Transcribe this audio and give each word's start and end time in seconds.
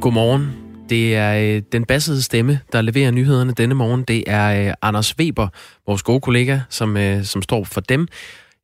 Godmorgen. 0.00 0.56
Det 0.88 1.16
er 1.16 1.56
øh, 1.56 1.62
den 1.72 1.84
bassede 1.84 2.22
stemme, 2.22 2.60
der 2.72 2.82
leverer 2.82 3.10
nyhederne 3.10 3.52
denne 3.52 3.74
morgen. 3.74 4.02
Det 4.02 4.24
er 4.26 4.68
øh, 4.68 4.74
Anders 4.82 5.18
Weber, 5.18 5.48
vores 5.86 6.02
gode 6.02 6.20
kollega, 6.20 6.60
som, 6.68 6.96
øh, 6.96 7.24
som 7.24 7.42
står 7.42 7.64
for 7.64 7.80
dem. 7.80 8.08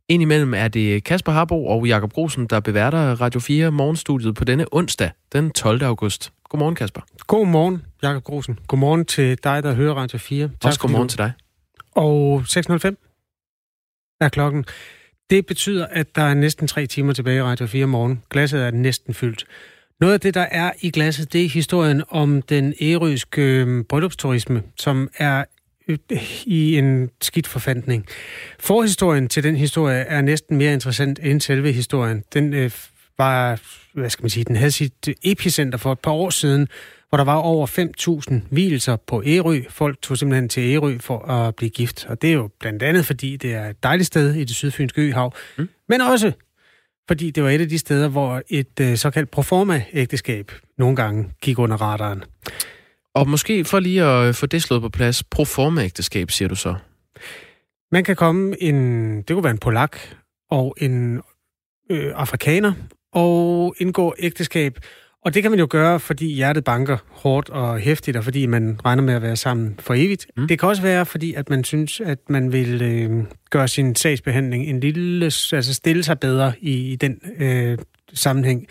Indimellem 0.08 0.54
er 0.54 0.68
det 0.68 1.04
Kasper 1.04 1.32
Harbo 1.32 1.66
og 1.66 1.86
Jakob 1.86 2.12
Grosen, 2.12 2.46
der 2.46 2.60
beværter 2.60 3.20
Radio 3.20 3.40
4 3.40 3.70
morgenstudiet 3.70 4.34
på 4.34 4.44
denne 4.44 4.66
onsdag, 4.72 5.10
den 5.32 5.50
12. 5.50 5.82
august. 5.82 6.32
Godmorgen, 6.48 6.74
Kasper. 6.74 7.00
Godmorgen, 7.26 7.82
Jakob 8.02 8.22
Grosen. 8.24 8.58
Godmorgen 8.68 9.04
til 9.04 9.38
dig, 9.44 9.62
der 9.62 9.74
hører 9.74 9.94
Radio 9.94 10.18
4. 10.18 10.48
Tak 10.48 10.68
Også 10.68 10.80
godmorgen 10.80 11.08
til 11.08 11.18
dig. 11.18 11.32
Og 11.94 12.40
6.05 12.40 14.16
er 14.20 14.28
klokken. 14.28 14.64
Det 15.30 15.46
betyder, 15.46 15.86
at 15.86 16.16
der 16.16 16.22
er 16.22 16.34
næsten 16.34 16.68
tre 16.68 16.86
timer 16.86 17.12
tilbage 17.12 17.38
i 17.38 17.42
Radio 17.42 17.66
4 17.66 17.86
morgen. 17.86 18.22
Glasset 18.30 18.62
er 18.62 18.70
næsten 18.70 19.14
fyldt. 19.14 19.46
Noget 20.00 20.14
af 20.14 20.20
det, 20.20 20.34
der 20.34 20.46
er 20.50 20.72
i 20.80 20.90
glasset, 20.90 21.32
det 21.32 21.44
er 21.44 21.48
historien 21.48 22.02
om 22.08 22.42
den 22.42 22.74
ærøske 22.80 23.42
øh, 23.42 23.84
bryllupsturisme, 23.84 24.62
som 24.76 25.08
er 25.18 25.44
øh, 25.88 25.98
i 26.46 26.78
en 26.78 27.10
skidt 27.22 27.46
forfandning. 27.46 28.06
Forhistorien 28.60 29.28
til 29.28 29.42
den 29.42 29.56
historie 29.56 30.00
er 30.00 30.20
næsten 30.20 30.56
mere 30.56 30.72
interessant 30.72 31.18
end 31.22 31.40
selve 31.40 31.72
historien. 31.72 32.24
Den 32.34 32.54
øh, 32.54 32.70
var, 33.18 33.60
hvad 33.94 34.10
skal 34.10 34.22
man 34.22 34.30
sige, 34.30 34.44
den 34.44 34.56
havde 34.56 34.70
sit 34.70 35.08
epicenter 35.22 35.78
for 35.78 35.92
et 35.92 35.98
par 35.98 36.10
år 36.10 36.30
siden, 36.30 36.68
hvor 37.08 37.16
der 37.16 37.24
var 37.24 37.36
over 37.36 37.66
5.000 38.30 38.40
hvilelser 38.50 38.96
på 38.96 39.22
Ærø. 39.26 39.60
Folk 39.68 40.02
tog 40.02 40.18
simpelthen 40.18 40.48
til 40.48 40.72
Ærø 40.72 40.98
for 40.98 41.18
at 41.18 41.54
blive 41.56 41.70
gift. 41.70 42.06
Og 42.08 42.22
det 42.22 42.30
er 42.30 42.34
jo 42.34 42.50
blandt 42.60 42.82
andet, 42.82 43.06
fordi 43.06 43.36
det 43.36 43.54
er 43.54 43.68
et 43.68 43.82
dejligt 43.82 44.06
sted 44.06 44.34
i 44.34 44.44
det 44.44 44.56
sydfynske 44.56 45.02
øhav, 45.02 45.34
mm. 45.58 45.68
men 45.88 46.00
også 46.00 46.32
fordi 47.08 47.30
det 47.30 47.42
var 47.42 47.50
et 47.50 47.60
af 47.60 47.68
de 47.68 47.78
steder, 47.78 48.08
hvor 48.08 48.42
et 48.48 48.80
øh, 48.80 48.96
såkaldt 48.96 49.30
proforma-ægteskab 49.30 50.52
nogle 50.78 50.96
gange 50.96 51.30
gik 51.42 51.58
under 51.58 51.76
radaren. 51.76 52.24
Og 53.14 53.28
måske 53.28 53.64
for 53.64 53.80
lige 53.80 54.04
at 54.04 54.36
få 54.36 54.46
det 54.46 54.62
slået 54.62 54.82
på 54.82 54.88
plads, 54.88 55.22
proforma-ægteskab, 55.22 56.30
siger 56.30 56.48
du 56.48 56.54
så? 56.54 56.74
Man 57.92 58.04
kan 58.04 58.16
komme 58.16 58.62
en, 58.62 59.16
det 59.16 59.28
kunne 59.28 59.44
være 59.44 59.50
en 59.50 59.58
polak 59.58 59.98
og 60.50 60.74
en 60.80 61.20
øh, 61.90 62.12
afrikaner, 62.14 62.72
og 63.12 63.74
indgå 63.78 64.14
ægteskab 64.18 64.78
og 65.24 65.34
det 65.34 65.42
kan 65.42 65.50
man 65.50 65.60
jo 65.60 65.66
gøre, 65.70 66.00
fordi 66.00 66.34
hjertet 66.34 66.64
banker 66.64 66.96
hårdt 67.10 67.50
og 67.50 67.78
hæftigt, 67.78 68.16
og 68.16 68.24
fordi 68.24 68.46
man 68.46 68.78
regner 68.84 69.02
med 69.02 69.14
at 69.14 69.22
være 69.22 69.36
sammen 69.36 69.74
for 69.78 69.94
evigt. 69.94 70.26
Mm. 70.36 70.48
Det 70.48 70.58
kan 70.58 70.68
også 70.68 70.82
være, 70.82 71.06
fordi 71.06 71.34
at 71.34 71.50
man 71.50 71.64
synes, 71.64 72.00
at 72.00 72.18
man 72.28 72.52
vil 72.52 72.82
øh, 72.82 73.24
gøre 73.50 73.68
sin 73.68 73.94
sagsbehandling 73.94 74.66
en 74.66 74.80
lille, 74.80 75.24
altså 75.24 75.74
stille 75.74 76.02
sig 76.02 76.20
bedre 76.20 76.52
i, 76.60 76.92
i 76.92 76.96
den 76.96 77.20
øh, 77.38 77.78
sammenhæng. 78.12 78.66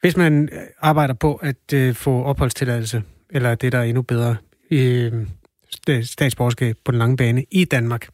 Hvis 0.00 0.16
man 0.16 0.48
arbejder 0.80 1.14
på 1.14 1.34
at 1.34 1.72
øh, 1.74 1.94
få 1.94 2.22
opholdstilladelse, 2.22 3.02
eller 3.30 3.54
det, 3.54 3.72
der 3.72 3.78
er 3.78 3.82
endnu 3.82 4.02
bedre, 4.02 4.36
øh, 4.70 5.12
statsborgerskab 6.02 6.76
på 6.84 6.92
den 6.92 6.98
lange 6.98 7.16
bane 7.16 7.44
i 7.50 7.64
Danmark. 7.64 8.08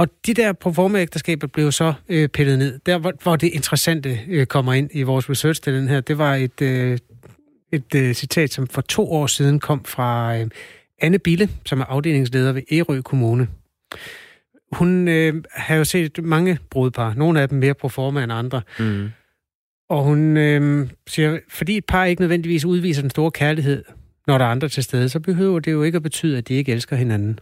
Og 0.00 0.08
de 0.26 0.34
der 0.34 0.52
proforma-ægteskaber 0.52 1.46
blev 1.46 1.72
så 1.72 1.92
øh, 2.08 2.28
pillet 2.28 2.58
ned. 2.58 2.78
Der, 2.86 2.98
hvor, 2.98 3.12
hvor 3.22 3.36
det 3.36 3.46
interessante 3.46 4.18
øh, 4.28 4.46
kommer 4.46 4.72
ind 4.72 4.90
i 4.92 5.02
vores 5.02 5.30
research 5.30 5.62
til 5.62 5.74
den 5.74 5.88
her, 5.88 6.00
det 6.00 6.18
var 6.18 6.34
et, 6.34 6.62
øh, 6.62 6.98
et 7.72 7.94
øh, 7.94 8.14
citat, 8.14 8.52
som 8.52 8.66
for 8.66 8.80
to 8.80 9.12
år 9.12 9.26
siden 9.26 9.60
kom 9.60 9.84
fra 9.84 10.36
øh, 10.38 10.48
Anne 11.00 11.18
Bille, 11.18 11.48
som 11.66 11.80
er 11.80 11.84
afdelingsleder 11.84 12.52
ved 12.52 12.62
Ærø 12.72 13.00
Kommune. 13.00 13.48
Hun 14.72 15.08
øh, 15.08 15.42
har 15.52 15.76
jo 15.76 15.84
set 15.84 16.24
mange 16.24 16.58
brudpar, 16.70 17.14
nogle 17.14 17.40
af 17.40 17.48
dem 17.48 17.58
mere 17.58 17.74
proforma 17.74 18.22
end 18.22 18.32
andre. 18.32 18.62
Mm. 18.78 19.10
Og 19.88 20.04
hun 20.04 20.36
øh, 20.36 20.88
siger, 21.06 21.38
fordi 21.48 21.76
et 21.76 21.84
par 21.84 22.04
ikke 22.04 22.22
nødvendigvis 22.22 22.64
udviser 22.64 23.02
den 23.02 23.10
store 23.10 23.30
kærlighed, 23.30 23.84
når 24.26 24.38
der 24.38 24.44
er 24.44 24.50
andre 24.50 24.68
til 24.68 24.82
stede, 24.82 25.08
så 25.08 25.20
behøver 25.20 25.60
det 25.60 25.72
jo 25.72 25.82
ikke 25.82 25.96
at 25.96 26.02
betyde, 26.02 26.38
at 26.38 26.48
de 26.48 26.54
ikke 26.54 26.72
elsker 26.72 26.96
hinanden. 26.96 27.38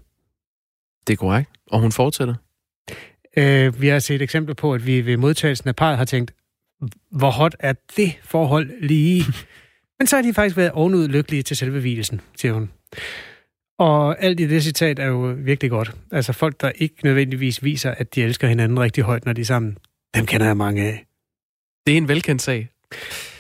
Det 1.07 1.13
er 1.13 1.17
korrekt. 1.17 1.51
Og 1.71 1.81
hun 1.81 1.93
fortsætter? 1.93 2.35
Øh, 3.39 3.81
vi 3.81 3.89
har 3.89 3.99
set 3.99 4.23
eksempler 4.23 4.55
på, 4.55 4.75
at 4.75 4.87
vi 4.87 5.07
ved 5.07 5.17
modtagelsen 5.17 5.69
af 5.69 5.77
parret 5.77 5.99
har 5.99 6.05
tænkt, 6.05 6.35
hvor 7.11 7.31
hot 7.31 7.57
er 7.59 7.73
det 7.97 8.19
forhold 8.23 8.71
lige? 8.81 9.25
Men 9.99 10.07
så 10.07 10.17
har 10.17 10.23
de 10.23 10.35
faktisk 10.35 10.57
været 10.57 10.71
ovenud 10.71 11.09
lykkelige 11.09 11.43
til 11.43 11.57
selve 11.57 11.81
hvilesen, 11.81 12.21
siger 12.37 12.53
hun. 12.53 12.71
Og 13.79 14.23
alt 14.23 14.41
i 14.41 14.47
det 14.47 14.63
citat 14.63 14.99
er 14.99 15.07
jo 15.07 15.37
virkelig 15.39 15.71
godt. 15.71 15.93
Altså 16.13 16.33
folk, 16.33 16.61
der 16.61 16.73
ikke 16.75 16.95
nødvendigvis 17.05 17.65
viser, 17.65 17.91
at 17.91 18.15
de 18.15 18.23
elsker 18.23 18.49
hinanden 18.49 18.81
rigtig 18.81 19.05
højt, 19.05 19.25
når 19.25 19.33
de 19.33 19.41
er 19.41 19.45
sammen, 19.45 19.79
dem 20.15 20.27
kender 20.27 20.47
jeg 20.47 20.57
mange 20.57 20.83
af. 20.83 21.05
Det 21.87 21.93
er 21.93 21.97
en 21.97 22.09
velkendt 22.09 22.43
sag. 22.43 22.69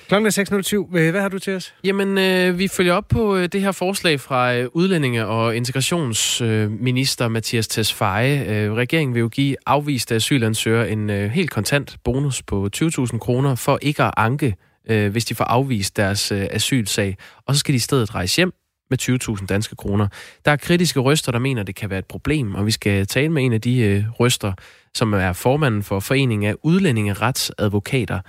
Klokken 0.08 0.26
er 0.26 0.86
6.07. 0.90 0.98
Øh, 0.98 1.10
hvad 1.10 1.20
har 1.20 1.28
du 1.28 1.38
til 1.38 1.54
os? 1.56 1.74
Jamen, 1.84 2.18
øh, 2.18 2.58
vi 2.58 2.68
følger 2.68 2.94
op 2.94 3.08
på 3.08 3.36
øh, 3.36 3.48
det 3.52 3.60
her 3.60 3.72
forslag 3.72 4.20
fra 4.20 4.54
øh, 4.54 4.68
udlændinge- 4.72 5.26
og 5.26 5.56
integrationsminister 5.56 7.24
øh, 7.24 7.32
Mathias 7.32 7.68
Tesfaye. 7.68 8.44
Øh, 8.48 8.72
regeringen 8.72 9.14
vil 9.14 9.20
jo 9.20 9.28
give 9.28 9.56
afviste 9.66 10.14
asylansøgere 10.14 10.90
en 10.90 11.10
øh, 11.10 11.30
helt 11.30 11.50
kontant 11.50 11.96
bonus 12.04 12.42
på 12.42 12.68
20.000 12.76 13.18
kroner 13.18 13.54
for 13.54 13.78
ikke 13.82 14.02
at 14.02 14.14
anke, 14.16 14.56
øh, 14.90 15.10
hvis 15.12 15.24
de 15.24 15.34
får 15.34 15.44
afvist 15.44 15.96
deres 15.96 16.32
øh, 16.32 16.46
asylsag. 16.50 17.16
Og 17.46 17.54
så 17.54 17.58
skal 17.60 17.72
de 17.72 17.76
i 17.76 17.78
stedet 17.78 18.14
rejse 18.14 18.36
hjem 18.36 18.52
med 18.90 18.98
20.000 19.40 19.46
danske 19.46 19.76
kroner. 19.76 20.08
Der 20.44 20.50
er 20.50 20.56
kritiske 20.56 21.00
røster, 21.00 21.32
der 21.32 21.38
mener, 21.38 21.62
det 21.62 21.74
kan 21.74 21.90
være 21.90 21.98
et 21.98 22.06
problem, 22.06 22.54
og 22.54 22.66
vi 22.66 22.70
skal 22.70 23.06
tale 23.06 23.28
med 23.28 23.44
en 23.44 23.52
af 23.52 23.60
de 23.60 23.78
øh, 23.78 24.04
røster, 24.10 24.52
som 24.94 25.12
er 25.12 25.32
formanden 25.32 25.82
for 25.82 26.00
Foreningen 26.00 26.50
af 26.50 26.54
Udlændingeretsadvokater 26.62 28.20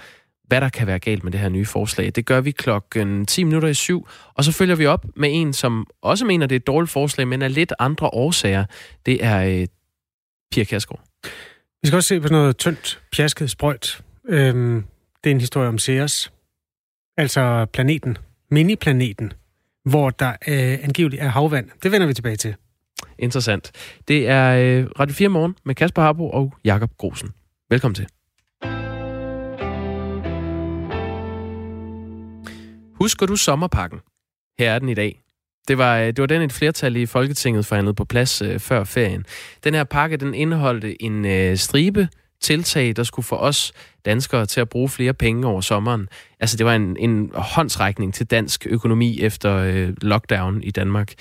hvad 0.49 0.61
der 0.61 0.69
kan 0.69 0.87
være 0.87 0.99
galt 0.99 1.23
med 1.23 1.31
det 1.31 1.39
her 1.39 1.49
nye 1.49 1.65
forslag. 1.65 2.11
Det 2.15 2.25
gør 2.25 2.41
vi 2.41 2.51
klokken 2.51 3.25
10 3.25 3.43
minutter 3.43 3.69
i 3.69 3.73
syv, 3.73 4.07
og 4.33 4.43
så 4.43 4.51
følger 4.51 4.75
vi 4.75 4.85
op 4.85 5.05
med 5.15 5.29
en, 5.31 5.53
som 5.53 5.87
også 6.01 6.25
mener, 6.25 6.47
det 6.47 6.55
er 6.55 6.59
et 6.59 6.67
dårligt 6.67 6.91
forslag, 6.91 7.27
men 7.27 7.41
af 7.41 7.53
lidt 7.53 7.73
andre 7.79 8.07
årsager. 8.07 8.65
Det 9.05 9.25
er 9.25 9.61
øh, 9.61 9.67
Pia 10.51 10.63
Kærsgaard. 10.63 11.03
Vi 11.81 11.87
skal 11.87 11.97
også 11.97 12.07
se 12.07 12.21
på 12.21 12.27
noget 12.27 12.57
tyndt, 12.57 13.01
pjasket 13.15 13.49
sprøjt. 13.49 14.01
Øhm, 14.29 14.83
det 15.23 15.29
er 15.29 15.31
en 15.31 15.39
historie 15.39 15.67
om 15.67 15.77
Ceres, 15.77 16.31
altså 17.17 17.65
planeten, 17.73 18.17
miniplaneten, 18.51 19.33
hvor 19.85 20.09
der 20.09 20.29
øh, 20.29 20.83
angiveligt 20.83 21.21
er 21.21 21.27
havvand. 21.27 21.69
Det 21.83 21.91
vender 21.91 22.07
vi 22.07 22.13
tilbage 22.13 22.35
til. 22.35 22.55
Interessant. 23.19 23.71
Det 24.07 24.29
er 24.29 24.55
øh, 24.55 24.87
Radio 24.99 25.13
4 25.13 25.29
Morgen 25.29 25.55
med 25.65 25.75
Kasper 25.75 26.01
Harbo 26.01 26.29
og 26.29 26.53
Jakob 26.63 26.91
Grosen. 26.97 27.29
Velkommen 27.69 27.95
til. 27.95 28.07
Husker 32.99 33.25
du 33.25 33.35
sommerpakken? 33.35 33.99
Her 34.59 34.71
er 34.71 34.79
den 34.79 34.89
i 34.89 34.93
dag. 34.93 35.21
Det 35.67 35.77
var, 35.77 35.97
øh, 35.97 36.07
det 36.07 36.19
var 36.19 36.25
den, 36.25 36.41
et 36.41 36.53
flertal 36.53 36.95
i 36.95 37.05
Folketinget 37.05 37.65
forhandlede 37.65 37.93
på 37.93 38.05
plads 38.05 38.41
øh, 38.41 38.59
før 38.59 38.83
ferien. 38.83 39.25
Den 39.63 39.73
her 39.73 39.83
pakke, 39.83 40.17
den 40.17 40.33
indeholdte 40.33 41.03
en 41.03 41.25
øh, 41.25 41.57
stribe 41.57 42.07
tiltag, 42.41 42.95
der 42.95 43.03
skulle 43.03 43.25
få 43.25 43.35
os 43.35 43.73
danskere 44.05 44.45
til 44.45 44.61
at 44.61 44.69
bruge 44.69 44.89
flere 44.89 45.13
penge 45.13 45.47
over 45.47 45.61
sommeren. 45.61 46.07
Altså, 46.39 46.57
det 46.57 46.65
var 46.65 46.75
en, 46.75 46.97
en 46.97 47.31
håndsrækning 47.33 48.13
til 48.13 48.25
dansk 48.25 48.67
økonomi 48.69 49.19
efter 49.21 49.55
øh, 49.55 49.93
lockdown 50.01 50.63
i 50.63 50.71
Danmark. 50.71 51.13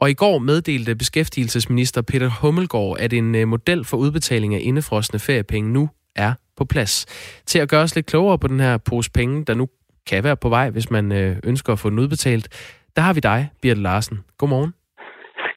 Og 0.00 0.10
i 0.10 0.14
går 0.14 0.38
meddelte 0.38 0.94
beskæftigelsesminister 0.94 2.02
Peter 2.02 2.28
Hummelgaard, 2.28 2.96
at 2.98 3.12
en 3.12 3.34
øh, 3.34 3.48
model 3.48 3.84
for 3.84 3.96
udbetaling 3.96 4.54
af 4.54 4.60
indefrosne 4.62 5.18
feriepenge 5.18 5.70
nu 5.70 5.88
er 6.16 6.32
på 6.56 6.64
plads. 6.64 7.06
Til 7.46 7.58
at 7.58 7.68
gøre 7.68 7.82
os 7.82 7.94
lidt 7.94 8.06
klogere 8.06 8.38
på 8.38 8.48
den 8.48 8.60
her 8.60 8.78
pose 8.78 9.10
penge, 9.10 9.44
der 9.44 9.54
nu 9.54 9.68
kan 10.06 10.24
være 10.24 10.36
på 10.36 10.48
vej, 10.48 10.70
hvis 10.70 10.90
man 10.90 11.12
øh, 11.12 11.36
ønsker 11.44 11.72
at 11.72 11.78
få 11.78 11.90
den 11.90 11.98
udbetalt. 11.98 12.48
Der 12.96 13.02
har 13.02 13.14
vi 13.14 13.20
dig, 13.20 13.50
Birte 13.62 13.82
Larsen. 13.82 14.18
Godmorgen. 14.38 14.74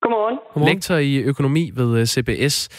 Godmorgen. 0.01 0.39
Godmorgen. 0.53 0.75
Lektor 0.75 0.95
i 0.95 1.23
økonomi 1.23 1.71
ved 1.75 1.99
øh, 1.99 2.05
CBS. 2.05 2.69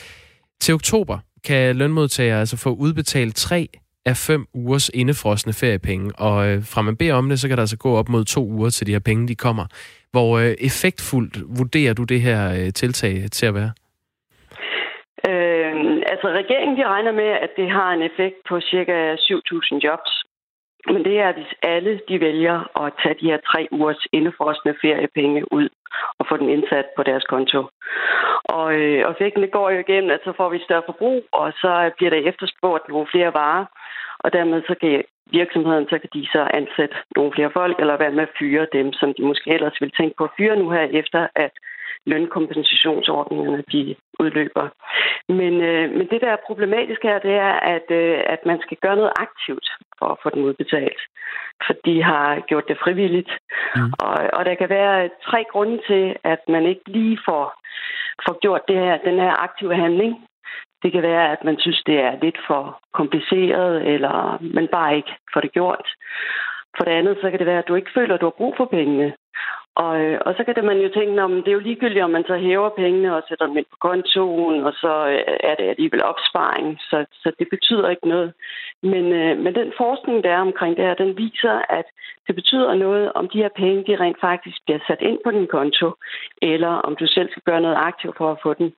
Til 0.60 0.74
oktober 0.74 1.18
kan 1.46 1.76
lønmodtagere 1.76 2.40
altså 2.40 2.56
få 2.56 2.70
udbetalt 2.70 3.37
tre 3.37 3.69
af 4.06 4.16
fem 4.16 4.46
ugers 4.54 4.88
indefrosne 4.88 5.52
feriepenge, 5.52 6.12
og 6.19 6.48
øh, 6.48 6.58
fra 6.72 6.82
man 6.82 6.96
beder 6.96 7.14
om 7.14 7.28
det, 7.28 7.40
så 7.40 7.48
kan 7.48 7.56
der 7.56 7.62
altså 7.62 7.78
gå 7.78 7.90
op 7.96 8.08
mod 8.08 8.25
to 8.25 8.43
uger 8.46 8.70
til 8.70 8.87
de 8.87 8.93
her 8.93 9.04
penge, 9.08 9.28
de 9.28 9.34
kommer. 9.34 9.66
Hvor 10.12 10.38
øh, 10.38 10.54
effektfuldt 10.69 11.37
vurderer 11.58 11.94
du 11.94 12.04
det 12.04 12.20
her 12.20 12.40
øh, 12.58 12.72
tiltag 12.72 13.14
til 13.32 13.46
at 13.46 13.54
være? 13.54 13.72
Øh, 15.28 15.72
altså 16.12 16.26
regeringen 16.40 16.76
de 16.78 16.84
regner 16.94 17.12
med, 17.12 17.31
at 17.44 17.50
det 17.56 17.70
har 17.70 17.90
en 17.93 18.02
effekt 18.02 18.37
på 18.48 18.60
cirka 18.60 19.14
7.000 19.14 19.78
jobs. 19.87 20.12
Men 20.93 21.05
det 21.05 21.19
er, 21.19 21.32
hvis 21.32 21.52
alle 21.62 22.00
de 22.08 22.20
vælger 22.20 22.56
at 22.82 22.93
tage 23.02 23.17
de 23.20 23.31
her 23.31 23.38
tre 23.50 23.69
ugers 23.70 24.06
indefrostende 24.12 24.75
feriepenge 24.82 25.52
ud 25.52 25.69
og 26.19 26.26
få 26.29 26.37
den 26.37 26.49
indsat 26.49 26.87
på 26.96 27.02
deres 27.02 27.25
konto. 27.25 27.61
Og, 28.44 28.75
øh, 28.75 29.06
og 29.06 29.12
effekten 29.12 29.50
går 29.50 29.70
jo 29.70 29.79
igennem, 29.79 30.11
at 30.11 30.20
så 30.25 30.32
får 30.37 30.49
vi 30.49 30.58
større 30.58 30.82
forbrug, 30.87 31.25
og 31.32 31.52
så 31.52 31.90
bliver 31.96 32.11
der 32.11 32.29
efterspurgt 32.31 32.88
nogle 32.88 33.06
flere 33.12 33.35
varer, 33.35 33.64
og 34.19 34.32
dermed 34.32 34.62
så 34.62 34.75
kan 34.81 35.02
virksomheden, 35.31 35.87
så 35.90 35.99
kan 35.99 36.11
de 36.14 36.26
så 36.32 36.43
ansætte 36.55 36.96
nogle 37.17 37.32
flere 37.34 37.50
folk, 37.50 37.76
eller 37.81 37.96
være 37.96 38.12
med 38.12 38.23
at 38.23 38.37
fyre 38.38 38.67
dem, 38.73 38.93
som 38.93 39.14
de 39.14 39.23
måske 39.23 39.50
ellers 39.50 39.81
ville 39.81 39.96
tænke 39.99 40.14
på 40.19 40.25
at 40.25 40.34
fyre 40.37 40.56
nu 40.56 40.70
her, 40.70 40.87
efter 41.00 41.26
at 41.34 41.52
lønkompensationsordningerne 42.06 43.64
de 43.72 43.96
udløber. 44.18 44.68
Men, 45.28 45.52
øh, 45.62 45.90
men 45.90 46.06
det, 46.10 46.20
der 46.20 46.30
er 46.32 46.46
problematisk 46.46 47.02
her, 47.02 47.18
det 47.18 47.34
er, 47.34 47.52
at, 47.74 47.90
øh, 47.90 48.20
at 48.26 48.40
man 48.46 48.58
skal 48.60 48.76
gøre 48.82 48.96
noget 48.96 49.12
aktivt. 49.16 49.68
for 49.98 50.06
at 50.06 50.18
få 50.22 50.30
den 50.30 50.42
udbetalt. 50.42 51.00
For 51.66 51.74
de 51.84 52.02
har 52.02 52.40
gjort 52.48 52.68
det 52.68 52.78
frivilligt. 52.84 53.30
Mm. 53.76 53.92
Og, 53.98 54.14
og 54.32 54.44
der 54.44 54.54
kan 54.54 54.68
være 54.68 55.10
tre 55.28 55.44
grunde 55.52 55.78
til, 55.88 56.16
at 56.24 56.40
man 56.48 56.66
ikke 56.66 56.86
lige 56.86 57.18
får, 57.28 57.44
får 58.26 58.38
gjort 58.40 58.62
det 58.68 58.76
her, 58.76 58.96
den 58.96 59.18
her 59.20 59.42
aktive 59.42 59.74
handling. 59.74 60.14
Det 60.82 60.92
kan 60.92 61.02
være, 61.02 61.32
at 61.32 61.44
man 61.44 61.56
synes, 61.58 61.82
det 61.86 61.98
er 62.00 62.12
lidt 62.22 62.38
for 62.46 62.80
kompliceret, 62.94 63.86
eller 63.94 64.38
man 64.40 64.68
bare 64.72 64.96
ikke 64.96 65.12
får 65.32 65.40
det 65.40 65.52
gjort. 65.52 65.86
For 66.76 66.84
det 66.84 66.92
andet, 66.92 67.18
så 67.20 67.30
kan 67.30 67.38
det 67.38 67.46
være, 67.46 67.58
at 67.58 67.68
du 67.68 67.74
ikke 67.74 67.90
føler, 67.94 68.14
at 68.14 68.20
du 68.20 68.26
har 68.26 68.40
brug 68.40 68.54
for 68.56 68.64
pengene. 68.64 69.12
Og, 69.84 70.00
øh, 70.04 70.19
og 70.26 70.34
så 70.36 70.44
kan 70.44 70.54
det 70.54 70.64
man 70.64 70.80
jo 70.80 70.88
tænke, 70.88 71.22
om 71.22 71.34
det 71.42 71.48
er 71.48 71.58
jo 71.58 71.66
ligegyldigt, 71.69 72.04
om 72.04 72.10
man 72.10 72.25
så 72.26 72.36
hæver 72.36 72.69
pengene 72.69 73.16
og 73.16 73.22
sætter 73.28 73.46
dem 73.46 73.56
ind 73.56 73.66
på 73.70 73.76
kontoen, 73.88 74.64
og 74.64 74.72
så 74.72 74.92
øh, 75.12 75.36
er 75.50 75.54
det 75.54 75.69
alligevel 75.69 76.02
opsparing, 76.04 76.78
så, 76.90 77.04
så 77.12 77.32
det 77.38 77.48
betyder 77.50 77.88
ikke 77.88 78.08
noget. 78.08 78.32
Men, 78.82 79.04
øh, 79.20 79.38
men 79.38 79.54
den 79.54 79.72
forskning, 79.76 80.25
der 80.25 80.30
er 80.30 80.40
omkring 80.48 80.76
det 80.76 80.84
her, 80.84 80.94
den 80.94 81.16
viser, 81.16 81.56
at 81.78 81.86
det 82.26 82.34
betyder 82.34 82.75
noget, 82.75 83.12
om 83.12 83.28
de 83.28 83.38
her 83.38 83.48
penge, 83.56 83.84
de 83.86 84.00
rent 84.02 84.20
faktisk 84.20 84.56
bliver 84.66 84.80
sat 84.86 85.00
ind 85.00 85.19
på 85.25 85.30
din 85.30 85.46
konto, 85.46 85.88
eller 86.42 86.72
om 86.86 86.96
du 86.96 87.06
selv 87.06 87.31
skal 87.31 87.42
gøre 87.46 87.60
noget 87.60 87.76
aktivt 87.90 88.16
for 88.16 88.31
at 88.31 88.40
få 88.42 88.54
den. 88.54 88.72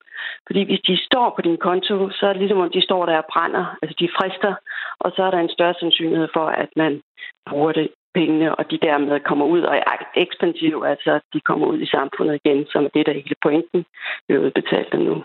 Fordi 0.46 0.64
hvis 0.64 0.80
de 0.80 1.04
står 1.08 1.32
på 1.36 1.42
din 1.42 1.56
konto, 1.56 2.10
så 2.10 2.26
er 2.26 2.32
det 2.32 2.40
ligesom 2.40 2.60
om 2.60 2.70
de 2.70 2.82
står 2.82 3.06
der 3.06 3.16
og 3.16 3.28
brænder, 3.32 3.76
altså 3.82 3.96
de 4.00 4.08
frister, 4.16 4.54
og 4.98 5.12
så 5.16 5.22
er 5.22 5.30
der 5.30 5.38
en 5.38 5.54
større 5.56 5.74
sandsynlighed 5.80 6.28
for, 6.32 6.46
at 6.46 6.68
man 6.76 7.02
bruger 7.48 7.72
det 7.72 7.88
pengene, 8.14 8.54
og 8.54 8.70
de 8.70 8.78
dermed 8.78 9.20
kommer 9.20 9.46
ud 9.46 9.62
og 9.62 9.76
er 9.76 9.96
ekspansive, 10.14 10.88
altså 10.88 11.20
de 11.32 11.40
kommer 11.40 11.66
ud 11.66 11.80
i 11.80 11.86
samfundet 11.86 12.40
igen, 12.44 12.66
som 12.66 12.84
er 12.84 12.88
det, 12.88 13.06
der 13.06 13.12
er 13.12 13.16
hele 13.16 13.42
pointen 13.42 13.84
vi 14.28 14.34
har 14.34 14.40
udbetalt 14.40 14.92
dem 14.92 15.00
nu. 15.00 15.24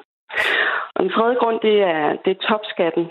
Og 0.95 1.03
den 1.03 1.11
tredje 1.11 1.35
grund, 1.35 1.59
det 1.59 1.81
er, 1.81 2.15
det 2.25 2.31
er 2.31 2.47
topskatten. 2.47 3.05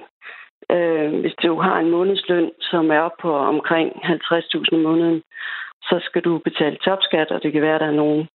Øh, 0.71 1.21
hvis 1.21 1.35
du 1.43 1.61
har 1.61 1.79
en 1.79 1.91
månedsløn, 1.91 2.51
som 2.61 2.91
er 2.91 3.01
op 3.01 3.17
på 3.23 3.37
omkring 3.37 3.93
50.000 4.05 4.75
om 4.75 4.81
måneden, 4.81 5.23
så 5.89 5.97
skal 6.09 6.23
du 6.23 6.33
betale 6.49 6.77
topskat, 6.77 7.31
og 7.31 7.43
det 7.43 7.53
kan 7.53 7.63
være, 7.63 7.75
at 7.75 7.81
der 7.81 7.87
er 7.87 8.03
nogen, 8.05 8.29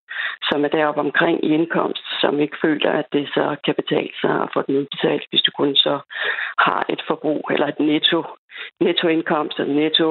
som 0.49 0.65
er 0.65 0.71
deroppe 0.77 1.01
omkring 1.01 1.37
i 1.45 1.49
indkomst, 1.57 2.05
som 2.21 2.39
ikke 2.39 2.57
føler, 2.65 2.91
at 2.91 3.07
det 3.13 3.25
så 3.27 3.45
kan 3.65 3.75
betale 3.81 4.13
sig 4.21 4.33
at 4.43 4.49
få 4.53 4.59
den 4.67 4.75
udbetalt, 4.79 5.25
hvis 5.29 5.41
du 5.41 5.51
kun 5.59 5.75
så 5.75 5.95
har 6.65 6.85
et 6.93 7.01
forbrug 7.07 7.41
eller 7.53 7.67
et 7.67 7.79
netto, 7.79 8.19
nettoindkomst 8.85 9.59
eller 9.59 9.75
netto 9.83 10.07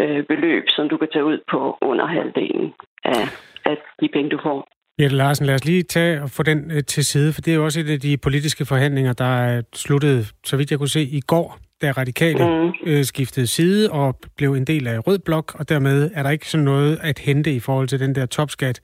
øh, 0.00 0.22
beløb, 0.30 0.64
som 0.76 0.88
du 0.88 0.96
kan 0.96 1.08
tage 1.12 1.24
ud 1.24 1.38
på 1.52 1.78
under 1.90 2.06
halvdelen 2.06 2.72
af, 3.04 3.24
af 3.64 3.76
de 4.00 4.08
penge, 4.14 4.30
du 4.30 4.40
får. 4.42 4.68
Jette 5.00 5.16
Larsen, 5.16 5.46
lad 5.46 5.54
os 5.54 5.64
lige 5.64 5.82
tage 5.82 6.22
og 6.22 6.30
få 6.30 6.42
den 6.42 6.70
øh, 6.70 6.82
til 6.84 7.04
side, 7.04 7.32
for 7.32 7.40
det 7.40 7.50
er 7.50 7.56
jo 7.56 7.64
også 7.64 7.80
et 7.80 7.90
af 7.90 8.00
de 8.00 8.16
politiske 8.16 8.64
forhandlinger, 8.64 9.12
der 9.12 9.32
er 9.46 9.62
sluttet, 9.74 10.32
så 10.44 10.56
vidt 10.56 10.70
jeg 10.70 10.78
kunne 10.78 10.96
se, 10.98 11.02
i 11.02 11.20
går 11.20 11.58
da 11.82 11.90
radikale 11.90 12.44
mm. 12.44 12.72
øh, 12.86 13.04
skiftede 13.04 13.46
side 13.46 13.90
og 13.90 14.18
blev 14.36 14.52
en 14.52 14.64
del 14.64 14.86
af 14.86 15.06
Rød 15.06 15.18
Blok, 15.18 15.54
og 15.58 15.68
dermed 15.68 16.10
er 16.14 16.22
der 16.22 16.30
ikke 16.30 16.50
sådan 16.50 16.64
noget 16.64 16.98
at 17.02 17.18
hente 17.18 17.52
i 17.52 17.60
forhold 17.60 17.88
til 17.88 18.00
den 18.00 18.14
der 18.14 18.26
topskat. 18.26 18.80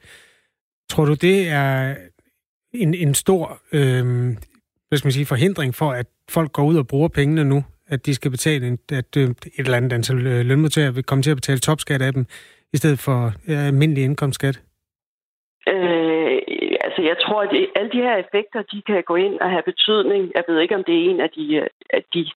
Tror 0.90 1.04
du, 1.04 1.14
det 1.14 1.48
er 1.48 1.96
en, 2.74 2.94
en 2.94 3.14
stor 3.14 3.60
øh, 3.72 4.36
hvad 4.90 4.98
skal 4.98 5.06
man 5.06 5.12
sige, 5.12 5.26
forhindring 5.26 5.74
for, 5.74 5.90
at 5.92 6.06
folk 6.30 6.52
går 6.52 6.64
ud 6.64 6.76
og 6.76 6.86
bruger 6.86 7.08
pengene 7.08 7.44
nu? 7.44 7.64
At 7.88 8.06
de 8.06 8.14
skal 8.14 8.30
betale, 8.30 8.66
en, 8.66 8.78
at 8.92 9.16
øh, 9.16 9.30
et 9.30 9.36
eller 9.56 9.76
andet 9.76 9.92
antal 9.92 10.26
øh, 10.26 10.46
lønmodtagere 10.46 10.94
vil 10.94 11.04
komme 11.04 11.22
til 11.22 11.30
at 11.30 11.36
betale 11.36 11.58
topskat 11.58 12.02
af 12.02 12.12
dem, 12.12 12.26
i 12.72 12.76
stedet 12.76 12.98
for 12.98 13.32
øh, 13.48 13.66
almindelig 13.66 14.04
indkomstskat? 14.04 14.60
Øh, 15.68 16.09
altså, 17.00 17.08
jeg 17.08 17.18
tror, 17.26 17.42
at 17.42 17.68
alle 17.74 17.90
de 17.90 18.02
her 18.06 18.16
effekter, 18.16 18.62
de 18.62 18.82
kan 18.82 19.02
gå 19.02 19.16
ind 19.16 19.40
og 19.40 19.50
have 19.50 19.62
betydning. 19.62 20.32
Jeg 20.34 20.44
ved 20.48 20.60
ikke, 20.60 20.74
om 20.74 20.84
det 20.84 20.94
er 20.94 21.10
en 21.10 21.20
af 21.20 21.30
de, 21.30 21.68
af 21.90 22.04
de 22.14 22.30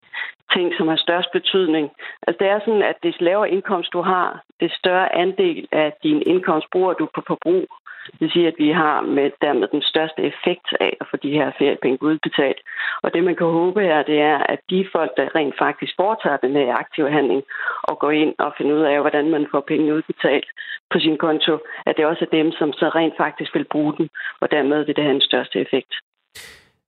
ting, 0.55 0.75
som 0.77 0.89
har 0.89 0.97
størst 0.97 1.33
betydning. 1.33 1.91
Altså, 2.27 2.39
det 2.45 2.49
er 2.49 2.61
sådan, 2.61 2.83
at 2.83 2.97
des 3.03 3.21
lavere 3.21 3.51
indkomst 3.51 3.93
du 3.93 4.01
har, 4.03 4.43
det 4.61 4.73
større 4.73 5.15
andel 5.15 5.69
af 5.73 5.93
din 6.03 6.23
indkomst 6.27 6.67
bruger 6.73 6.93
du 6.93 7.09
på 7.15 7.23
forbrug. 7.27 7.67
Det 8.13 8.21
vil 8.21 8.31
sige, 8.31 8.49
at 8.53 8.59
vi 8.59 8.71
har 8.71 9.01
med 9.01 9.31
dermed 9.45 9.69
den 9.77 9.83
største 9.83 10.23
effekt 10.31 10.67
af 10.81 10.93
at 11.01 11.07
få 11.11 11.17
de 11.17 11.37
her 11.39 11.49
feriepenge 11.59 12.03
udbetalt. 12.03 12.61
Og 13.03 13.09
det, 13.15 13.25
man 13.25 13.37
kan 13.37 13.47
håbe 13.47 13.81
her, 13.81 14.03
det 14.03 14.19
er, 14.21 14.39
at 14.53 14.61
de 14.71 14.89
folk, 14.93 15.11
der 15.17 15.35
rent 15.39 15.55
faktisk 15.65 15.93
foretager 16.03 16.37
den 16.37 16.53
her 16.53 16.75
aktive 16.83 17.11
handling 17.11 17.43
og 17.83 17.99
går 17.99 18.11
ind 18.11 18.35
og 18.39 18.55
finder 18.59 18.75
ud 18.79 18.85
af, 18.93 19.01
hvordan 19.01 19.31
man 19.31 19.47
får 19.53 19.63
penge 19.73 19.95
udbetalt 19.95 20.49
på 20.93 20.99
sin 21.05 21.17
konto, 21.25 21.55
at 21.87 21.95
det 21.97 22.07
også 22.07 22.25
er 22.25 22.37
dem, 22.39 22.53
som 22.59 22.73
så 22.73 22.87
rent 22.89 23.17
faktisk 23.17 23.55
vil 23.55 23.67
bruge 23.73 23.93
den, 23.99 24.09
og 24.41 24.51
dermed 24.51 24.85
vil 24.85 24.97
det 24.97 25.05
have 25.05 25.19
den 25.19 25.29
største 25.31 25.61
effekt. 25.61 25.93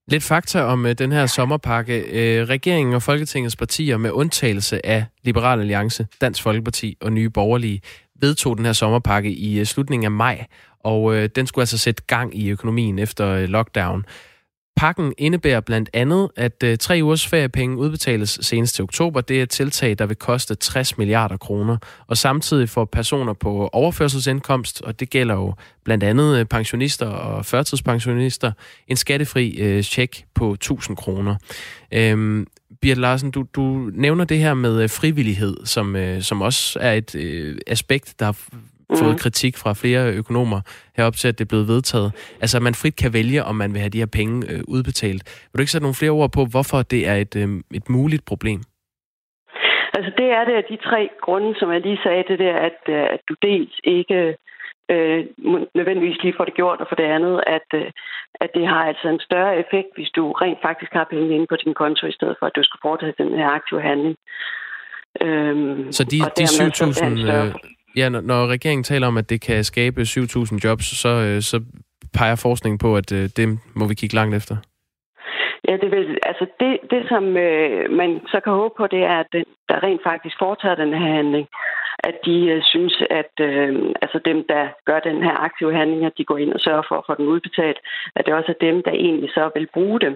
Lidt 0.09 0.25
fakta 0.29 0.63
om 0.63 0.87
øh, 0.87 0.93
den 0.93 1.13
her 1.13 1.27
sommerpakke. 1.27 1.97
Uh, 2.19 2.49
regeringen 2.55 2.95
og 2.95 3.03
Folketingets 3.03 3.57
partier 3.57 3.97
med 3.97 4.11
undtagelse 4.11 4.87
af 4.87 5.05
Liberal 5.25 5.61
Alliance, 5.61 6.07
Dansk 6.21 6.43
Folkeparti 6.43 6.97
og 7.03 7.13
Nye 7.13 7.31
Borgerlige 7.31 7.81
vedtog 8.21 8.57
den 8.57 8.65
her 8.65 8.73
sommerpakke 8.73 9.31
i 9.31 9.59
øh, 9.59 9.65
slutningen 9.65 10.05
af 10.05 10.11
maj, 10.11 10.47
og 10.87 11.15
øh, 11.15 11.29
den 11.37 11.47
skulle 11.47 11.63
altså 11.63 11.79
sætte 11.79 12.03
gang 12.07 12.39
i 12.39 12.49
økonomien 12.49 12.99
efter 12.99 13.29
øh, 13.29 13.49
lockdown. 13.49 14.05
Pakken 14.77 15.13
indebærer 15.19 15.61
blandt 15.61 15.91
andet, 15.93 16.29
at 16.37 16.63
øh, 16.65 16.79
tre 16.79 17.01
ugers 17.03 17.27
feriepenge 17.27 17.77
udbetales 17.77 18.39
senest 18.43 18.75
til 18.75 18.83
oktober. 18.83 19.21
Det 19.21 19.39
er 19.39 19.43
et 19.43 19.51
tiltag, 19.51 19.99
der 19.99 20.07
vil 20.07 20.17
koste 20.17 20.55
60 20.55 20.99
milliarder 20.99 21.37
kroner. 21.37 21.77
Og 22.07 22.17
samtidig 22.17 22.69
får 22.69 22.85
personer 22.85 23.33
på 23.33 23.69
overførselsindkomst, 23.73 24.83
og 24.83 25.01
det 25.01 25.11
gælder 25.11 25.35
jo 25.35 25.55
blandt 25.85 26.05
andet 26.05 26.39
øh, 26.39 26.45
pensionister 26.45 27.07
og 27.07 27.47
førtidspensionister, 27.47 28.53
en 28.89 28.97
skattefri 28.97 29.57
øh, 29.59 29.83
check 29.83 30.25
på 30.35 30.53
1000 30.53 30.97
kroner. 30.97 31.37
Øhm, 31.93 32.47
Birte 32.81 33.01
Larsen, 33.01 33.31
du, 33.31 33.47
du 33.55 33.91
nævner 33.93 34.25
det 34.25 34.39
her 34.39 34.55
med 34.55 34.83
øh, 34.83 34.91
frivillighed, 34.91 35.57
som, 35.65 35.97
øh, 35.97 36.23
som 36.23 36.43
også 36.43 36.79
er 36.81 36.93
et 36.93 37.15
øh, 37.15 37.59
aspekt, 37.67 38.15
der 38.19 38.33
mm. 38.91 38.97
fået 38.97 39.21
kritik 39.21 39.57
fra 39.57 39.73
flere 39.83 40.13
økonomer 40.21 40.61
herop 40.97 41.17
til, 41.17 41.29
at 41.29 41.39
det 41.39 41.45
er 41.45 41.49
blevet 41.49 41.69
vedtaget. 41.69 42.37
Altså, 42.41 42.57
at 42.59 42.63
man 42.63 42.75
frit 42.75 42.97
kan 42.97 43.13
vælge, 43.13 43.45
om 43.45 43.55
man 43.55 43.73
vil 43.73 43.81
have 43.81 43.91
de 43.91 43.99
her 43.99 44.13
penge 44.21 44.53
øh, 44.53 44.61
udbetalt. 44.69 45.23
Vil 45.49 45.59
du 45.59 45.63
ikke 45.63 45.73
sætte 45.73 45.85
nogle 45.85 46.01
flere 46.01 46.17
ord 46.21 46.33
på, 46.33 46.43
hvorfor 46.51 46.83
det 46.83 47.09
er 47.09 47.15
et, 47.15 47.37
øh, 47.37 47.49
et 47.75 47.89
muligt 47.91 48.25
problem? 48.25 48.61
Altså, 49.97 50.13
det 50.19 50.29
er 50.39 50.45
det 50.45 50.55
af 50.55 50.65
de 50.71 50.77
tre 50.77 51.09
grunde, 51.25 51.59
som 51.59 51.73
jeg 51.73 51.81
lige 51.81 52.01
sagde, 52.03 52.25
det 52.29 52.39
der, 52.39 52.57
at, 52.69 52.81
øh, 52.89 53.07
at 53.15 53.21
du 53.29 53.35
dels 53.43 53.75
ikke 53.85 54.37
øh, 54.91 55.25
nødvendigvis 55.75 56.23
lige 56.23 56.35
får 56.37 56.45
det 56.45 56.55
gjort, 56.55 56.81
og 56.81 56.87
for 56.89 56.97
det 56.97 57.09
andet, 57.17 57.37
at, 57.47 57.69
øh, 57.75 57.91
at 58.35 58.51
det 58.55 58.67
har 58.67 58.83
altså 58.91 59.09
en 59.09 59.21
større 59.21 59.59
effekt, 59.63 59.91
hvis 59.97 60.11
du 60.17 60.33
rent 60.33 60.59
faktisk 60.63 60.93
har 60.93 61.07
penge 61.11 61.35
inde 61.35 61.47
på 61.47 61.57
din 61.57 61.75
konto, 61.75 62.07
i 62.07 62.13
stedet 62.19 62.37
for, 62.39 62.47
at 62.47 62.57
du 62.57 62.63
skal 62.63 62.79
foretage 62.83 63.15
den 63.19 63.39
her 63.39 63.49
aktive 63.59 63.83
handling. 63.83 64.17
Øhm, 65.23 65.93
så 65.93 66.05
de, 66.05 66.19
de 66.39 66.45
7.000 66.45 67.76
Ja, 67.97 68.09
når, 68.09 68.21
når 68.21 68.47
regeringen 68.47 68.85
taler 68.85 69.07
om, 69.07 69.17
at 69.17 69.31
det 69.31 69.41
kan 69.41 69.65
skabe 69.65 70.01
7.000 70.01 70.59
jobs, 70.65 70.85
så, 71.03 71.09
øh, 71.09 71.43
så 71.43 71.61
peger 72.19 72.37
forskningen 72.37 72.79
på, 72.79 72.97
at 72.97 73.13
øh, 73.13 73.25
det 73.37 73.59
må 73.75 73.89
vi 73.89 73.95
kigge 73.95 74.15
langt 74.15 74.35
efter. 74.37 74.57
Ja, 75.69 75.77
det, 75.83 75.91
vil, 75.91 76.19
altså 76.23 76.47
det, 76.61 76.73
det 76.91 77.03
som 77.09 77.25
øh, 77.37 77.91
man 78.01 78.21
så 78.33 78.41
kan 78.45 78.53
håbe 78.53 78.75
på, 78.77 78.87
det 78.87 79.03
er, 79.03 79.19
at 79.25 79.27
den, 79.33 79.45
der 79.69 79.83
rent 79.83 80.03
faktisk 80.11 80.37
foretager 80.39 80.75
den 80.75 80.93
her 81.01 81.13
handling, 81.19 81.47
at 82.09 82.17
de 82.27 82.37
øh, 82.53 82.63
synes, 82.73 82.95
at 83.11 83.35
øh, 83.41 83.73
altså 84.03 84.19
dem, 84.25 84.39
der 84.53 84.63
gør 84.89 85.01
den 85.01 85.19
her 85.27 85.37
aktive 85.47 85.73
handling, 85.79 86.05
at 86.05 86.19
de 86.19 86.25
går 86.25 86.39
ind 86.39 86.53
og 86.53 86.61
sørger 86.61 86.85
for 86.89 86.97
at 86.99 87.07
få 87.07 87.15
den 87.19 87.27
udbetalt, 87.35 87.79
at 88.17 88.27
det 88.27 88.35
også 88.35 88.51
er 88.53 88.65
dem, 88.67 88.83
der 88.83 88.91
egentlig 88.91 89.31
så 89.31 89.51
vil 89.55 89.69
bruge 89.75 90.01
dem. 90.01 90.15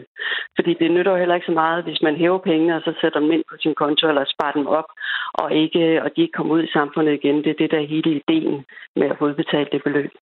Fordi 0.56 0.72
det 0.74 0.90
nytter 0.90 1.12
jo 1.12 1.18
heller 1.18 1.34
ikke 1.34 1.50
så 1.50 1.56
meget, 1.62 1.84
hvis 1.84 2.02
man 2.02 2.16
hæver 2.16 2.38
penge 2.38 2.76
og 2.76 2.82
så 2.84 2.92
sætter 3.00 3.20
dem 3.20 3.32
ind 3.32 3.44
på 3.50 3.56
sin 3.60 3.74
konto 3.74 4.08
eller 4.08 4.24
sparer 4.24 4.52
dem 4.52 4.66
op, 4.66 4.88
og, 5.34 5.52
ikke, 5.52 6.02
og 6.02 6.08
de 6.16 6.22
ikke 6.22 6.36
kommer 6.38 6.54
ud 6.54 6.62
i 6.62 6.72
samfundet 6.72 7.12
igen. 7.14 7.36
Det 7.44 7.50
er 7.50 7.60
det, 7.60 7.70
der 7.70 7.78
er 7.78 7.92
hele 7.94 8.10
ideen 8.20 8.64
med 8.96 9.06
at 9.10 9.18
få 9.18 9.24
udbetalt 9.24 9.72
det 9.72 9.82
beløb. 9.84 10.12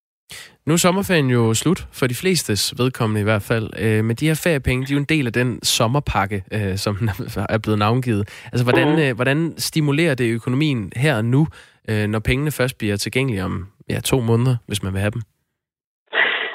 Nu 0.66 0.72
er 0.72 0.76
sommerferien 0.76 1.30
jo 1.30 1.54
slut, 1.54 1.80
for 1.98 2.06
de 2.06 2.14
flestes 2.14 2.74
vedkommende 2.78 3.20
i 3.20 3.24
hvert 3.24 3.42
fald. 3.50 3.66
Øh, 3.84 4.04
men 4.04 4.16
de 4.16 4.26
her 4.26 4.40
feriepenge, 4.44 4.86
de 4.86 4.92
er 4.92 4.96
jo 4.96 5.00
en 5.00 5.14
del 5.14 5.26
af 5.26 5.32
den 5.32 5.62
sommerpakke, 5.62 6.38
øh, 6.56 6.76
som 6.76 6.94
er 7.54 7.58
blevet 7.62 7.78
navngivet. 7.78 8.24
Altså, 8.52 8.64
hvordan, 8.64 8.88
mm. 8.88 9.02
øh, 9.02 9.14
hvordan 9.14 9.38
stimulerer 9.56 10.14
det 10.14 10.34
økonomien 10.34 10.92
her 10.96 11.16
og 11.16 11.24
nu, 11.24 11.46
øh, 11.90 12.06
når 12.08 12.18
pengene 12.18 12.50
først 12.50 12.78
bliver 12.78 12.96
tilgængelige 12.96 13.44
om 13.44 13.66
ja, 13.90 14.00
to 14.00 14.20
måneder, 14.20 14.56
hvis 14.66 14.82
man 14.82 14.92
vil 14.92 15.00
have 15.00 15.10
dem? 15.10 15.22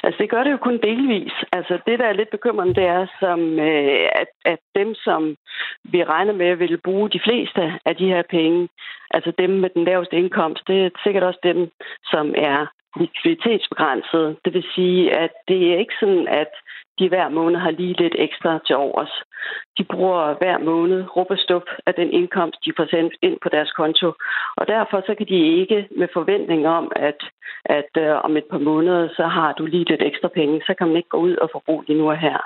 Altså, 0.05 0.17
det 0.21 0.29
gør 0.29 0.43
det 0.43 0.51
jo 0.51 0.57
kun 0.57 0.79
delvis. 0.89 1.33
Altså, 1.51 1.73
det, 1.85 1.99
der 1.99 2.05
er 2.05 2.19
lidt 2.19 2.31
bekymrende, 2.31 2.75
det 2.75 2.85
er, 2.97 3.05
som, 3.19 3.39
øh, 3.69 4.05
at, 4.21 4.31
at 4.45 4.59
dem, 4.75 4.95
som 4.95 5.35
vi 5.83 6.03
regner 6.03 6.33
med, 6.33 6.55
vil 6.55 6.81
bruge 6.83 7.09
de 7.09 7.21
fleste 7.27 7.61
af 7.85 7.95
de 7.95 8.07
her 8.07 8.23
penge, 8.29 8.69
altså 9.11 9.31
dem 9.37 9.49
med 9.49 9.69
den 9.75 9.83
laveste 9.83 10.15
indkomst, 10.15 10.63
det 10.67 10.85
er 10.85 10.89
sikkert 11.03 11.23
også 11.23 11.39
dem, 11.43 11.69
som 12.11 12.33
er 12.37 12.59
likviditetsbegrænset. 12.99 14.37
Det 14.45 14.53
vil 14.53 14.65
sige, 14.75 15.13
at 15.13 15.31
det 15.47 15.73
er 15.73 15.77
ikke 15.77 15.93
sådan, 15.99 16.27
at 16.27 16.51
de 16.99 17.09
hver 17.09 17.29
måned 17.29 17.59
har 17.59 17.71
lige 17.71 18.01
lidt 18.01 18.15
ekstra 18.17 18.59
til 18.67 18.75
overs. 18.75 19.13
De 19.77 19.83
bruger 19.83 20.33
hver 20.41 20.57
måned 20.57 21.05
rup 21.15 21.31
af 21.85 21.93
den 21.93 22.09
indkomst, 22.11 22.65
de 22.65 22.73
får 22.77 22.87
sendt 22.89 23.13
ind 23.21 23.37
på 23.43 23.49
deres 23.49 23.71
konto. 23.71 24.11
Og 24.55 24.67
derfor 24.67 25.03
så 25.05 25.15
kan 25.15 25.27
de 25.27 25.59
ikke 25.61 25.87
med 25.97 26.07
forventning 26.13 26.67
om, 26.67 26.91
at, 26.95 27.19
at 27.65 27.91
øh, 27.97 28.25
om 28.25 28.37
et 28.37 28.45
par 28.51 28.57
måneder, 28.57 29.09
så 29.15 29.23
har 29.27 29.53
du 29.53 29.65
lige 29.65 29.89
lidt 29.89 30.01
ekstra 30.01 30.27
penge, 30.27 30.61
så 30.65 30.73
kan 30.77 30.87
man 30.87 30.97
ikke 30.97 31.09
gå 31.09 31.17
ud 31.17 31.35
og 31.35 31.49
forbruge 31.51 31.83
lige 31.87 31.99
nu 31.99 32.09
og 32.09 32.17
her. 32.17 32.39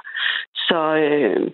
Så 0.55 0.79
øh, 0.95 1.51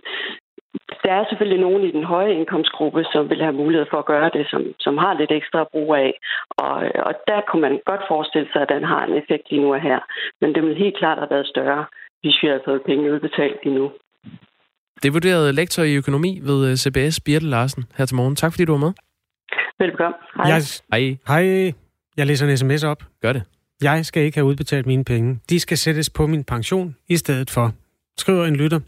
der 1.04 1.14
er 1.20 1.26
selvfølgelig 1.30 1.62
nogen 1.66 1.84
i 1.84 1.92
den 1.92 2.04
høje 2.04 2.34
indkomstgruppe, 2.34 3.02
som 3.14 3.30
vil 3.30 3.42
have 3.42 3.60
mulighed 3.64 3.86
for 3.92 3.98
at 3.98 4.06
gøre 4.06 4.30
det, 4.38 4.46
som, 4.52 4.62
som 4.80 4.98
har 4.98 5.14
lidt 5.14 5.32
ekstra 5.32 5.60
brug 5.72 5.96
af. 5.96 6.12
Og, 6.50 6.76
og 7.08 7.14
der 7.28 7.40
kunne 7.48 7.62
man 7.68 7.80
godt 7.86 8.04
forestille 8.08 8.50
sig, 8.54 8.62
at 8.62 8.74
den 8.76 8.84
har 8.84 9.02
en 9.06 9.16
effekt 9.22 9.46
lige 9.50 9.62
nu 9.62 9.74
og 9.74 9.82
her. 9.82 10.00
Men 10.42 10.56
det 10.56 10.64
vil 10.64 10.84
helt 10.84 10.98
klart 10.98 11.18
have 11.18 11.34
været 11.36 11.48
større, 11.48 11.86
hvis 12.22 12.36
vi 12.42 12.48
havde 12.48 12.66
fået 12.66 12.82
penge 12.86 13.14
udbetalt 13.14 13.58
lige 13.64 13.76
nu. 13.76 13.92
Det 15.04 15.14
vurderede 15.14 15.54
lektor 15.54 15.84
i 15.84 15.96
økonomi 15.96 16.40
ved 16.44 16.60
øh, 16.70 16.76
CBS, 16.76 17.20
Birte 17.26 17.46
Larsen, 17.46 17.84
her 17.98 18.06
til 18.06 18.16
morgen. 18.16 18.36
Tak 18.36 18.52
fordi 18.54 18.66
du 18.66 18.72
var 18.72 18.86
med. 18.86 18.94
Velbekomme. 19.80 20.18
Hej. 20.36 20.46
Jeg, 20.52 20.62
Hej. 20.94 21.18
hej, 21.28 21.74
jeg 22.18 22.26
læser 22.28 22.48
en 22.48 22.58
sms 22.58 22.84
op. 22.84 23.04
Gør 23.22 23.34
det. 23.34 23.44
Jeg 23.82 24.06
skal 24.06 24.24
ikke 24.24 24.38
have 24.38 24.46
udbetalt 24.46 24.86
mine 24.86 25.06
penge. 25.06 25.40
De 25.50 25.60
skal 25.60 25.78
sættes 25.78 26.10
på 26.10 26.28
min 26.28 26.44
pension 26.44 26.96
i 27.10 27.18
stedet 27.18 27.50
for. 27.50 27.72
Skriver 28.18 28.46
en 28.46 28.56
lytter. 28.56 28.80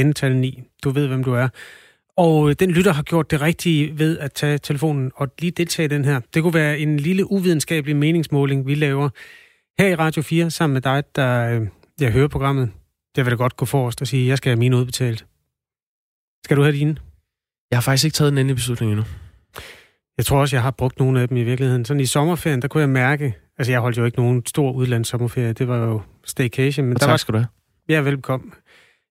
Endetal 0.00 0.36
9. 0.36 0.62
Du 0.84 0.90
ved, 0.90 1.06
hvem 1.08 1.24
du 1.24 1.32
er. 1.32 1.48
Og 2.16 2.48
øh, 2.50 2.56
den 2.60 2.70
lytter 2.70 2.92
har 2.92 3.02
gjort 3.02 3.30
det 3.30 3.40
rigtige 3.40 3.98
ved 3.98 4.18
at 4.18 4.32
tage 4.32 4.58
telefonen 4.58 5.12
og 5.16 5.28
lige 5.38 5.50
deltage 5.50 5.84
i 5.84 5.88
den 5.88 6.04
her. 6.04 6.20
Det 6.34 6.42
kunne 6.42 6.54
være 6.54 6.78
en 6.78 6.96
lille 7.00 7.30
uvidenskabelig 7.30 7.96
meningsmåling, 7.96 8.66
vi 8.66 8.74
laver 8.74 9.08
her 9.78 9.86
i 9.88 9.94
Radio 9.94 10.22
4 10.22 10.50
sammen 10.50 10.72
med 10.74 10.82
dig, 10.82 11.02
der 11.16 11.48
øh, 11.60 11.66
jeg 12.00 12.12
hører 12.12 12.28
programmet. 12.28 12.70
Det 13.16 13.24
vil 13.24 13.30
da 13.30 13.36
godt 13.36 13.56
gå 13.56 13.64
forrest 13.64 14.00
og 14.00 14.06
sige, 14.06 14.22
at 14.22 14.28
jeg 14.28 14.36
skal 14.38 14.50
have 14.50 14.58
mine 14.58 14.76
udbetalt. 14.76 15.26
Skal 16.44 16.56
du 16.56 16.62
have 16.62 16.72
dine? 16.76 16.96
Jeg 17.70 17.76
har 17.76 17.82
faktisk 17.82 18.04
ikke 18.04 18.14
taget 18.14 18.30
den 18.32 18.38
endelige 18.38 18.56
beslutning 18.56 18.92
endnu. 18.92 19.04
Jeg 20.16 20.26
tror 20.26 20.40
også, 20.40 20.56
jeg 20.56 20.62
har 20.62 20.70
brugt 20.70 20.98
nogle 20.98 21.20
af 21.20 21.28
dem 21.28 21.36
i 21.36 21.42
virkeligheden. 21.42 21.84
Sådan 21.84 22.00
i 22.00 22.06
sommerferien, 22.06 22.62
der 22.62 22.68
kunne 22.68 22.80
jeg 22.80 22.88
mærke, 22.88 23.34
altså 23.58 23.72
jeg 23.72 23.80
holdt 23.80 23.98
jo 23.98 24.04
ikke 24.04 24.18
nogen 24.18 24.46
stor 24.46 24.72
udlandssommerferie, 24.72 25.52
det 25.52 25.68
var 25.68 25.76
jo 25.78 26.00
staycation. 26.24 26.86
Men 26.86 26.94
Og 26.96 27.00
der 27.00 27.06
tak 27.06 27.10
var, 27.10 27.16
skal 27.16 27.32
du 27.32 27.38
have. 27.38 27.48
ja, 27.88 28.00
velkommen. 28.00 28.52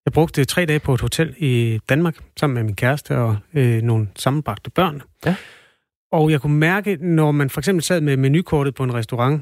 Jeg 0.06 0.14
brugte 0.14 0.46
tre 0.46 0.66
dage 0.66 0.80
på 0.80 0.94
et 0.94 1.02
hotel 1.02 1.36
i 1.38 1.80
Danmark, 1.90 2.18
sammen 2.40 2.54
med 2.54 2.64
min 2.64 2.76
kæreste 2.76 3.18
og 3.18 3.38
øh, 3.54 3.82
nogle 3.82 4.08
sammenbragte 4.16 4.70
børn. 4.70 5.02
Ja. 5.26 5.36
Og 6.12 6.32
jeg 6.32 6.42
kunne 6.42 6.58
mærke, 6.58 6.98
når 7.02 7.32
man 7.32 7.50
for 7.50 7.62
eksempel 7.62 7.84
sad 7.84 8.02
med 8.02 8.18
menukortet 8.18 8.76
på 8.76 8.84
en 8.84 8.94
restaurant, 8.94 9.42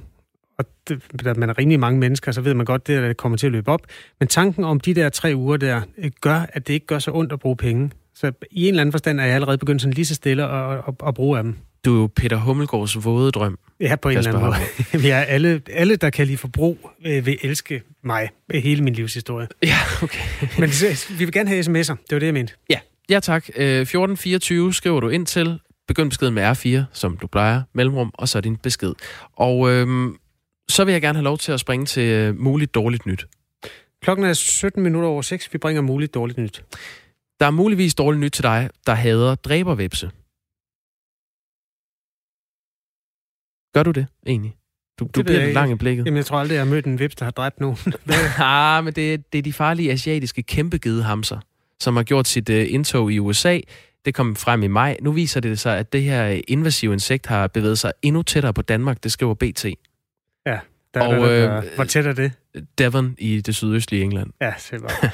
og 0.58 0.66
det, 0.88 1.02
der 1.24 1.34
man 1.34 1.50
er 1.50 1.58
rimelig 1.58 1.80
mange 1.80 2.00
mennesker, 2.00 2.32
så 2.32 2.42
ved 2.42 2.54
man 2.54 2.66
godt, 2.66 2.88
det, 2.88 3.04
det 3.04 3.18
kommer 3.18 3.38
til 3.38 3.48
at 3.48 3.52
løbe 3.52 3.72
op. 3.72 3.82
Men 4.20 4.28
tanken 4.28 4.64
om 4.64 4.80
de 4.80 4.94
der 4.94 5.10
tre 5.10 5.34
uger 5.36 5.58
der, 5.58 5.82
øh, 5.98 6.12
gør, 6.22 6.46
at 6.50 6.68
det 6.68 6.74
ikke 6.74 6.86
gør 6.86 7.00
så 7.00 7.12
ondt 7.12 7.32
at 7.32 7.40
bruge 7.40 7.58
penge. 7.58 7.92
Så 8.16 8.32
i 8.52 8.64
en 8.64 8.70
eller 8.70 8.82
anden 8.82 8.94
forstand 8.94 9.20
er 9.20 9.26
jeg 9.26 9.36
allerede 9.36 9.58
begyndt 9.58 9.82
sådan 9.82 9.94
lige 9.94 10.06
så 10.06 10.16
stille 10.16 10.44
at, 10.44 10.78
at, 10.88 10.94
at 11.08 11.14
bruge 11.14 11.38
af 11.38 11.44
dem. 11.44 11.58
Du 11.86 11.96
er 11.96 12.02
jo 12.02 12.10
Peter 12.16 12.38
Hummelgaards 12.38 13.06
våde 13.06 13.32
drøm. 13.32 13.60
Ja, 13.80 13.96
på 13.96 14.10
en 14.10 14.16
Kasper 14.16 14.34
eller 14.34 14.46
anden 14.54 14.68
måde. 14.92 15.02
Vi 15.04 15.10
er 15.10 15.18
alle, 15.20 15.62
alle, 15.72 15.96
der 15.96 16.10
kan 16.10 16.28
lide 16.28 16.38
forbrug, 16.38 16.90
øh, 17.06 17.26
vil 17.26 17.38
elske 17.44 17.82
mig. 18.04 18.30
øh, 18.54 18.64
Hele 18.64 18.84
min 18.84 18.94
livshistorie. 18.94 19.48
Ja, 19.64 19.76
okay. 20.04 20.20
Men 20.60 20.70
vi 21.10 21.26
vil 21.26 21.32
gerne 21.32 21.50
have 21.50 21.60
sms'er. 21.62 21.96
Det 21.96 22.12
var 22.12 22.20
det, 22.20 22.26
jeg 22.26 22.34
mente. 22.34 22.54
Ja, 22.70 22.80
ja 23.10 23.20
tak. 23.20 23.50
Øh, 23.56 23.82
1424 23.82 24.74
skriver 24.74 25.00
du 25.00 25.10
ind 25.10 25.26
til. 25.26 25.60
Begynd 25.88 26.10
beskeden 26.10 26.34
med 26.34 26.52
R4, 26.52 26.84
som 26.94 27.18
du 27.18 27.28
plejer. 27.28 27.62
Mellemrum, 27.74 28.12
og 28.14 28.30
så 28.30 28.42
din 28.42 28.58
besked. 28.58 28.94
Og 29.36 29.70
øhm, 29.72 30.18
så 30.70 30.84
vil 30.86 30.92
jeg 30.92 31.02
gerne 31.02 31.18
have 31.18 31.24
lov 31.24 31.38
til 31.38 31.52
at 31.52 31.60
springe 31.60 31.86
til 31.86 32.04
øh, 32.04 32.40
muligt 32.40 32.76
dårligt 32.76 33.06
nyt. 33.06 33.26
Klokken 34.02 34.26
er 34.26 34.34
17 34.34 34.84
minutter 34.84 35.10
over 35.10 35.22
6. 35.22 35.54
Vi 35.54 35.58
bringer 35.58 35.82
muligt 35.82 36.14
dårligt 36.14 36.38
nyt. 36.38 36.64
Der 37.40 37.46
er 37.46 37.52
muligvis 37.52 37.96
dårligt 37.96 38.20
nyt 38.22 38.32
til 38.32 38.44
dig, 38.44 38.70
der 38.88 38.94
hader 38.94 39.36
dræbervepse. 39.36 40.12
Gør 43.74 43.84
du 43.84 43.92
det 43.92 44.08
egentlig? 44.28 44.56
Du, 45.00 45.06
du 45.06 45.20
ved 45.20 45.24
bliver 45.24 45.42
lidt 45.42 45.54
lang 45.54 45.72
i 45.72 45.76
blikket. 45.76 46.06
Jamen, 46.06 46.18
jeg 46.18 46.26
tror 46.26 46.38
aldrig, 46.38 46.56
jeg 46.56 46.64
har 46.64 46.70
mødt 46.70 46.86
en 46.86 47.00
vips, 47.00 47.16
der 47.16 47.26
har 47.26 47.32
dræbt 47.32 47.60
nogen. 47.60 47.78
ah, 48.40 48.84
men 48.84 48.94
det, 48.94 49.34
det 49.34 49.38
er 49.38 49.42
de 49.42 49.54
farlige 49.54 49.92
asiatiske 49.92 50.44
kæmpegedehamser, 50.44 51.40
som 51.80 51.96
har 51.96 52.04
gjort 52.04 52.28
sit 52.28 52.50
uh, 52.50 52.74
indtog 52.74 53.12
i 53.12 53.20
USA. 53.20 53.60
Det 54.06 54.14
kom 54.14 54.36
frem 54.36 54.64
i 54.64 54.68
maj. 54.68 54.98
Nu 55.02 55.12
viser 55.12 55.40
det 55.40 55.60
sig, 55.60 55.78
at 55.78 55.94
det 55.94 56.04
her 56.04 56.42
invasive 56.48 56.94
insekt 56.94 57.26
har 57.26 57.48
bevæget 57.48 57.80
sig 57.80 57.92
endnu 58.02 58.24
tættere 58.24 58.54
på 58.54 58.62
Danmark. 58.62 59.04
Det 59.04 59.12
skriver 59.12 59.34
BT. 59.34 59.66
Der, 60.94 61.02
Og, 61.02 61.14
der, 61.14 61.20
der, 61.20 61.46
der, 61.46 61.58
øh, 61.58 61.64
hvor 61.76 61.84
tæt 61.84 62.06
er 62.06 62.14
det? 62.14 62.32
Devon 62.78 63.16
i 63.18 63.42
det 63.42 63.56
sydøstlige 63.56 64.04
England. 64.04 64.30
Ja, 64.42 64.54
se 64.58 64.76
bare. 64.80 65.10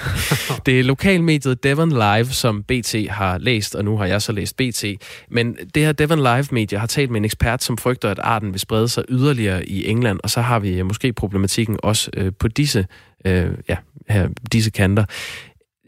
Det 0.65 0.79
er 0.79 0.84
lokalmediet 0.84 1.63
Devon 1.63 1.89
Live, 1.89 2.25
som 2.25 2.63
BT 2.63 2.96
har 3.10 3.38
læst, 3.38 3.75
og 3.75 3.86
nu 3.86 3.98
har 3.98 4.05
jeg 4.05 4.22
så 4.22 4.31
læst 4.31 4.58
BT. 4.58 4.86
Men 5.31 5.58
det 5.75 5.86
her 5.86 5.91
Devon 5.91 6.17
Live-medie 6.19 6.77
har 6.79 6.88
talt 6.88 7.12
med 7.12 7.19
en 7.22 7.25
ekspert, 7.25 7.63
som 7.63 7.77
frygter, 7.77 8.10
at 8.12 8.19
arten 8.19 8.51
vil 8.51 8.60
sprede 8.60 8.88
sig 8.88 9.03
yderligere 9.10 9.65
i 9.65 9.88
England, 9.88 10.19
og 10.24 10.29
så 10.29 10.41
har 10.41 10.60
vi 10.60 10.79
øh, 10.79 10.86
måske 10.86 11.13
problematikken 11.13 11.79
også 11.84 12.12
øh, 12.17 12.31
på 12.39 12.48
disse, 12.48 12.86
øh, 13.25 13.51
ja, 13.69 13.77
her, 14.10 14.29
disse 14.51 14.72
kanter. 14.72 15.05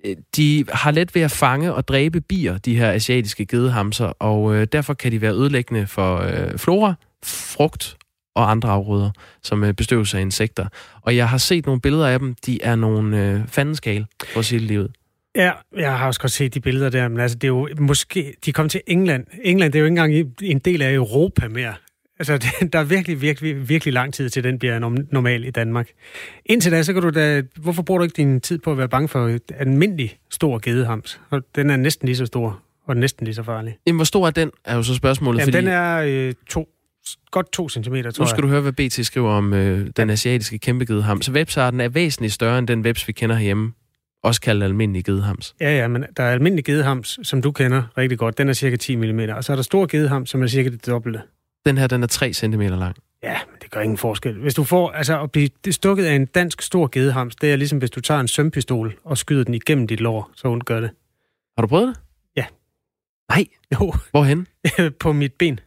Øh, 0.05 0.15
De 0.35 0.65
har 0.73 0.91
let 0.91 1.15
ved 1.15 1.21
at 1.21 1.31
fange 1.31 1.73
og 1.73 1.87
dræbe 1.87 2.21
bier, 2.21 2.57
de 2.57 2.75
her 2.77 2.91
asiatiske 2.91 3.45
gedehamser, 3.45 4.05
og 4.05 4.55
øh, 4.55 4.67
derfor 4.71 4.93
kan 4.93 5.11
de 5.11 5.21
være 5.21 5.33
ødelæggende 5.33 5.87
for 5.87 6.17
øh, 6.17 6.57
flora, 6.57 6.93
frugt 7.23 7.97
og 8.35 8.51
andre 8.51 8.69
afgrøder, 8.69 9.11
som 9.43 9.63
øh, 9.63 9.73
bestøves 9.73 10.13
af 10.13 10.21
insekter. 10.21 10.65
Og 11.01 11.15
jeg 11.15 11.29
har 11.29 11.37
set 11.37 11.65
nogle 11.65 11.81
billeder 11.81 12.07
af 12.07 12.19
dem. 12.19 12.35
De 12.45 12.63
er 12.63 12.75
nogle 12.75 13.27
øh, 13.27 13.47
fandenskal, 13.47 14.05
for 14.33 14.39
at 14.39 14.45
sige 14.45 14.67
det 14.67 14.77
ud. 14.77 14.87
Ja, 15.35 15.51
jeg 15.77 15.97
har 15.97 16.07
også 16.07 16.19
godt 16.19 16.31
set 16.31 16.53
de 16.53 16.59
billeder 16.59 16.89
der, 16.89 17.07
men 17.07 17.19
altså, 17.19 17.37
det 17.37 17.43
er 17.43 17.47
jo 17.47 17.69
måske... 17.79 18.33
De 18.45 18.51
kom 18.51 18.69
til 18.69 18.81
England. 18.87 19.25
England, 19.43 19.73
det 19.73 19.79
er 19.79 19.81
jo 19.81 19.85
ikke 19.85 20.01
engang 20.01 20.33
en 20.41 20.59
del 20.59 20.81
af 20.81 20.93
Europa 20.93 21.47
mere. 21.47 21.73
Altså, 22.19 22.37
det, 22.59 22.73
der 22.73 22.79
er 22.79 22.83
virkelig, 22.83 23.21
virkelig, 23.21 23.69
virkelig 23.69 23.93
lang 23.93 24.13
tid 24.13 24.29
til, 24.29 24.43
den 24.43 24.59
bliver 24.59 24.79
norm- 24.79 25.07
normal 25.11 25.45
i 25.45 25.51
Danmark. 25.51 25.89
Indtil 26.45 26.71
da, 26.71 26.83
så 26.83 26.93
kan 26.93 27.01
du 27.01 27.09
da... 27.09 27.43
Hvorfor 27.57 27.83
bruger 27.83 27.97
du 27.97 28.03
ikke 28.03 28.17
din 28.17 28.41
tid 28.41 28.57
på 28.57 28.71
at 28.71 28.77
være 28.77 28.89
bange 28.89 29.07
for 29.07 29.27
et 29.27 29.51
almindelig 29.59 30.17
stor 30.29 30.59
gedehams? 30.59 31.21
Den 31.55 31.69
er 31.69 31.77
næsten 31.77 32.05
lige 32.05 32.15
så 32.15 32.25
stor, 32.25 32.59
og 32.85 32.97
næsten 32.97 33.25
lige 33.25 33.35
så 33.35 33.43
farlig. 33.43 33.77
Jamen, 33.87 33.97
hvor 33.97 34.05
stor 34.05 34.27
er 34.27 34.31
den, 34.31 34.51
er 34.65 34.75
jo 34.75 34.83
så 34.83 34.95
spørgsmålet. 34.95 35.39
Jamen, 35.39 35.53
fordi 35.53 35.65
den 35.65 35.73
er 35.73 35.97
øh, 35.97 36.33
to, 36.49 36.69
godt 37.31 37.51
to 37.51 37.69
centimeter, 37.69 38.11
tror 38.11 38.23
nu 38.23 38.27
skal 38.29 38.37
jeg. 38.37 38.43
du 38.43 38.47
høre, 38.47 38.61
hvad 38.61 38.71
BT 38.71 39.05
skriver 39.05 39.31
om 39.31 39.53
øh, 39.53 39.89
den 39.97 40.09
asiatiske 40.09 40.59
kæmpegedehams. 40.59 41.31
Websarten 41.31 41.81
er 41.81 41.89
væsentligt 41.89 42.33
større 42.33 42.59
end 42.59 42.67
den 42.67 42.81
webs, 42.81 43.07
vi 43.07 43.13
kender 43.13 43.35
herhjemme. 43.35 43.73
Også 44.23 44.41
kaldet 44.41 44.63
almindelig 44.63 45.05
gedehams. 45.05 45.55
Ja, 45.61 45.77
ja, 45.77 45.87
men 45.87 46.05
der 46.17 46.23
er 46.23 46.31
almindelig 46.31 46.65
gedehams, 46.65 47.19
som 47.23 47.41
du 47.41 47.51
kender 47.51 47.83
rigtig 47.97 48.19
godt. 48.19 48.37
Den 48.37 48.49
er 48.49 48.53
cirka 48.53 48.75
10 48.75 48.95
mm. 48.95 49.19
Og 49.19 49.43
så 49.43 49.51
er 49.51 49.55
der 49.55 49.63
stor 49.63 49.85
gedehams, 49.85 50.29
som 50.29 50.43
er 50.43 50.47
cirka 50.47 50.69
det 50.69 50.85
dobbelte. 50.85 51.21
Den 51.65 51.77
her, 51.77 51.87
den 51.87 52.03
er 52.03 52.07
3 52.07 52.33
cm 52.33 52.61
lang. 52.61 52.95
Ja, 53.23 53.37
men 53.51 53.55
det 53.61 53.71
gør 53.71 53.79
ingen 53.81 53.97
forskel. 53.97 54.39
Hvis 54.39 54.53
du 54.53 54.63
får, 54.63 54.91
altså 54.91 55.21
at 55.21 55.31
blive 55.31 55.49
stukket 55.71 56.05
af 56.05 56.13
en 56.15 56.25
dansk 56.25 56.61
stor 56.61 56.89
gedehams, 56.91 57.35
det 57.35 57.51
er 57.51 57.55
ligesom 57.55 57.77
hvis 57.77 57.89
du 57.89 58.01
tager 58.01 58.19
en 58.19 58.27
sømpistol 58.27 58.93
og 59.03 59.17
skyder 59.17 59.43
den 59.43 59.53
igennem 59.53 59.87
dit 59.87 59.99
lår, 59.99 60.31
så 60.35 60.47
ondt 60.47 60.65
gør 60.65 60.79
det. 60.79 60.89
Har 61.57 61.61
du 61.61 61.67
prøvet 61.67 61.87
det? 61.87 61.95
Ja. 62.35 62.45
Nej, 63.29 63.45
Jo, 63.73 63.93
hvorhen? 64.11 64.47
på 64.99 65.13
mit 65.13 65.33
ben. 65.33 65.59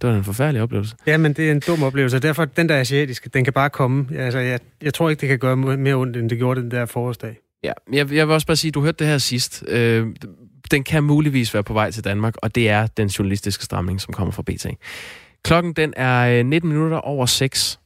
Det 0.00 0.10
var 0.10 0.16
en 0.16 0.24
forfærdelig 0.24 0.62
oplevelse. 0.62 0.96
Ja, 1.06 1.16
men 1.16 1.32
det 1.32 1.48
er 1.48 1.52
en 1.52 1.62
dum 1.66 1.82
oplevelse, 1.82 2.16
og 2.16 2.22
derfor 2.22 2.44
den 2.44 2.68
der 2.68 2.76
asiatiske, 2.80 3.28
den 3.28 3.44
kan 3.44 3.52
bare 3.52 3.70
komme. 3.70 4.06
Altså, 4.16 4.38
jeg, 4.38 4.60
jeg 4.82 4.94
tror 4.94 5.10
ikke, 5.10 5.20
det 5.20 5.28
kan 5.28 5.38
gøre 5.38 5.56
mere 5.56 5.94
ondt, 5.94 6.16
end 6.16 6.30
det 6.30 6.38
gjorde 6.38 6.60
den 6.62 6.70
der 6.70 6.86
forårsdag. 6.86 7.36
Ja, 7.64 7.72
jeg, 7.92 8.12
jeg 8.12 8.26
vil 8.26 8.34
også 8.34 8.46
bare 8.46 8.56
sige, 8.56 8.70
du 8.70 8.80
hørte 8.80 8.98
det 8.98 9.06
her 9.06 9.18
sidst. 9.18 9.64
Øh, 9.68 10.06
den 10.70 10.84
kan 10.84 11.04
muligvis 11.04 11.54
være 11.54 11.62
på 11.62 11.72
vej 11.72 11.90
til 11.90 12.04
Danmark, 12.04 12.34
og 12.36 12.54
det 12.54 12.68
er 12.68 12.86
den 12.86 13.08
journalistiske 13.08 13.64
stramning, 13.64 14.00
som 14.00 14.14
kommer 14.14 14.32
fra 14.32 14.42
BT. 14.42 14.66
Klokken 15.42 15.72
den 15.72 15.94
er 15.96 16.38
øh, 16.38 16.46
19 16.46 16.70
minutter 16.70 16.96
over 16.96 17.26
6. 17.26 17.80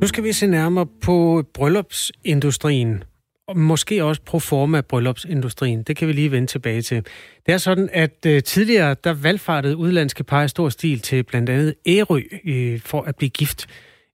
Nu 0.00 0.06
skal 0.08 0.24
vi 0.24 0.32
se 0.32 0.46
nærmere 0.46 0.86
på 1.02 1.44
bryllupsindustrien, 1.54 3.04
og 3.48 3.58
måske 3.58 4.04
også 4.04 4.22
pro 4.22 4.38
forma 4.38 4.80
bryllupsindustrien. 4.80 5.82
Det 5.82 5.96
kan 5.96 6.08
vi 6.08 6.12
lige 6.12 6.30
vende 6.30 6.46
tilbage 6.46 6.82
til. 6.82 7.04
Det 7.46 7.52
er 7.52 7.58
sådan, 7.58 7.88
at 7.92 8.26
øh, 8.26 8.42
tidligere 8.42 8.96
der 9.04 9.12
valgfartede 9.12 9.76
udlandske 9.76 10.24
par 10.24 10.42
i 10.42 10.48
stor 10.48 10.68
stil 10.68 11.00
til 11.00 11.22
blandt 11.22 11.50
andet 11.50 11.74
Ærø 11.86 12.20
øh, 12.44 12.80
for 12.80 13.02
at 13.02 13.16
blive 13.16 13.30
gift. 13.30 13.66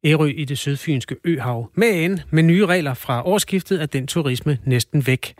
Ærø 0.04 0.26
i 0.26 0.44
det 0.44 0.58
sydfynske 0.58 1.16
øhav. 1.24 1.70
Men 1.74 2.20
med 2.30 2.42
nye 2.42 2.66
regler 2.66 2.94
fra 2.94 3.26
årsskiftet 3.26 3.82
er 3.82 3.86
den 3.86 4.06
turisme 4.06 4.58
næsten 4.64 5.06
væk. 5.06 5.34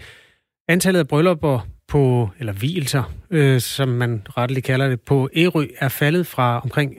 Antallet 0.69 1.01
af 1.01 1.09
bryllupper 1.09 1.67
på, 1.89 2.31
eller 2.39 2.53
hvilelser, 2.53 3.13
øh, 3.31 3.61
som 3.61 3.89
man 3.89 4.23
retteligt 4.37 4.67
kalder 4.67 4.89
det, 4.89 5.01
på 5.01 5.29
Ærø 5.37 5.67
er 5.79 5.89
faldet 5.89 6.27
fra 6.27 6.61
omkring 6.61 6.95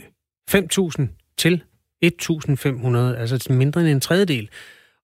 5.000 0.51 1.36
til 1.38 1.63
1.500, 2.05 2.98
altså 2.98 3.48
mindre 3.50 3.81
end 3.81 3.89
en 3.89 4.01
tredjedel. 4.01 4.50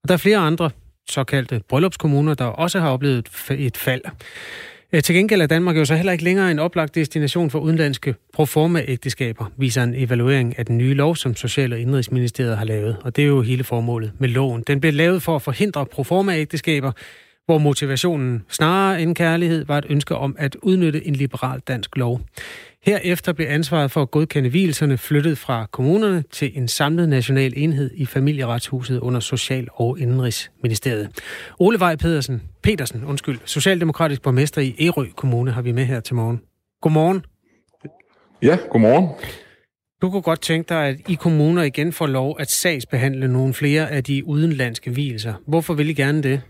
Og 0.04 0.10
der 0.10 0.14
er 0.14 0.18
flere 0.18 0.38
andre 0.38 0.70
såkaldte 1.10 1.62
bryllupskommuner, 1.70 2.34
der 2.34 2.46
også 2.46 2.80
har 2.80 2.90
oplevet 2.90 3.28
et 3.52 3.78
fald. 3.78 4.02
Øh, 4.94 5.04
til 5.04 5.16
gengæld 5.16 5.42
er 5.42 5.48
Danmark 5.48 5.78
jo 5.78 5.86
så 5.86 5.96
heller 5.96 6.12
ikke 6.12 6.24
længere 6.24 6.52
en 6.52 6.60
oplagt 6.60 6.96
destination 6.96 7.50
for 7.50 7.60
udenlandske 7.60 8.16
proforma-ægteskaber, 8.34 9.46
viser 9.58 9.84
en 9.84 9.94
evaluering 9.96 10.60
af 10.60 10.66
den 10.66 10.78
nye 10.78 10.94
lov, 10.94 11.16
som 11.16 11.36
Social- 11.36 11.74
og 11.74 11.80
Indrigsministeriet 11.80 12.58
har 12.58 12.66
lavet. 12.66 12.98
Og 13.04 13.16
det 13.16 13.22
er 13.22 13.28
jo 13.28 13.42
hele 13.42 13.64
formålet 13.64 14.12
med 14.20 14.30
loven. 14.30 14.64
Den 14.68 14.80
blev 14.80 14.94
lavet 14.94 15.24
for 15.24 15.36
at 15.36 15.42
forhindre 15.42 15.86
proforma-ægteskaber, 15.86 16.92
hvor 17.46 17.58
motivationen 17.58 18.44
snarere 18.50 19.02
end 19.02 19.16
kærlighed 19.16 19.66
var 19.66 19.78
et 19.78 19.86
ønske 19.90 20.16
om 20.16 20.36
at 20.40 20.56
udnytte 20.62 21.08
en 21.08 21.16
liberal 21.16 21.60
dansk 21.60 21.98
lov. 21.98 22.22
Herefter 22.88 23.34
blev 23.34 23.48
ansvaret 23.50 23.92
for 23.92 24.02
at 24.02 24.12
godkende 24.12 24.50
hvileserne 24.50 24.98
flyttet 24.98 25.38
fra 25.38 25.66
kommunerne 25.72 26.24
til 26.32 26.52
en 26.58 26.68
samlet 26.68 27.10
national 27.10 27.54
enhed 27.56 27.92
i 27.94 28.06
familieretshuset 28.06 29.00
under 29.00 29.20
Social- 29.20 29.68
og 29.74 30.00
Indenrigsministeriet. 30.00 31.10
Ole 31.60 31.80
Vej 31.80 31.96
Pedersen, 31.96 32.42
Petersen, 32.64 33.04
undskyld, 33.06 33.40
socialdemokratisk 33.46 34.22
borgmester 34.22 34.62
i 34.62 34.76
Ærø 34.80 35.06
Kommune 35.16 35.52
har 35.52 35.62
vi 35.62 35.72
med 35.72 35.86
her 35.86 36.00
til 36.00 36.16
morgen. 36.16 36.42
Godmorgen. 36.82 37.26
Ja, 38.42 38.58
godmorgen. 38.72 39.08
Du 40.02 40.10
kunne 40.10 40.22
godt 40.22 40.42
tænke 40.42 40.70
dig, 40.70 40.86
at 40.88 40.96
I 41.08 41.14
kommuner 41.14 41.64
igen 41.64 41.94
får 41.94 42.08
lov 42.08 42.36
at 42.40 42.52
sagsbehandle 42.52 43.28
nogle 43.28 43.54
flere 43.54 43.92
af 43.92 44.04
de 44.04 44.28
udenlandske 44.28 44.92
hvilelser. 44.92 45.34
Hvorfor 45.48 45.74
vil 45.74 45.90
I 45.90 45.94
gerne 45.94 46.24
det? 46.24 46.42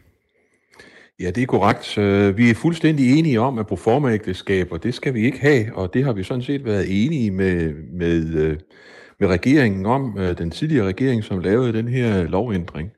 Ja, 1.19 1.31
det 1.31 1.43
er 1.43 1.47
korrekt. 1.47 1.97
Øh, 1.97 2.37
vi 2.37 2.49
er 2.49 2.55
fuldstændig 2.55 3.19
enige 3.19 3.39
om, 3.39 3.59
at 3.59 3.67
proformaægteskaber, 3.67 4.77
det 4.77 4.93
skal 4.93 5.13
vi 5.13 5.25
ikke 5.25 5.39
have, 5.39 5.75
og 5.75 5.93
det 5.93 6.03
har 6.03 6.13
vi 6.13 6.23
sådan 6.23 6.43
set 6.43 6.65
været 6.65 7.05
enige 7.05 7.31
med, 7.31 7.73
med, 7.93 8.35
øh, 8.35 8.57
med 9.19 9.27
regeringen 9.27 9.85
om, 9.85 10.17
øh, 10.19 10.37
den 10.37 10.51
tidligere 10.51 10.87
regering, 10.87 11.23
som 11.23 11.39
lavede 11.39 11.73
den 11.73 11.87
her 11.87 12.23
lovændring. 12.23 12.91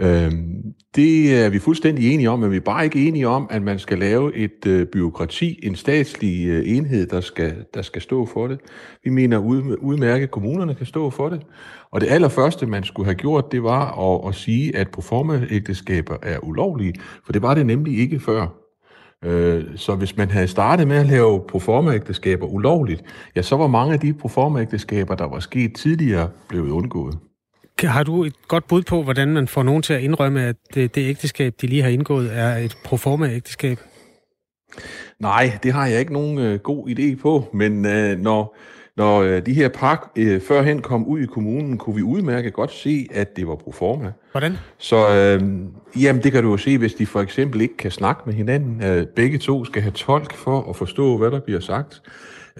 Øhm, 0.00 0.74
det 0.96 1.44
er 1.44 1.48
vi 1.48 1.58
fuldstændig 1.58 2.14
enige 2.14 2.30
om, 2.30 2.38
men 2.38 2.50
vi 2.50 2.56
er 2.56 2.60
bare 2.60 2.84
ikke 2.84 3.08
enige 3.08 3.28
om, 3.28 3.46
at 3.50 3.62
man 3.62 3.78
skal 3.78 3.98
lave 3.98 4.36
et 4.36 4.66
øh, 4.66 4.86
byråkrati, 4.86 5.60
en 5.62 5.76
statslig 5.76 6.48
øh, 6.48 6.76
enhed, 6.76 7.06
der 7.06 7.20
skal, 7.20 7.54
der 7.74 7.82
skal 7.82 8.02
stå 8.02 8.26
for 8.26 8.46
det. 8.46 8.60
Vi 9.04 9.10
mener 9.10 9.38
udmærket, 9.82 10.22
at 10.22 10.30
kommunerne 10.30 10.74
kan 10.74 10.86
stå 10.86 11.10
for 11.10 11.28
det. 11.28 11.42
Og 11.90 12.00
det 12.00 12.10
allerførste, 12.10 12.66
man 12.66 12.84
skulle 12.84 13.06
have 13.06 13.14
gjort, 13.14 13.52
det 13.52 13.62
var 13.62 14.12
at, 14.12 14.28
at 14.28 14.34
sige, 14.34 14.76
at 14.76 14.88
proforma-ægteskaber 14.90 16.16
er 16.22 16.38
ulovlige, 16.44 16.94
for 17.24 17.32
det 17.32 17.42
var 17.42 17.54
det 17.54 17.66
nemlig 17.66 17.98
ikke 17.98 18.20
før. 18.20 18.46
Øh, 19.24 19.64
så 19.76 19.94
hvis 19.94 20.16
man 20.16 20.30
havde 20.30 20.48
startet 20.48 20.88
med 20.88 20.96
at 20.96 21.06
lave 21.06 21.40
proformaægteskaber 21.48 22.46
ulovligt, 22.46 23.02
ja, 23.36 23.42
så 23.42 23.56
var 23.56 23.66
mange 23.66 23.94
af 23.94 24.00
de 24.00 24.14
proformaægteskaber, 24.14 25.14
der 25.14 25.28
var 25.28 25.40
sket 25.40 25.74
tidligere, 25.74 26.28
blevet 26.48 26.70
undgået. 26.70 27.18
Har 27.80 28.02
du 28.02 28.24
et 28.24 28.34
godt 28.48 28.68
bud 28.68 28.82
på, 28.82 29.02
hvordan 29.02 29.28
man 29.28 29.48
får 29.48 29.62
nogen 29.62 29.82
til 29.82 29.94
at 29.94 30.00
indrømme, 30.00 30.42
at 30.42 30.56
det, 30.74 30.94
det 30.94 31.08
ægteskab, 31.08 31.54
de 31.60 31.66
lige 31.66 31.82
har 31.82 31.90
indgået, 31.90 32.38
er 32.38 32.56
et 32.56 32.76
proforma-ægteskab? 32.84 33.78
Nej, 35.18 35.58
det 35.62 35.72
har 35.72 35.86
jeg 35.86 36.00
ikke 36.00 36.12
nogen 36.12 36.38
øh, 36.38 36.58
god 36.58 36.88
idé 36.88 37.20
på, 37.22 37.48
men 37.52 37.86
øh, 37.86 38.18
når 38.18 38.56
når 38.96 39.22
øh, 39.22 39.46
de 39.46 39.54
her 39.54 39.68
par 39.68 40.12
øh, 40.16 40.40
førhen 40.40 40.82
kom 40.82 41.06
ud 41.06 41.20
i 41.20 41.26
kommunen, 41.26 41.78
kunne 41.78 41.96
vi 41.96 42.02
udmærket 42.02 42.52
godt 42.52 42.72
se, 42.72 43.06
at 43.14 43.36
det 43.36 43.46
var 43.46 43.54
pro 43.54 43.72
forma. 43.72 44.12
Hvordan? 44.32 44.56
Så 44.78 44.96
øh, 44.96 45.42
jamen, 46.02 46.22
det 46.22 46.32
kan 46.32 46.42
du 46.42 46.50
jo 46.50 46.56
se, 46.56 46.78
hvis 46.78 46.94
de 46.94 47.06
for 47.06 47.20
eksempel 47.20 47.60
ikke 47.60 47.76
kan 47.76 47.90
snakke 47.90 48.22
med 48.26 48.34
hinanden. 48.34 48.82
Øh, 48.84 49.06
begge 49.06 49.38
to 49.38 49.64
skal 49.64 49.82
have 49.82 49.92
tolk 49.92 50.34
for 50.34 50.70
at 50.70 50.76
forstå, 50.76 51.18
hvad 51.18 51.30
der 51.30 51.40
bliver 51.40 51.60
sagt. 51.60 52.02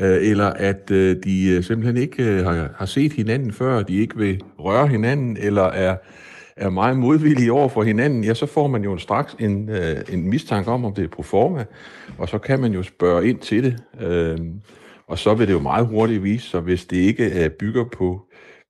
Øh, 0.00 0.30
eller 0.30 0.46
at 0.46 0.90
øh, 0.90 1.16
de 1.24 1.48
øh, 1.48 1.64
simpelthen 1.64 1.96
ikke 1.96 2.24
øh, 2.24 2.44
har, 2.44 2.68
har 2.76 2.86
set 2.86 3.12
hinanden 3.12 3.52
før, 3.52 3.82
de 3.82 3.96
ikke 3.96 4.16
vil 4.16 4.40
røre 4.58 4.88
hinanden, 4.88 5.36
eller 5.40 5.62
er 5.62 5.96
er 6.56 6.70
meget 6.70 6.96
modvillige 6.96 7.52
over 7.52 7.68
for 7.68 7.82
hinanden, 7.82 8.24
ja, 8.24 8.34
så 8.34 8.46
får 8.46 8.66
man 8.66 8.84
jo 8.84 8.98
straks 8.98 9.36
en, 9.38 9.68
øh, 9.68 9.96
en 10.12 10.30
mistanke 10.30 10.70
om, 10.70 10.84
om 10.84 10.94
det 10.94 11.04
er 11.04 11.08
proforma, 11.08 11.64
og 12.18 12.28
så 12.28 12.38
kan 12.38 12.60
man 12.60 12.72
jo 12.72 12.82
spørge 12.82 13.28
ind 13.28 13.38
til 13.38 13.64
det. 13.64 13.76
Øh, 14.00 14.38
og 15.06 15.18
så 15.18 15.34
vil 15.34 15.46
det 15.46 15.52
jo 15.52 15.58
meget 15.58 15.86
hurtigt 15.86 16.22
vise 16.22 16.48
sig, 16.48 16.60
hvis 16.60 16.84
det 16.84 16.96
ikke 16.96 17.50
bygger 17.58 17.84
på, 17.84 18.20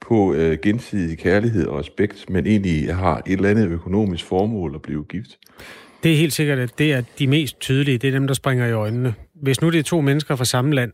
på 0.01 0.35
øh, 0.35 0.59
gensidig 0.63 1.19
kærlighed 1.19 1.67
og 1.67 1.79
respekt, 1.79 2.31
men 2.31 2.47
egentlig 2.47 2.95
har 2.95 3.23
et 3.27 3.33
eller 3.33 3.49
andet 3.49 3.69
økonomisk 3.69 4.25
formål 4.25 4.75
at 4.75 4.83
blive 4.83 5.05
gift. 5.05 5.39
Det 6.03 6.13
er 6.13 6.17
helt 6.17 6.33
sikkert, 6.33 6.59
at 6.59 6.79
det 6.79 6.93
er 6.93 7.03
de 7.19 7.27
mest 7.27 7.61
tydelige. 7.61 7.99
Det 7.99 8.09
er 8.09 8.13
dem, 8.13 8.27
der 8.27 8.35
springer 8.35 8.67
i 8.67 8.73
øjnene. 8.73 9.15
Hvis 9.35 9.61
nu 9.61 9.71
det 9.71 9.79
er 9.79 9.83
to 9.83 10.01
mennesker 10.01 10.37
fra 10.37 10.45
samme 10.45 10.75
land, 10.75 10.93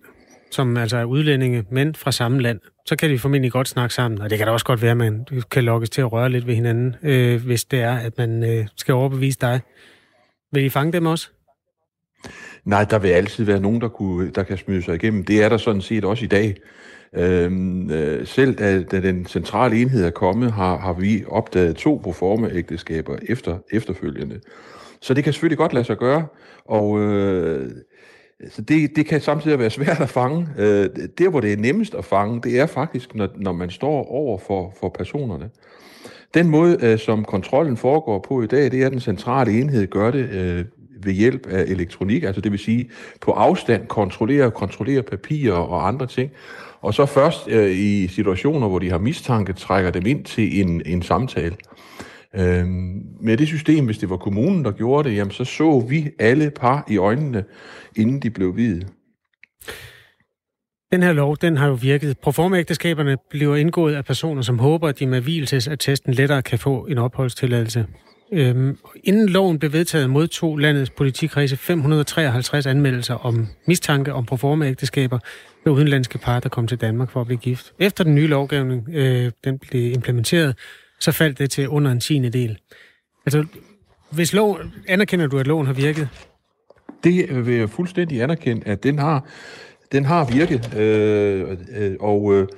som 0.51 0.77
altså 0.77 0.97
er 0.97 1.05
udlændinge, 1.05 1.65
men 1.71 1.95
fra 1.95 2.13
samme 2.13 2.41
land, 2.41 2.61
så 2.87 2.97
kan 2.97 3.11
de 3.11 3.19
formentlig 3.19 3.53
godt 3.53 3.69
snakke 3.69 3.95
sammen. 3.95 4.21
Og 4.21 4.31
det 4.31 4.39
kan 4.39 4.47
da 4.47 4.53
også 4.53 4.67
godt 4.67 4.83
være, 4.83 4.91
at 4.91 4.97
man 4.97 5.27
kan 5.51 5.65
lokkes 5.65 5.91
til 5.91 6.01
at 6.01 6.13
røre 6.13 6.31
lidt 6.31 6.47
ved 6.47 6.55
hinanden, 6.55 6.97
øh, 7.03 7.45
hvis 7.45 7.65
det 7.65 7.81
er, 7.81 7.97
at 7.97 8.19
man 8.19 8.45
øh, 8.45 8.67
skal 8.77 8.95
overbevise 8.95 9.39
dig. 9.41 9.61
Vil 10.53 10.65
I 10.65 10.69
fange 10.69 10.93
dem 10.93 11.07
også? 11.07 11.29
Nej, 12.65 12.85
der 12.85 12.99
vil 12.99 13.09
altid 13.09 13.45
være 13.45 13.61
nogen, 13.61 13.81
der, 13.81 13.89
kunne, 13.89 14.31
der 14.31 14.43
kan 14.43 14.59
smyge 14.59 14.83
sig 14.83 14.95
igennem. 14.95 15.25
Det 15.25 15.43
er 15.43 15.49
der 15.49 15.57
sådan 15.57 15.81
set 15.81 16.05
også 16.05 16.25
i 16.25 16.29
dag. 16.29 16.57
Øhm, 17.13 17.91
øh, 17.91 18.27
selv 18.27 18.55
da, 18.55 18.83
da 18.83 19.01
den 19.01 19.27
centrale 19.27 19.81
enhed 19.81 20.05
er 20.05 20.11
kommet, 20.11 20.53
har, 20.53 20.79
har 20.79 20.93
vi 20.93 21.25
opdaget 21.29 21.77
to 21.77 22.01
proforma-ægteskaber 22.05 23.17
efter, 23.29 23.59
efterfølgende. 23.73 24.41
Så 25.01 25.15
det 25.15 25.25
kan 25.25 25.33
selvfølgelig 25.33 25.59
godt 25.59 25.73
lade 25.73 25.85
sig 25.85 25.97
gøre, 25.97 26.27
og 26.65 27.01
øh, 27.01 27.71
så 28.51 28.63
det, 28.63 28.97
det 28.97 29.07
kan 29.07 29.21
samtidig 29.21 29.59
være 29.59 29.71
svært 29.71 30.01
at 30.01 30.09
fange. 30.09 30.49
Øh, 30.59 30.89
der, 31.19 31.29
hvor 31.29 31.41
det 31.41 31.53
er 31.53 31.57
nemmest 31.57 31.95
at 31.95 32.05
fange, 32.05 32.41
det 32.43 32.61
er 32.61 32.67
faktisk, 32.67 33.15
når, 33.15 33.29
når 33.37 33.53
man 33.53 33.71
står 33.71 34.11
over 34.11 34.39
for, 34.39 34.75
for 34.81 34.89
personerne. 34.89 35.51
Den 36.35 36.51
måde, 36.51 36.79
øh, 36.83 36.99
som 36.99 37.25
kontrollen 37.25 37.77
foregår 37.77 38.19
på 38.29 38.43
i 38.43 38.47
dag, 38.47 38.71
det 38.71 38.83
er, 38.83 38.87
at 38.87 38.93
den 38.93 39.01
centrale 39.01 39.61
enhed 39.61 39.87
gør 39.87 40.11
det 40.11 40.29
øh, 40.31 40.65
ved 41.03 41.13
hjælp 41.13 41.47
af 41.47 41.63
elektronik, 41.63 42.23
altså 42.23 42.41
det 42.41 42.53
vil 42.53 42.59
sige 42.59 42.91
på 43.21 43.33
afstand 43.33 43.87
kontrollere, 43.87 44.51
kontrollere 44.51 45.03
papirer 45.03 45.57
og 45.57 45.89
andre 45.89 46.07
ting, 46.07 46.31
og 46.81 46.95
så 46.95 47.07
først 47.07 47.49
øh, 47.49 47.71
i 47.71 48.09
situationer, 48.09 48.69
hvor 48.69 48.79
de 48.79 48.91
har 48.91 48.99
mistanke, 48.99 49.53
trækker 49.53 49.91
dem 49.91 50.07
ind 50.07 50.25
til 50.25 50.61
en, 50.61 50.83
en 50.87 51.03
samtale. 51.03 51.57
Øhm, 52.37 53.03
med 53.21 53.37
det 53.37 53.47
system, 53.47 53.85
hvis 53.85 53.99
det 53.99 54.11
var 54.11 54.17
kommunen, 54.17 54.65
der 54.65 54.71
gjorde 54.71 55.09
det, 55.09 55.17
jamen 55.17 55.31
så 55.31 55.45
så 55.45 55.81
vi 55.89 56.11
alle 56.19 56.51
par 56.51 56.85
i 56.91 56.97
øjnene, 56.97 57.45
inden 57.97 58.21
de 58.21 58.31
blev 58.31 58.57
videt. 58.57 58.87
Den 60.93 61.03
her 61.03 61.13
lov, 61.13 61.37
den 61.37 61.57
har 61.57 61.69
jo 61.69 61.75
virket. 61.75 62.19
Proformægteskaberne 62.19 63.17
bliver 63.31 63.57
indgået 63.57 63.95
af 63.95 64.05
personer, 64.05 64.43
som 64.43 64.59
håber, 64.59 64.89
at 64.89 64.99
de 64.99 65.07
med 65.07 65.21
hvilesesattesten 65.21 66.15
lettere 66.15 66.43
kan 66.43 66.59
få 66.59 66.87
en 66.87 66.99
opholdstilladelse. 66.99 67.87
Øhm, 68.33 68.79
inden 69.05 69.29
loven 69.29 69.59
blev 69.59 69.73
vedtaget, 69.73 70.11
modtog 70.11 70.59
landets 70.59 70.91
politikredse 70.91 71.57
553 71.57 72.67
anmeldelser 72.67 73.15
om 73.15 73.47
mistanke 73.67 74.13
om 74.13 74.27
proformaægteskaber 74.27 75.19
med 75.65 75.73
udenlandske 75.73 76.19
par, 76.19 76.41
der 76.41 76.49
kom 76.49 76.67
til 76.67 76.81
Danmark 76.81 77.11
for 77.11 77.21
at 77.21 77.27
blive 77.27 77.39
gift. 77.39 77.73
Efter 77.79 78.05
den 78.05 78.15
nye 78.15 78.27
lovgivning 78.27 78.89
øh, 78.93 79.33
den 79.45 79.59
blev 79.59 79.93
implementeret, 79.93 80.57
så 81.01 81.13
faldt 81.13 81.39
det 81.39 81.51
til 81.51 81.69
under 81.69 81.91
en 81.93 82.01
tiende 82.01 82.31
del. 82.31 82.59
Altså, 83.27 83.45
hvis 84.11 84.33
lov, 84.33 84.59
anerkender 84.89 85.27
du, 85.27 85.39
at 85.39 85.47
loven 85.47 85.67
har 85.67 85.73
virket? 85.73 86.09
Det 87.05 87.47
vil 87.47 87.55
jeg 87.55 87.71
fuldstændig 87.71 88.23
anerkende, 88.23 88.67
at 88.67 88.83
den 88.83 88.99
har, 88.99 89.27
den 89.93 90.05
har 90.05 90.25
virket. 90.25 90.75
Øh, 90.77 91.57
øh, 91.77 91.97
og 92.01 92.35
øh, 92.35 92.49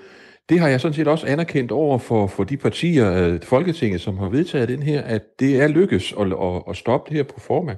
det 0.49 0.61
har 0.61 0.69
jeg 0.69 0.81
sådan 0.81 0.95
set 0.95 1.09
også 1.09 1.27
anerkendt 1.27 1.73
over 1.73 1.99
for, 1.99 2.27
for 2.27 2.45
de 2.45 2.57
partier, 2.57 3.13
øh, 3.13 3.41
Folketinget, 3.43 4.01
som 4.01 4.19
har 4.19 4.29
vedtaget 4.29 4.69
den 4.69 4.83
her, 4.83 5.03
at 5.03 5.23
det 5.41 5.61
er 5.61 5.69
lykkes 5.69 6.15
at, 6.21 6.27
at, 6.27 6.63
at 6.69 6.77
stoppe 6.77 7.09
det 7.09 7.17
her 7.17 7.23
på 7.35 7.41
forma. 7.41 7.77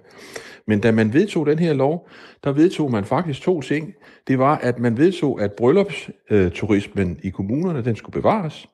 Men 0.67 0.81
da 0.81 0.93
man 0.93 1.13
vedtog 1.13 1.47
den 1.47 1.59
her 1.59 1.73
lov, 1.73 2.09
der 2.45 2.53
vedtog 2.53 2.91
man 2.91 3.05
faktisk 3.05 3.43
to 3.43 3.61
ting. 3.61 3.95
Det 4.29 4.39
var, 4.39 4.57
at 4.57 4.79
man 4.79 4.99
vedtog, 4.99 5.43
at 5.43 5.53
bryllupsturismen 5.53 7.21
i 7.23 7.31
kommunerne, 7.31 7.85
den 7.85 7.97
skulle 7.97 8.23
bevares. 8.23 8.69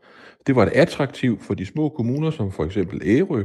Det 0.46 0.56
var 0.56 0.62
et 0.62 0.72
attraktivt 0.74 1.42
for 1.42 1.54
de 1.54 1.66
små 1.66 1.88
kommuner, 1.88 2.30
som 2.30 2.52
for 2.52 2.64
eksempel 2.64 3.00
Ærø, 3.04 3.44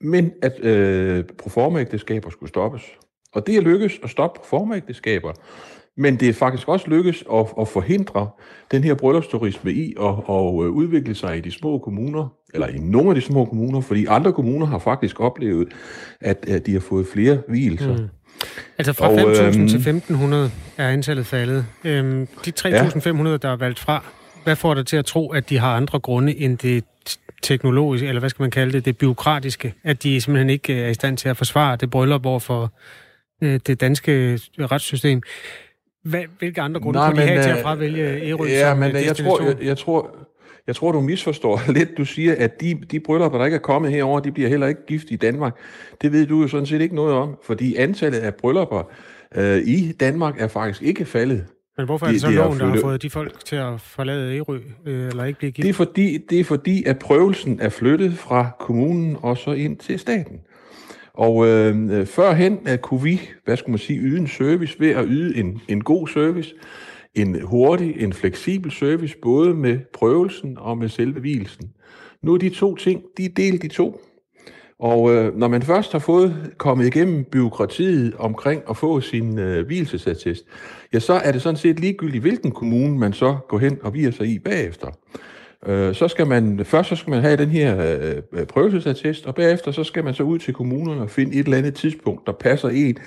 men 0.00 0.32
at 0.42 0.64
øh, 0.64 1.24
proformaægteskaber 1.38 2.30
skulle 2.30 2.48
stoppes. 2.48 2.82
Og 3.32 3.46
det 3.46 3.56
er 3.56 3.60
lykkes 3.60 4.00
at 4.02 4.10
stoppe 4.10 4.40
proformaægteskaber. 4.40 5.32
Men 5.96 6.16
det 6.16 6.28
er 6.28 6.32
faktisk 6.32 6.68
også 6.68 6.90
lykkes 6.90 7.24
at, 7.32 7.46
at 7.60 7.68
forhindre 7.68 8.28
den 8.70 8.84
her 8.84 8.94
bryllupsturisme 8.94 9.72
i 9.72 9.94
at, 10.00 10.08
at 10.08 10.64
øh, 10.64 10.70
udvikle 10.70 11.14
sig 11.14 11.36
i 11.36 11.40
de 11.40 11.50
små 11.50 11.78
kommuner, 11.78 12.28
eller 12.54 12.66
i 12.66 12.78
nogle 12.78 13.08
af 13.08 13.14
de 13.14 13.20
små 13.20 13.44
kommuner, 13.44 13.80
fordi 13.80 14.06
andre 14.06 14.32
kommuner 14.32 14.66
har 14.66 14.78
faktisk 14.78 15.20
oplevet, 15.20 15.68
at, 16.20 16.48
at 16.48 16.66
de 16.66 16.72
har 16.72 16.80
fået 16.80 17.06
flere 17.06 17.38
hvilelser. 17.48 17.96
Mm. 17.96 18.08
Altså 18.78 18.92
fra 18.92 19.08
5.000 19.08 19.58
øhm, 19.58 19.68
til 19.68 20.02
1.500 20.10 20.34
er 20.82 20.88
antallet 20.88 21.26
faldet. 21.26 21.66
Øhm, 21.84 22.26
de 22.44 22.52
3.500, 22.60 22.68
ja. 22.68 23.36
der 23.36 23.48
er 23.48 23.56
valgt 23.56 23.78
fra, 23.78 24.04
hvad 24.44 24.56
får 24.56 24.74
dig 24.74 24.86
til 24.86 24.96
at 24.96 25.04
tro, 25.04 25.32
at 25.32 25.50
de 25.50 25.58
har 25.58 25.76
andre 25.76 26.00
grunde 26.00 26.36
end 26.38 26.58
det 26.58 26.84
teknologiske, 27.42 28.08
eller 28.08 28.20
hvad 28.20 28.30
skal 28.30 28.42
man 28.42 28.50
kalde 28.50 28.72
det, 28.72 28.84
det 28.84 28.98
byråkratiske, 28.98 29.74
at 29.84 30.02
de 30.02 30.20
simpelthen 30.20 30.50
ikke 30.50 30.82
er 30.82 30.88
i 30.88 30.94
stand 30.94 31.16
til 31.16 31.28
at 31.28 31.36
forsvare 31.36 31.76
det 31.76 31.90
bryllup 31.90 32.26
over 32.26 32.38
for 32.38 32.72
øh, 33.42 33.60
det 33.66 33.80
danske 33.80 34.40
retssystem. 34.58 35.22
Hvad, 36.04 36.22
hvilke 36.38 36.60
andre 36.60 36.80
grunde 36.80 36.98
Nej, 36.98 37.10
kunne 37.10 37.22
de 37.22 37.26
have 37.26 37.42
til 37.42 37.50
at 37.50 37.56
øh, 37.56 37.62
fravælge 37.62 38.02
Ærø 38.02 38.44
ja, 38.44 38.70
som 38.70 38.78
men, 38.78 38.96
øh, 38.96 39.04
jeg 39.04 39.16
tror, 39.16 39.42
jeg, 39.42 39.56
jeg, 39.62 39.78
tror, 39.78 40.16
jeg 40.66 40.76
tror, 40.76 40.92
du 40.92 41.00
misforstår 41.00 41.60
lidt. 41.76 41.96
Du 41.98 42.04
siger, 42.04 42.34
at 42.38 42.60
de, 42.60 42.80
de 42.90 43.00
bryllupper, 43.00 43.38
der 43.38 43.44
ikke 43.44 43.54
er 43.54 43.60
kommet 43.60 43.92
herover, 43.92 44.20
de 44.20 44.32
bliver 44.32 44.48
heller 44.48 44.66
ikke 44.66 44.86
gift 44.86 45.06
i 45.10 45.16
Danmark. 45.16 45.56
Det 46.02 46.12
ved 46.12 46.26
du 46.26 46.42
jo 46.42 46.48
sådan 46.48 46.66
set 46.66 46.80
ikke 46.80 46.94
noget 46.94 47.14
om, 47.14 47.36
fordi 47.42 47.76
antallet 47.76 48.18
af 48.18 48.34
bryllupper 48.34 48.90
øh, 49.34 49.62
i 49.64 49.92
Danmark 49.92 50.40
er 50.40 50.48
faktisk 50.48 50.82
ikke 50.82 51.04
faldet. 51.04 51.46
Men 51.76 51.86
hvorfor 51.86 52.06
er 52.06 52.10
det 52.10 52.20
så 52.20 52.28
de, 52.28 52.34
loven, 52.34 52.58
der 52.58 52.66
har 52.66 52.80
fået 52.80 53.02
de 53.02 53.10
folk 53.10 53.44
til 53.44 53.56
at 53.56 53.80
forlade 53.80 54.36
Ærø, 54.36 54.58
øh, 54.86 55.08
eller 55.08 55.24
ikke 55.24 55.38
blive 55.38 55.52
gift? 55.52 55.64
Det 55.64 55.70
er, 55.70 55.74
fordi, 55.74 56.18
det 56.30 56.40
er 56.40 56.44
fordi, 56.44 56.84
at 56.84 56.98
prøvelsen 56.98 57.60
er 57.60 57.68
flyttet 57.68 58.18
fra 58.18 58.50
kommunen 58.60 59.16
og 59.22 59.38
så 59.38 59.52
ind 59.52 59.76
til 59.76 59.98
staten. 59.98 60.40
Og 61.14 61.46
øh, 61.46 62.06
førhen 62.06 62.58
at 62.66 62.80
kunne 62.82 63.02
vi, 63.02 63.20
hvad 63.44 63.56
skulle 63.56 63.72
man 63.72 63.78
sige, 63.78 63.98
yde 64.00 64.18
en 64.18 64.28
service 64.28 64.80
ved 64.80 64.90
at 64.90 65.04
yde 65.08 65.36
en, 65.36 65.60
en 65.68 65.84
god 65.84 66.08
service. 66.08 66.54
en 67.14 67.42
hurtig, 67.42 67.94
en 68.02 68.12
fleksibel 68.12 68.72
service, 68.72 69.16
både 69.22 69.54
med 69.54 69.78
prøvelsen 69.92 70.58
og 70.58 70.78
med 70.78 70.88
selve 70.88 71.20
hvilesen. 71.20 71.70
Nu 72.22 72.34
er 72.34 72.38
de 72.38 72.48
to 72.48 72.76
ting, 72.76 73.02
de 73.16 73.24
er 73.24 73.28
delt 73.36 73.64
i 73.64 73.68
to. 73.68 74.00
Og 74.78 75.14
øh, 75.14 75.36
når 75.36 75.48
man 75.48 75.62
først 75.62 75.92
har 75.92 75.98
fået 75.98 76.52
kommet 76.58 76.86
igennem 76.86 77.24
byråkratiet 77.24 78.14
omkring 78.18 78.62
at 78.70 78.76
få 78.76 79.00
sin 79.00 79.38
øh, 79.38 79.66
hvilesesattest, 79.66 80.44
ja, 80.92 80.98
så 80.98 81.12
er 81.12 81.32
det 81.32 81.42
sådan 81.42 81.56
set 81.56 81.80
ligegyldigt, 81.80 82.22
hvilken 82.22 82.50
kommune 82.50 82.98
man 82.98 83.12
så 83.12 83.36
går 83.48 83.58
hen 83.58 83.78
og 83.82 83.94
virer 83.94 84.12
sig 84.12 84.26
i 84.26 84.38
bagefter. 84.38 84.88
Øh, 85.66 85.94
så 85.94 86.08
skal 86.08 86.26
man, 86.26 86.64
først 86.64 86.88
så 86.88 86.96
skal 86.96 87.10
man 87.10 87.20
have 87.20 87.36
den 87.36 87.48
her 87.48 87.96
øh, 88.32 88.46
prøvelsesattest, 88.46 89.26
og 89.26 89.34
bagefter 89.34 89.72
så 89.72 89.84
skal 89.84 90.04
man 90.04 90.14
så 90.14 90.22
ud 90.22 90.38
til 90.38 90.54
kommunerne 90.54 91.02
og 91.02 91.10
finde 91.10 91.32
et 91.34 91.44
eller 91.44 91.58
andet 91.58 91.74
tidspunkt, 91.74 92.26
der 92.26 92.32
passer 92.32 92.68
en, 92.68 92.98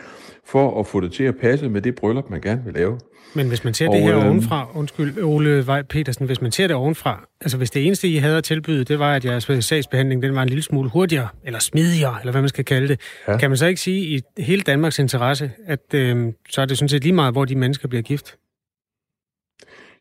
for 0.47 0.79
at 0.79 0.87
få 0.87 0.99
det 0.99 1.11
til 1.11 1.23
at 1.23 1.35
passe 1.41 1.69
med 1.69 1.81
det 1.81 1.95
bryllup, 1.95 2.29
man 2.29 2.41
gerne 2.41 2.61
vil 2.65 2.73
lave. 2.73 2.99
Men 3.33 3.47
hvis 3.47 3.63
man 3.63 3.73
ser 3.73 3.87
og, 3.87 3.95
det 3.95 4.03
her 4.03 4.17
øh, 4.17 4.25
ovenfra, 4.25 4.67
undskyld 4.75 5.23
Ole 5.23 5.67
Vej 5.67 5.81
Petersen, 5.81 6.25
hvis 6.25 6.41
man 6.41 6.51
ser 6.51 6.67
det 6.67 6.75
ovenfra, 6.75 7.27
altså 7.41 7.57
hvis 7.57 7.71
det 7.71 7.85
eneste, 7.85 8.07
I 8.07 8.17
havde 8.17 8.37
at 8.37 8.43
tilbyde, 8.43 8.83
det 8.83 8.99
var, 8.99 9.15
at 9.15 9.25
jeres 9.25 9.65
sagsbehandling 9.65 10.21
den 10.21 10.35
var 10.35 10.41
en 10.41 10.49
lille 10.49 10.61
smule 10.61 10.89
hurtigere, 10.89 11.27
eller 11.43 11.59
smidigere, 11.59 12.15
eller 12.21 12.31
hvad 12.31 12.41
man 12.41 12.49
skal 12.49 12.65
kalde 12.65 12.87
det, 12.87 12.99
ja. 13.27 13.37
kan 13.37 13.49
man 13.49 13.57
så 13.57 13.65
ikke 13.65 13.81
sige 13.81 14.17
i 14.17 14.21
hele 14.41 14.61
Danmarks 14.61 14.99
interesse, 14.99 15.51
at 15.65 15.93
øh, 15.93 16.33
så 16.49 16.61
er 16.61 16.65
det 16.65 16.77
sådan 16.77 16.89
set 16.89 17.03
lige 17.03 17.13
meget, 17.13 17.33
hvor 17.33 17.45
de 17.45 17.55
mennesker 17.55 17.87
bliver 17.87 18.01
gift? 18.01 18.35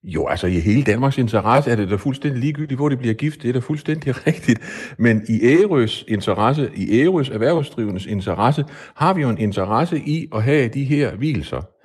Jo, 0.04 0.26
altså 0.26 0.46
i 0.46 0.60
hele 0.60 0.82
Danmarks 0.82 1.18
interesse 1.18 1.70
er 1.70 1.76
det 1.76 1.90
da 1.90 1.96
fuldstændig 1.96 2.40
ligegyldigt, 2.40 2.78
hvor 2.78 2.88
det 2.88 2.98
bliver 2.98 3.14
gift. 3.14 3.42
Det 3.42 3.48
er 3.48 3.52
da 3.52 3.58
fuldstændig 3.58 4.14
rigtigt. 4.26 4.60
Men 4.98 5.22
i 5.28 5.40
Ærøs 5.42 6.04
interesse, 6.08 6.70
i 6.76 7.00
Ærøs 7.00 7.28
erhvervsdrivendes 7.28 8.06
interesse, 8.06 8.64
har 8.94 9.14
vi 9.14 9.22
jo 9.22 9.28
en 9.28 9.38
interesse 9.38 9.98
i 9.98 10.28
at 10.34 10.42
have 10.42 10.68
de 10.68 10.84
her 10.84 11.16
hvilser. 11.16 11.75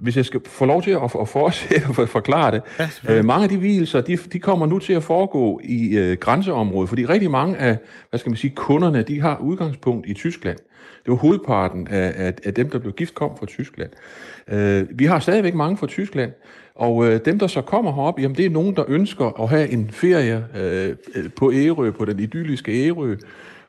Hvis 0.00 0.16
jeg 0.16 0.24
skal 0.24 0.40
få 0.46 0.64
lov 0.64 0.82
til 0.82 0.90
at, 0.90 1.02
at 1.20 1.28
fortsætte 1.28 1.86
og 1.98 2.08
forklare 2.08 2.50
det. 2.50 2.62
Ja, 3.08 3.18
øh, 3.18 3.24
mange 3.24 3.42
af 3.42 3.48
de 3.48 3.56
hvilser, 3.56 4.00
de, 4.00 4.16
de 4.16 4.38
kommer 4.38 4.66
nu 4.66 4.78
til 4.78 4.92
at 4.92 5.02
foregå 5.02 5.60
i 5.64 5.98
øh, 5.98 6.16
grænseområdet, 6.16 6.88
fordi 6.88 7.06
rigtig 7.06 7.30
mange 7.30 7.56
af, 7.56 7.78
hvad 8.10 8.20
skal 8.20 8.30
man 8.30 8.36
sige, 8.36 8.52
kunderne, 8.56 9.02
de 9.02 9.20
har 9.20 9.38
udgangspunkt 9.38 10.06
i 10.08 10.14
Tyskland. 10.14 10.58
Det 11.04 11.10
var 11.12 11.14
hovedparten 11.14 11.88
af, 11.90 12.12
af, 12.16 12.34
af 12.44 12.54
dem, 12.54 12.70
der 12.70 12.78
blev 12.78 12.92
gift, 12.92 13.14
kom 13.14 13.30
fra 13.38 13.46
Tyskland. 13.46 13.90
Øh, 14.48 14.86
vi 14.90 15.04
har 15.04 15.18
stadigvæk 15.18 15.54
mange 15.54 15.76
fra 15.76 15.86
Tyskland, 15.86 16.32
og 16.74 17.06
øh, 17.06 17.20
dem, 17.24 17.38
der 17.38 17.46
så 17.46 17.60
kommer 17.60 17.92
herop, 17.92 18.20
jamen 18.20 18.36
det 18.36 18.46
er 18.46 18.50
nogen, 18.50 18.76
der 18.76 18.84
ønsker 18.88 19.42
at 19.42 19.48
have 19.48 19.68
en 19.68 19.90
ferie 19.90 20.44
øh, 20.56 20.96
på 21.36 21.52
Ærø, 21.52 21.90
på 21.90 22.04
den 22.04 22.20
idylliske 22.20 22.86
Ærø, 22.86 23.16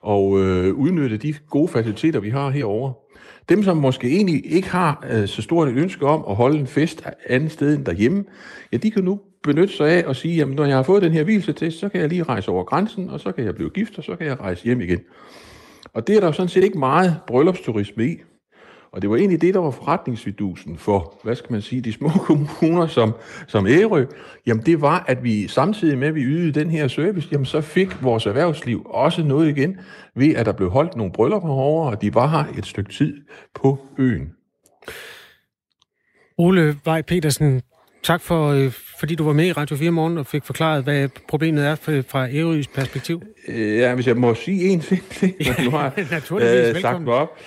og 0.02 0.40
øh, 0.40 0.74
udnytte 0.74 1.18
de 1.18 1.34
gode 1.50 1.68
faciliteter, 1.68 2.20
vi 2.20 2.30
har 2.30 2.50
herovre. 2.50 2.94
Dem, 3.50 3.64
som 3.64 3.78
måske 3.78 4.08
egentlig 4.08 4.52
ikke 4.54 4.70
har 4.70 5.06
øh, 5.12 5.28
så 5.28 5.42
stort 5.42 5.68
et 5.68 5.78
ønske 5.78 6.06
om 6.06 6.26
at 6.30 6.36
holde 6.36 6.60
en 6.60 6.68
fest 6.68 7.08
andet 7.30 7.52
sted 7.52 7.76
end 7.76 7.86
derhjemme, 7.86 8.24
ja, 8.72 8.78
de 8.78 8.92
kan 8.92 9.04
nu 9.04 9.20
benytte 9.44 9.74
sig 9.74 9.90
af 9.90 10.04
og 10.08 10.16
sige, 10.16 10.36
jamen 10.36 10.56
når 10.56 10.66
jeg 10.66 10.76
har 10.76 10.84
fået 10.84 11.02
den 11.02 11.12
her 11.12 11.24
hviletest, 11.24 11.80
så 11.80 11.90
kan 11.90 12.02
jeg 12.02 12.10
lige 12.10 12.24
rejse 12.24 12.52
over 12.52 12.64
grænsen, 12.64 13.10
og 13.10 13.20
så 13.20 13.32
kan 13.32 13.46
jeg 13.46 13.56
blive 13.56 13.70
gift, 13.70 13.98
og 13.98 14.04
så 14.04 14.16
kan 14.16 14.28
jeg 14.28 14.40
rejse 14.40 14.64
hjem 14.64 14.82
igen. 14.82 15.00
Og 15.94 16.08
det 16.08 16.16
er 16.16 16.20
der 16.20 16.32
sådan 16.32 16.50
set 16.50 16.64
ikke 16.64 16.80
meget 16.80 17.16
bryllupsturisme 17.28 18.06
i. 18.08 18.18
Og 18.92 19.02
det 19.02 19.10
var 19.10 19.16
egentlig 19.16 19.42
det, 19.42 19.54
der 19.54 19.60
var 19.60 19.72
forretningsvidusen 19.72 20.78
for, 20.78 21.20
hvad 21.24 21.36
skal 21.36 21.52
man 21.52 21.62
sige, 21.62 21.82
de 21.82 21.94
små 21.94 22.10
kommuner 22.28 22.88
som, 22.88 23.14
som 23.48 23.68
Ærø. 23.68 24.06
Jamen 24.48 24.66
det 24.66 24.82
var, 24.82 25.06
at 25.08 25.24
vi 25.24 25.48
samtidig 25.48 25.98
med, 25.98 26.08
at 26.08 26.16
vi 26.16 26.22
ydede 26.22 26.60
den 26.60 26.70
her 26.70 26.88
service, 26.88 27.30
jamen 27.32 27.46
så 27.46 27.62
fik 27.62 28.04
vores 28.04 28.26
erhvervsliv 28.26 28.86
også 28.86 29.24
noget 29.24 29.58
igen, 29.58 29.78
ved 30.16 30.36
at 30.36 30.46
der 30.46 30.52
blev 30.52 30.70
holdt 30.70 30.96
nogle 30.96 31.12
bryllupper 31.12 31.50
over, 31.50 31.92
og 31.92 32.02
de 32.02 32.16
var 32.16 32.28
her 32.28 32.58
et 32.58 32.66
stykke 32.66 32.92
tid 32.92 33.18
på 33.56 33.78
øen. 33.98 34.30
Ole 36.38 36.76
Vej 36.86 37.02
Petersen, 37.02 37.62
Tak 38.04 38.22
for, 38.22 38.48
øh, 38.48 38.72
fordi 39.00 39.16
du 39.16 39.24
var 39.24 39.34
med 39.34 39.46
i 39.46 39.52
Radio 39.52 39.76
4 39.76 39.92
morgen 39.92 40.18
og 40.18 40.26
fik 40.26 40.44
forklaret, 40.44 40.84
hvad 40.84 41.10
problemet 41.28 41.66
er 41.66 41.76
fra 42.08 42.28
Ærøs 42.30 42.68
perspektiv. 42.68 43.22
Ja, 43.48 43.96
hvis 43.96 44.08
jeg 44.08 44.18
må 44.18 44.36
sige 44.36 44.70
en 44.70 44.80
ting 44.80 45.02
nu 45.66 45.70
har 45.70 45.94
jeg 45.98 46.76
øh, 46.76 46.82
sagt 46.82 47.02
mig 47.02 47.14
op. 47.14 47.38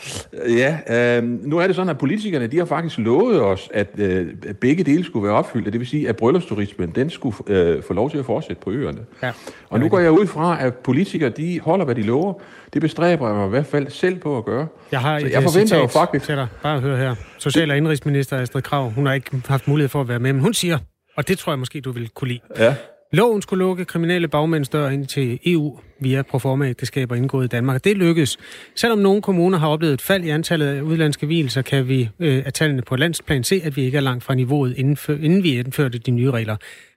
Ja, 0.49 0.79
øh, 1.19 1.25
nu 1.25 1.59
er 1.59 1.67
det 1.67 1.77
sådan, 1.77 1.89
at 1.89 1.99
politikerne 1.99 2.47
de 2.47 2.59
har 2.59 2.65
faktisk 2.65 2.99
lovet 2.99 3.43
os, 3.43 3.69
at 3.75 3.89
øh, 3.99 4.27
begge 4.61 4.85
dele 4.85 5.05
skulle 5.05 5.27
være 5.27 5.37
opfyldt. 5.37 5.73
Det 5.73 5.81
vil 5.81 5.89
sige, 5.89 6.09
at 6.09 6.17
bryllupsturismen 6.17 6.91
den 6.95 7.11
skulle 7.11 7.37
øh, 7.47 7.83
få 7.83 7.93
lov 7.95 8.11
til 8.11 8.19
at 8.19 8.25
fortsætte 8.25 8.63
på 8.63 8.71
øerne. 8.71 9.01
Ja. 9.23 9.33
Og 9.69 9.81
nu 9.81 9.89
går 9.89 9.99
jeg 9.99 10.11
ud 10.11 10.27
fra, 10.27 10.65
at 10.65 10.75
politikere 10.75 11.31
de 11.31 11.61
holder, 11.61 11.85
hvad 11.85 11.95
de 11.95 12.03
lover. 12.03 12.35
Det 12.73 12.81
bestræber 12.81 13.29
jeg 13.29 13.37
mig 13.37 13.47
i 13.47 13.51
hvert 13.51 13.67
fald 13.67 13.91
selv 13.91 14.19
på 14.19 14.39
at 14.39 14.45
gøre. 14.45 14.67
Jeg 14.93 15.01
har 15.01 15.21
Så 15.21 15.27
jeg 15.27 15.43
forventer 15.43 15.79
jo 15.79 15.87
faktisk... 15.87 16.25
Til 16.25 16.37
dig. 16.37 16.47
Bare 16.63 16.81
hør 16.81 16.97
her. 16.97 17.15
Social- 17.39 17.71
og 17.71 17.77
indrigsminister 17.77 18.39
Astrid 18.39 18.63
Krav, 18.63 18.91
hun 18.91 19.07
har 19.07 19.13
ikke 19.13 19.43
haft 19.49 19.69
mulighed 19.69 19.89
for 19.89 20.01
at 20.01 20.09
være 20.09 20.19
med, 20.19 20.33
men 20.33 20.43
hun 20.43 20.55
siger, 20.55 20.79
og 21.17 21.29
det 21.29 21.39
tror 21.39 21.53
jeg 21.53 21.59
måske, 21.59 21.81
du 21.81 21.93
vil 21.93 22.09
kunne 22.09 22.29
lide. 22.29 22.41
Ja. 22.59 22.75
Loven 23.13 23.43
skulle 23.43 23.65
lukke 23.65 23.85
kriminelle 23.85 24.29
bagmænds 24.29 24.69
dør 24.69 24.89
ind 24.89 25.07
til 25.07 25.39
EU 25.47 25.79
via 26.01 26.23
proforma-ægteskaber 26.23 27.15
indgået 27.15 27.45
i 27.45 27.49
Danmark. 27.49 27.85
Det 27.85 27.97
lykkedes. 27.97 28.39
Selvom 28.77 28.99
nogle 28.99 29.23
kommuner 29.23 29.59
har 29.59 29.69
oplevet 29.69 29.95
et 29.95 30.03
fald 30.03 30.25
i 30.25 30.29
antallet 30.29 30.67
af 30.67 30.81
udlandske 30.81 31.27
hvielser, 31.27 31.63
kan 31.63 31.89
vi 31.89 32.09
øh, 32.19 32.43
af 32.47 32.53
tallene 32.53 32.83
på 32.83 32.97
landsplan 32.97 33.45
se, 33.45 33.61
at 33.65 33.77
vi 33.77 33.83
ikke 33.83 33.97
er 33.97 34.03
langt 34.03 34.25
fra 34.25 34.35
niveauet, 34.35 34.75
inden, 34.77 34.97
for, 34.97 35.13
inden 35.13 35.43
vi 35.43 35.59
indførte 35.59 35.99
de 35.99 36.11
nye 36.11 36.31
regler. 36.31 36.57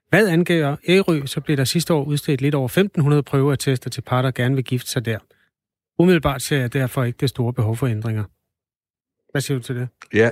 Hvad 0.09 0.27
angår 0.27 0.77
Ærø, 0.89 1.25
så 1.25 1.41
blev 1.41 1.57
der 1.57 1.63
sidste 1.63 1.93
år 1.93 2.03
udstedt 2.03 2.41
lidt 2.41 2.55
over 2.55 3.17
1.500 3.17 3.21
prøveattester 3.21 3.89
til 3.89 4.01
par, 4.01 4.21
der 4.21 4.31
gerne 4.31 4.55
vil 4.55 4.63
gifte 4.63 4.91
sig 4.91 5.05
der. 5.05 5.17
Umiddelbart 5.99 6.41
ser 6.41 6.59
jeg 6.59 6.73
derfor 6.73 7.03
ikke 7.03 7.17
det 7.17 7.29
store 7.29 7.53
behov 7.53 7.75
for 7.75 7.87
ændringer. 7.87 8.23
Hvad 9.31 9.41
siger 9.41 9.57
du 9.57 9.63
til 9.63 9.75
det? 9.75 9.87
Ja, 10.13 10.29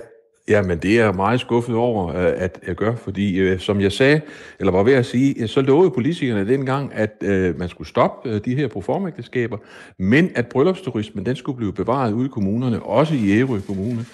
Ja, 0.47 0.61
men 0.61 0.77
det 0.77 0.99
er 0.99 1.05
jeg 1.05 1.15
meget 1.15 1.39
skuffet 1.39 1.75
over, 1.75 2.07
øh, 2.07 2.33
at 2.35 2.59
jeg 2.67 2.75
gør, 2.75 2.95
fordi 2.95 3.39
øh, 3.39 3.59
som 3.59 3.81
jeg 3.81 3.91
sagde, 3.91 4.21
eller 4.59 4.71
var 4.71 4.83
ved 4.83 4.93
at 4.93 5.05
sige, 5.05 5.41
øh, 5.41 5.47
så 5.47 5.61
lovede 5.61 5.91
politikerne 5.91 6.47
dengang, 6.47 6.93
at 6.93 7.11
øh, 7.21 7.59
man 7.59 7.69
skulle 7.69 7.87
stoppe 7.87 8.39
de 8.39 8.55
her 8.55 8.67
proformægteskaber, 8.67 9.57
men 9.99 10.31
at 10.35 10.47
bryllupsturismen, 10.47 11.25
den 11.25 11.35
skulle 11.35 11.57
blive 11.57 11.73
bevaret 11.73 12.13
ude 12.13 12.25
i 12.25 12.29
kommunerne, 12.29 12.83
også 12.83 13.13
i 13.15 13.39
Ærø 13.39 13.59
Kommune. 13.67 14.05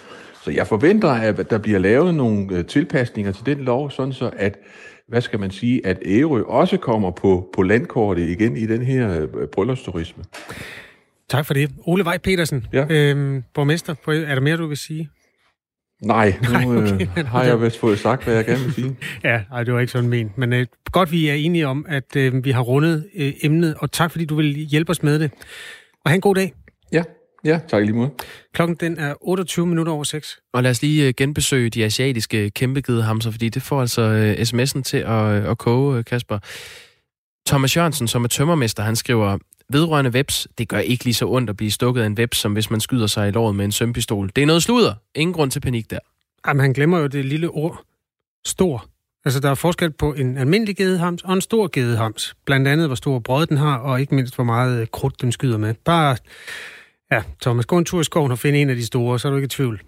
Så 0.44 0.52
jeg 0.52 0.68
forventer, 0.68 1.10
at 1.10 1.50
der 1.50 1.58
bliver 1.58 1.80
lavet 1.80 2.16
nogle 2.16 2.64
tilpasninger 2.64 3.32
til 3.32 3.46
den 3.46 3.60
lov, 3.60 3.92
sådan 3.92 4.14
så 4.14 4.32
at 4.36 4.58
hvad 5.08 5.22
skal 5.22 5.40
man 5.40 5.52
sige, 5.52 5.86
at 5.86 6.00
Ærø 6.06 6.44
også 6.44 6.78
kommer 6.78 7.12
på, 7.12 7.50
på 7.56 7.62
landkortet 7.62 8.30
igen 8.30 8.58
i 8.58 8.66
den 8.66 8.82
her 8.82 9.28
bryllupsturisme. 9.52 10.24
Tak 11.30 11.46
for 11.46 11.54
det. 11.54 11.72
Ole 11.78 12.06
Vej 12.06 12.18
Petersen, 12.18 12.68
ja. 12.74 12.86
øhm, 12.90 13.44
borgmester, 13.54 13.96
er 14.08 14.36
der 14.36 14.42
mere, 14.42 14.58
du 14.58 14.68
vil 14.68 14.78
sige? 14.78 15.10
Nej, 16.02 16.34
nu 16.44 16.52
Nej, 16.52 16.66
okay. 16.66 17.08
øh, 17.18 17.26
har 17.26 17.44
jeg 17.44 17.62
vist 17.62 17.80
fået 17.80 18.00
sagt, 18.00 18.24
hvad 18.24 18.36
jeg 18.36 18.46
gerne 18.46 18.64
vil 18.64 18.74
sige. 18.74 18.98
ja, 19.24 19.42
nej, 19.50 19.64
det 19.64 19.74
var 19.74 19.80
ikke 19.80 19.92
sådan 19.92 20.10
ment. 20.10 20.38
Men 20.38 20.54
øh, 20.54 20.66
godt, 20.92 21.12
vi 21.12 21.28
er 21.28 21.34
enige 21.34 21.68
om, 21.68 21.86
at 21.90 22.16
øh, 22.16 22.46
vi 22.46 22.52
har 22.52 22.62
rundet 22.62 23.06
øh, 23.16 23.34
emnet, 23.44 23.76
og 23.80 23.92
tak 23.92 24.12
fordi 24.12 24.26
du 24.26 24.36
vil 24.36 24.56
hjælpe 24.56 24.90
os 24.90 25.04
med 25.04 25.20
det. 25.20 25.32
Og 26.06 26.12
have 26.12 26.16
en 26.16 26.22
god 26.22 26.36
dag. 26.36 26.54
Ja, 26.92 27.04
ja 27.46 27.60
tak 27.68 27.82
lige 27.82 27.96
måde. 27.96 28.10
Klokken 28.54 28.78
den 28.80 28.98
er 28.98 29.14
28 29.22 29.68
minutter 29.68 29.94
over 29.94 30.04
6. 30.04 30.40
Og 30.54 30.64
lad 30.64 30.72
os 30.72 30.82
lige 30.82 31.08
øh, 31.08 31.14
genbesøge 31.18 31.70
de 31.70 31.86
asiatiske 31.86 32.50
kæmpegidehamser, 32.50 33.32
fordi 33.32 33.50
det 33.50 33.62
får 33.62 33.82
altså 33.82 34.02
øh, 34.02 34.34
sms'en 34.34 34.82
til 34.82 34.98
at, 34.98 35.44
øh, 35.44 35.52
at 35.52 35.58
koge, 35.58 36.04
Kasper. 36.04 36.40
Thomas 37.48 37.78
Jørgensen, 37.78 38.08
som 38.08 38.24
er 38.24 38.28
tømmermester, 38.28 38.84
han 38.84 38.96
skriver, 38.96 39.38
vedrørende 39.72 40.12
webs, 40.12 40.48
det 40.58 40.68
gør 40.68 40.78
ikke 40.78 41.04
lige 41.04 41.14
så 41.14 41.26
ondt 41.26 41.50
at 41.50 41.58
blive 41.58 41.72
stukket 41.72 42.02
af 42.02 42.06
en 42.06 42.14
web, 42.14 42.34
som 42.34 42.54
hvis 42.54 42.72
man 42.72 42.80
skyder 42.80 43.08
sig 43.08 43.28
i 43.28 43.32
låret 43.32 43.56
med 43.56 43.66
en 43.66 43.72
sømpistol. 43.72 44.30
Det 44.36 44.42
er 44.42 44.46
noget 44.46 44.64
sludder. 44.64 44.94
Ingen 45.16 45.34
grund 45.34 45.52
til 45.52 45.60
panik 45.60 45.90
der. 45.90 46.00
Jamen, 46.48 46.62
han 46.62 46.74
glemmer 46.74 47.00
jo 47.00 47.08
det 47.08 47.26
lille 47.26 47.50
ord. 47.50 47.84
Stor. 48.46 48.86
Altså, 49.26 49.40
der 49.40 49.50
er 49.50 49.56
forskel 49.56 49.92
på 49.92 50.14
en 50.14 50.38
almindelig 50.38 50.78
gedehams 50.78 51.24
og 51.24 51.34
en 51.34 51.42
stor 51.42 51.70
gedehams. 51.74 52.36
Blandt 52.46 52.68
andet, 52.68 52.88
hvor 52.88 52.96
stor 52.96 53.20
brød 53.20 53.48
den 53.48 53.58
har, 53.58 53.78
og 53.78 54.02
ikke 54.02 54.16
mindst, 54.16 54.36
hvor 54.36 54.44
meget 54.44 54.92
krudt 54.92 55.22
den 55.22 55.32
skyder 55.32 55.58
med. 55.58 55.74
Bare, 55.86 56.18
ja, 57.12 57.24
Thomas, 57.42 57.66
gå 57.66 57.78
en 57.78 57.86
tur 57.86 58.02
i 58.02 58.04
skoven 58.04 58.32
og 58.32 58.40
find 58.40 58.56
en 58.56 58.70
af 58.70 58.76
de 58.76 58.86
store, 58.86 59.20
så 59.20 59.28
er 59.28 59.30
du 59.30 59.38
ikke 59.38 59.46
i 59.46 59.50
tvivl. 59.50 59.82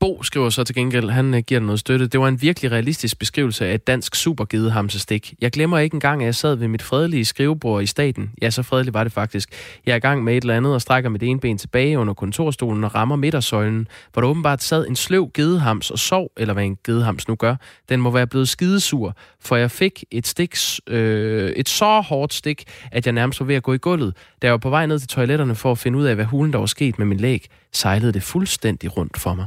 Bo 0.00 0.22
skriver 0.22 0.50
så 0.50 0.64
til 0.64 0.74
gengæld, 0.74 1.10
han 1.10 1.34
øh, 1.34 1.40
giver 1.40 1.60
noget 1.60 1.80
støtte. 1.80 2.06
Det 2.06 2.20
var 2.20 2.28
en 2.28 2.42
virkelig 2.42 2.72
realistisk 2.72 3.18
beskrivelse 3.18 3.66
af 3.66 3.74
et 3.74 3.86
dansk 3.86 4.14
supergedehamsestik. 4.14 5.34
Jeg 5.40 5.50
glemmer 5.50 5.78
ikke 5.78 5.94
engang, 5.94 6.22
at 6.22 6.26
jeg 6.26 6.34
sad 6.34 6.54
ved 6.54 6.68
mit 6.68 6.82
fredelige 6.82 7.24
skrivebord 7.24 7.82
i 7.82 7.86
staten. 7.86 8.30
Ja, 8.42 8.50
så 8.50 8.62
fredeligt 8.62 8.94
var 8.94 9.04
det 9.04 9.12
faktisk. 9.12 9.48
Jeg 9.86 9.92
er 9.92 9.96
i 9.96 10.00
gang 10.00 10.24
med 10.24 10.36
et 10.36 10.40
eller 10.40 10.56
andet 10.56 10.74
og 10.74 10.80
strækker 10.80 11.10
mit 11.10 11.22
ene 11.22 11.40
ben 11.40 11.58
tilbage 11.58 11.98
under 11.98 12.14
kontorstolen 12.14 12.84
og 12.84 12.94
rammer 12.94 13.16
midtersøjlen, 13.16 13.88
hvor 14.12 14.22
der 14.22 14.28
åbenbart 14.28 14.62
sad 14.62 14.88
en 14.88 14.96
sløv 14.96 15.30
gedehams 15.34 15.90
og 15.90 15.98
sov, 15.98 16.30
eller 16.36 16.54
hvad 16.54 16.64
en 16.64 16.78
gedehams 16.84 17.28
nu 17.28 17.34
gør. 17.34 17.56
Den 17.88 18.00
må 18.00 18.10
være 18.10 18.26
blevet 18.26 18.48
skidesur, 18.48 19.16
for 19.40 19.56
jeg 19.56 19.70
fik 19.70 20.04
et 20.10 20.26
stik, 20.26 20.56
øh, 20.86 21.50
et 21.50 21.68
så 21.68 22.00
hårdt 22.00 22.34
stik, 22.34 22.64
at 22.92 23.06
jeg 23.06 23.12
nærmest 23.12 23.40
var 23.40 23.46
ved 23.46 23.54
at 23.54 23.62
gå 23.62 23.72
i 23.72 23.78
gulvet. 23.78 24.16
Da 24.42 24.46
jeg 24.46 24.52
var 24.52 24.58
på 24.58 24.70
vej 24.70 24.86
ned 24.86 24.98
til 24.98 25.08
toiletterne 25.08 25.54
for 25.54 25.70
at 25.70 25.78
finde 25.78 25.98
ud 25.98 26.04
af, 26.04 26.14
hvad 26.14 26.24
hulen 26.24 26.52
der 26.52 26.58
var 26.58 26.66
sket 26.66 26.98
med 26.98 27.06
min 27.06 27.18
læg, 27.20 27.46
sejlede 27.72 28.12
det 28.12 28.22
fuldstændig 28.22 28.96
rundt 28.96 29.18
for 29.18 29.34
mig. 29.34 29.46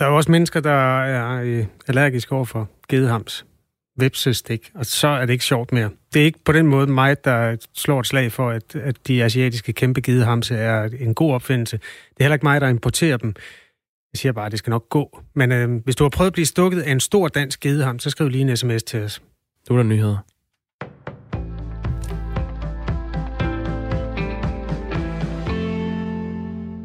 Der 0.00 0.06
er 0.06 0.10
jo 0.10 0.16
også 0.16 0.30
mennesker, 0.30 0.60
der 0.60 1.00
er 1.02 1.42
øh, 1.42 1.66
allergiske 1.88 2.32
over 2.32 2.44
for 2.44 2.68
gedehams 2.88 3.46
vepsestik, 3.98 4.70
og 4.74 4.86
så 4.86 5.08
er 5.08 5.26
det 5.26 5.32
ikke 5.32 5.44
sjovt 5.44 5.72
mere. 5.72 5.90
Det 6.14 6.22
er 6.22 6.24
ikke 6.24 6.38
på 6.44 6.52
den 6.52 6.66
måde 6.66 6.86
mig, 6.86 7.24
der 7.24 7.56
slår 7.74 8.00
et 8.00 8.06
slag 8.06 8.32
for, 8.32 8.50
at, 8.50 8.76
at 8.76 8.96
de 9.06 9.24
asiatiske 9.24 9.72
kæmpe 9.72 10.00
gedehamse 10.00 10.56
er 10.56 10.88
en 11.00 11.14
god 11.14 11.34
opfindelse. 11.34 11.76
Det 11.76 12.20
er 12.20 12.24
heller 12.24 12.34
ikke 12.34 12.46
mig, 12.46 12.60
der 12.60 12.68
importerer 12.68 13.16
dem. 13.16 13.34
Jeg 14.12 14.18
siger 14.18 14.32
bare, 14.32 14.46
at 14.46 14.52
det 14.52 14.58
skal 14.58 14.70
nok 14.70 14.88
gå. 14.88 15.20
Men 15.34 15.52
øh, 15.52 15.84
hvis 15.84 15.96
du 15.96 16.04
har 16.04 16.08
prøvet 16.08 16.26
at 16.26 16.32
blive 16.32 16.46
stukket 16.46 16.80
af 16.80 16.92
en 16.92 17.00
stor 17.00 17.28
dansk 17.28 17.60
gedeham, 17.60 17.98
så 17.98 18.10
skriv 18.10 18.28
lige 18.28 18.50
en 18.50 18.56
sms 18.56 18.82
til 18.82 19.02
os. 19.02 19.22
Nu 19.70 19.76
er 19.76 19.82
der 19.82 19.88
nyheder. 19.88 20.18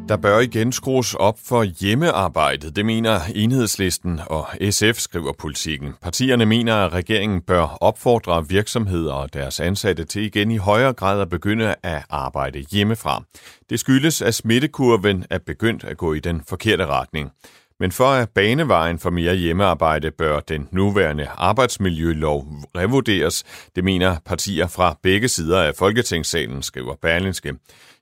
Der 0.08 0.16
bør 0.16 0.38
igen 0.38 0.72
skrues 0.72 1.14
op 1.14 1.38
for 1.44 1.62
hjemmearbejdet. 1.62 2.76
Det 2.76 2.86
mener 2.86 3.20
enhedslisten 3.34 4.20
og 4.26 4.48
SF, 4.70 4.98
skriver 4.98 5.32
politikken. 5.32 5.94
Partierne 6.02 6.46
mener, 6.46 6.74
at 6.74 6.92
regeringen 6.92 7.40
bør 7.40 7.78
opfordre 7.80 8.48
virksomheder 8.48 9.12
og 9.12 9.34
deres 9.34 9.60
ansatte 9.60 10.04
til 10.04 10.22
igen 10.22 10.50
i 10.50 10.56
højere 10.56 10.92
grad 10.92 11.20
at 11.20 11.30
begynde 11.30 11.74
at 11.82 12.04
arbejde 12.10 12.64
hjemmefra. 12.70 13.22
Det 13.70 13.80
skyldes, 13.80 14.22
at 14.22 14.34
smittekurven 14.34 15.24
er 15.30 15.38
begyndt 15.38 15.84
at 15.84 15.96
gå 15.96 16.12
i 16.12 16.20
den 16.20 16.42
forkerte 16.48 16.86
retning. 16.86 17.30
Men 17.80 17.92
for 17.92 18.08
at 18.08 18.28
banevejen 18.28 18.98
for 18.98 19.10
mere 19.10 19.34
hjemmearbejde 19.34 20.10
bør 20.10 20.40
den 20.40 20.68
nuværende 20.72 21.28
arbejdsmiljølov 21.36 22.46
revurderes. 22.76 23.44
Det 23.76 23.84
mener 23.84 24.16
partier 24.24 24.66
fra 24.66 24.96
begge 25.02 25.28
sider 25.28 25.62
af 25.62 25.74
Folketingssalen, 25.74 26.62
skriver 26.62 26.94
Berlinske. 27.02 27.54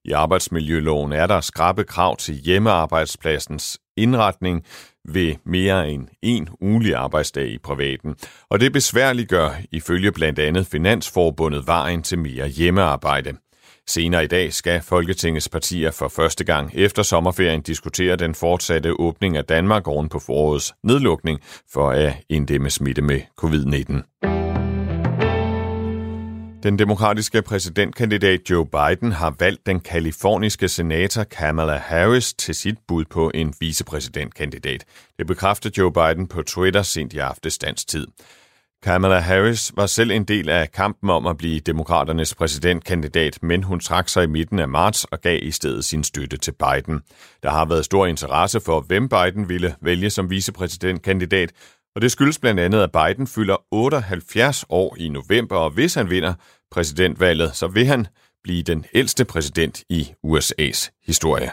I 0.05 0.13
arbejdsmiljøloven 0.13 1.13
er 1.13 1.27
der 1.27 1.41
skrabe 1.41 1.85
krav 1.85 2.17
til 2.17 2.35
hjemmearbejdspladsens 2.35 3.79
indretning 3.97 4.65
ved 5.09 5.35
mere 5.47 5.91
end 5.91 6.09
en 6.23 6.49
ugelig 6.61 6.95
arbejdsdag 6.95 7.47
i 7.47 7.59
privaten. 7.59 8.15
Og 8.51 8.61
det 8.61 8.73
besværliggør 8.73 9.51
ifølge 9.73 10.13
blandt 10.13 10.39
andet 10.39 10.67
Finansforbundet 10.67 11.67
vejen 11.67 12.03
til 12.03 12.19
mere 12.19 12.49
hjemmearbejde. 12.49 13.33
Senere 13.87 14.25
i 14.25 14.27
dag 14.27 14.53
skal 14.53 14.81
Folketingets 14.83 15.49
partier 15.49 15.91
for 15.91 16.09
første 16.09 16.45
gang 16.45 16.71
efter 16.75 17.03
sommerferien 17.03 17.63
diskutere 17.63 18.17
den 18.17 18.35
fortsatte 18.35 19.01
åbning 19.01 19.37
af 19.37 19.45
Danmark 19.45 19.89
oven 19.89 20.09
på 20.09 20.19
forårets 20.19 20.75
nedlukning 20.83 21.41
for 21.73 21.91
at 21.91 22.17
inddæmme 22.29 22.71
smitte 22.71 23.03
med 23.03 23.21
covid-19. 23.41 24.44
Den 26.65 26.79
demokratiske 26.79 27.43
præsidentkandidat 27.43 28.51
Joe 28.51 28.67
Biden 28.67 29.13
har 29.13 29.35
valgt 29.39 29.67
den 29.67 29.81
kaliforniske 29.81 30.69
senator 30.69 31.25
Kamala 31.25 31.77
Harris 31.77 32.35
til 32.35 32.55
sit 32.55 32.79
bud 32.89 33.05
på 33.05 33.31
en 33.35 33.55
vicepræsidentkandidat. 33.61 34.85
Det 35.19 35.27
bekræfter 35.27 35.71
Joe 35.79 35.93
Biden 35.93 36.27
på 36.29 36.43
Twitter 36.43 36.83
sent 36.83 37.13
i 37.13 37.19
aftes 37.19 37.59
dansk 37.59 37.89
tid. 37.89 38.07
Kamala 38.83 39.19
Harris 39.19 39.73
var 39.77 39.87
selv 39.87 40.11
en 40.11 40.25
del 40.25 40.49
af 40.49 40.73
kampen 40.73 41.11
om 41.11 41.27
at 41.27 41.37
blive 41.37 41.61
demokraternes 41.61 42.35
præsidentkandidat, 42.35 43.43
men 43.43 43.63
hun 43.63 43.81
trak 43.81 44.09
sig 44.09 44.25
i 44.25 44.27
midten 44.27 44.59
af 44.59 44.69
marts 44.69 45.05
og 45.05 45.21
gav 45.21 45.39
i 45.43 45.51
stedet 45.51 45.85
sin 45.85 46.05
støtte 46.05 46.37
til 46.37 46.53
Biden. 46.53 47.01
Der 47.43 47.51
har 47.51 47.65
været 47.65 47.85
stor 47.85 48.07
interesse 48.07 48.61
for, 48.61 48.81
hvem 48.81 49.09
Biden 49.09 49.49
ville 49.49 49.75
vælge 49.81 50.11
som 50.11 50.31
vicepræsidentkandidat, 50.31 51.53
og 51.95 52.03
det 52.03 52.13
skyldes 52.13 52.39
blandt 52.39 52.61
andet, 52.61 52.83
at 52.83 52.93
Biden 52.93 53.27
fylder 53.27 53.57
78 53.71 54.65
år 54.69 54.97
i 54.99 55.09
november, 55.09 55.57
og 55.57 55.71
hvis 55.71 55.95
han 55.95 56.11
vinder 56.11 56.35
præsidentvalget, 56.75 57.57
så 57.57 57.67
vil 57.67 57.87
han 57.87 58.07
blive 58.43 58.63
den 58.63 58.85
ældste 58.95 59.25
præsident 59.25 59.85
i 59.89 60.13
USA's 60.27 61.01
historie. 61.07 61.51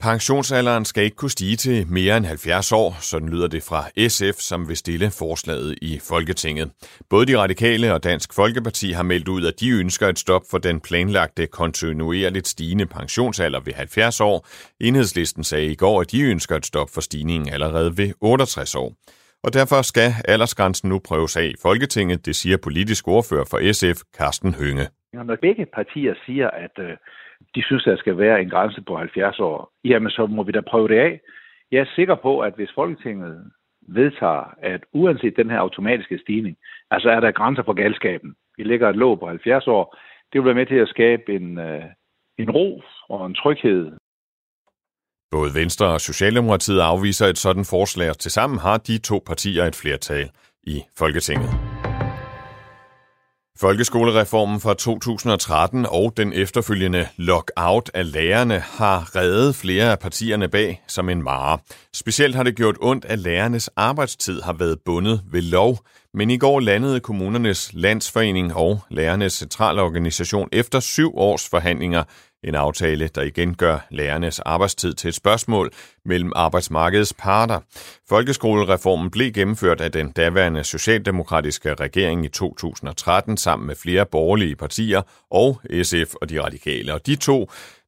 Pensionsalderen 0.00 0.84
skal 0.84 1.04
ikke 1.04 1.16
kunne 1.16 1.30
stige 1.30 1.56
til 1.56 1.86
mere 1.86 2.16
end 2.16 2.26
70 2.26 2.72
år, 2.72 2.96
sådan 3.00 3.28
lyder 3.28 3.46
det 3.46 3.62
fra 3.62 4.08
SF, 4.08 4.40
som 4.40 4.68
vil 4.68 4.76
stille 4.76 5.10
forslaget 5.10 5.78
i 5.82 5.98
Folketinget. 5.98 6.70
Både 7.10 7.26
de 7.26 7.38
radikale 7.38 7.94
og 7.94 8.04
Dansk 8.04 8.32
Folkeparti 8.32 8.92
har 8.92 9.02
meldt 9.02 9.28
ud, 9.28 9.46
at 9.46 9.60
de 9.60 9.70
ønsker 9.70 10.08
et 10.08 10.18
stop 10.18 10.42
for 10.50 10.58
den 10.58 10.80
planlagte 10.80 11.46
kontinuerligt 11.46 12.48
stigende 12.48 12.86
pensionsalder 12.86 13.60
ved 13.60 13.72
70 13.72 14.20
år. 14.20 14.46
Enhedslisten 14.80 15.44
sagde 15.44 15.66
i 15.66 15.74
går, 15.74 16.00
at 16.00 16.10
de 16.12 16.20
ønsker 16.20 16.56
et 16.56 16.66
stop 16.66 16.90
for 16.90 17.00
stigningen 17.00 17.48
allerede 17.48 17.96
ved 17.96 18.12
68 18.20 18.74
år. 18.74 18.94
Og 19.44 19.50
derfor 19.52 19.82
skal 19.82 20.10
aldersgrænsen 20.28 20.88
nu 20.88 20.98
prøves 21.08 21.36
af 21.36 21.44
i 21.44 21.54
Folketinget, 21.62 22.26
det 22.26 22.36
siger 22.36 22.56
politisk 22.56 23.08
ordfører 23.08 23.46
for 23.50 23.58
SF, 23.72 23.98
Carsten 24.18 24.54
Hønge. 24.54 24.86
Når 25.12 25.36
begge 25.36 25.66
partier 25.66 26.14
siger, 26.26 26.50
at 26.50 26.74
øh, 26.78 26.96
de 27.54 27.62
synes, 27.62 27.84
der 27.84 27.96
skal 27.96 28.18
være 28.18 28.42
en 28.42 28.50
grænse 28.50 28.82
på 28.82 28.96
70 28.96 29.40
år, 29.40 29.72
jamen 29.84 30.10
så 30.10 30.26
må 30.26 30.42
vi 30.42 30.52
da 30.52 30.60
prøve 30.60 30.88
det 30.88 30.98
af. 30.98 31.20
Jeg 31.72 31.80
er 31.80 31.94
sikker 31.94 32.14
på, 32.14 32.40
at 32.40 32.54
hvis 32.56 32.70
Folketinget 32.74 33.50
vedtager, 33.88 34.54
at 34.62 34.80
uanset 34.92 35.36
den 35.36 35.50
her 35.50 35.58
automatiske 35.58 36.18
stigning, 36.18 36.56
altså 36.90 37.10
er 37.10 37.20
der 37.20 37.30
grænser 37.30 37.62
for 37.62 37.72
galskaben. 37.72 38.34
Vi 38.56 38.62
lægger 38.64 38.88
et 38.88 38.96
låg 38.96 39.20
på 39.20 39.26
70 39.28 39.66
år. 39.66 39.96
Det 40.32 40.40
vil 40.40 40.44
være 40.44 40.54
med 40.54 40.66
til 40.66 40.74
at 40.74 40.88
skabe 40.88 41.34
en, 41.34 41.58
øh, 41.58 41.84
en 42.38 42.50
ro 42.50 42.82
og 43.08 43.26
en 43.26 43.34
tryghed. 43.34 43.92
Både 45.30 45.54
Venstre 45.54 45.86
og 45.86 46.00
Socialdemokratiet 46.00 46.80
afviser 46.80 47.26
et 47.26 47.38
sådan 47.38 47.64
forslag, 47.64 48.10
og 48.10 48.18
tilsammen 48.18 48.58
har 48.58 48.76
de 48.76 48.98
to 48.98 49.22
partier 49.26 49.64
et 49.64 49.76
flertal 49.76 50.30
i 50.62 50.82
Folketinget. 50.96 51.50
Folkeskolereformen 53.60 54.60
fra 54.60 54.74
2013 54.74 55.86
og 55.86 56.12
den 56.16 56.32
efterfølgende 56.32 57.08
lockout 57.16 57.90
af 57.94 58.12
lærerne 58.12 58.58
har 58.58 59.16
reddet 59.16 59.54
flere 59.54 59.90
af 59.90 59.98
partierne 59.98 60.48
bag 60.48 60.82
som 60.88 61.08
en 61.08 61.22
mare. 61.22 61.58
Specielt 61.94 62.34
har 62.34 62.42
det 62.42 62.56
gjort 62.56 62.76
ondt, 62.80 63.04
at 63.04 63.18
lærernes 63.18 63.70
arbejdstid 63.76 64.42
har 64.42 64.52
været 64.52 64.78
bundet 64.84 65.22
ved 65.32 65.42
lov, 65.42 65.78
men 66.14 66.30
i 66.30 66.36
går 66.36 66.60
landede 66.60 67.00
kommunernes 67.00 67.70
landsforening 67.72 68.54
og 68.54 68.80
lærernes 68.90 69.32
centralorganisation 69.32 70.48
efter 70.52 70.80
syv 70.80 71.18
års 71.18 71.48
forhandlinger 71.48 72.04
en 72.44 72.54
aftale, 72.54 73.08
der 73.08 73.22
igen 73.22 73.54
gør 73.54 73.76
lærernes 73.90 74.40
arbejdstid 74.40 74.92
til 74.94 75.08
et 75.08 75.14
spørgsmål 75.14 75.70
mellem 76.04 76.32
arbejdsmarkedets 76.36 77.14
parter. 77.14 77.60
Folkeskolereformen 78.08 79.10
blev 79.10 79.32
gennemført 79.32 79.80
af 79.80 79.92
den 79.92 80.12
daværende 80.12 80.64
socialdemokratiske 80.64 81.74
regering 81.74 82.24
i 82.24 82.28
2013 82.28 83.36
sammen 83.36 83.66
med 83.66 83.74
flere 83.82 84.06
borgerlige 84.06 84.56
partier 84.56 85.02
og 85.30 85.60
SF 85.82 86.14
og 86.20 86.30
de 86.30 86.42
radikale. 86.42 86.94
Og 86.94 87.06
de 87.06 87.16
to 87.16 87.38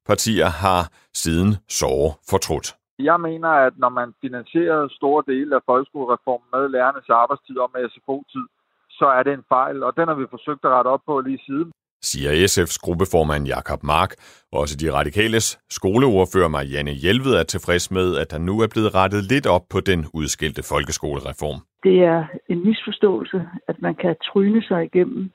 partier 0.05 0.49
har 0.65 0.83
siden 1.13 1.55
sår 1.69 2.19
fortrudt. 2.29 2.75
Jeg 2.99 3.19
mener, 3.19 3.49
at 3.49 3.73
når 3.77 3.89
man 3.89 4.13
finansierer 4.21 4.87
store 4.99 5.23
dele 5.27 5.55
af 5.55 5.61
folkeskolereformen 5.65 6.47
med 6.53 6.69
lærernes 6.69 7.09
arbejdstid 7.09 7.57
og 7.57 7.69
med 7.73 7.89
SFO-tid, 7.89 8.45
så 8.89 9.05
er 9.17 9.23
det 9.23 9.33
en 9.33 9.45
fejl, 9.49 9.83
og 9.83 9.91
den 9.97 10.07
har 10.07 10.15
vi 10.15 10.25
forsøgt 10.29 10.65
at 10.65 10.71
rette 10.71 10.87
op 10.87 11.03
på 11.05 11.21
lige 11.21 11.43
siden 11.47 11.71
siger 12.01 12.31
SF's 12.31 12.77
gruppeformand 12.81 13.47
Jakob 13.47 13.83
Mark. 13.83 14.11
Også 14.51 14.77
de 14.77 14.93
radikales 14.93 15.59
skoleordfører 15.69 16.47
Marianne 16.47 16.91
Hjelved 16.91 17.33
er 17.33 17.43
tilfreds 17.43 17.91
med, 17.91 18.17
at 18.17 18.31
der 18.31 18.37
nu 18.37 18.59
er 18.59 18.67
blevet 18.67 18.95
rettet 18.95 19.23
lidt 19.23 19.47
op 19.47 19.65
på 19.69 19.79
den 19.79 20.05
udskilte 20.13 20.63
folkeskolereform. 20.63 21.59
Det 21.83 21.97
er 22.03 22.25
en 22.49 22.63
misforståelse, 22.67 23.39
at 23.67 23.81
man 23.81 23.95
kan 23.95 24.15
tryne 24.29 24.63
sig 24.63 24.85
igennem. 24.85 25.31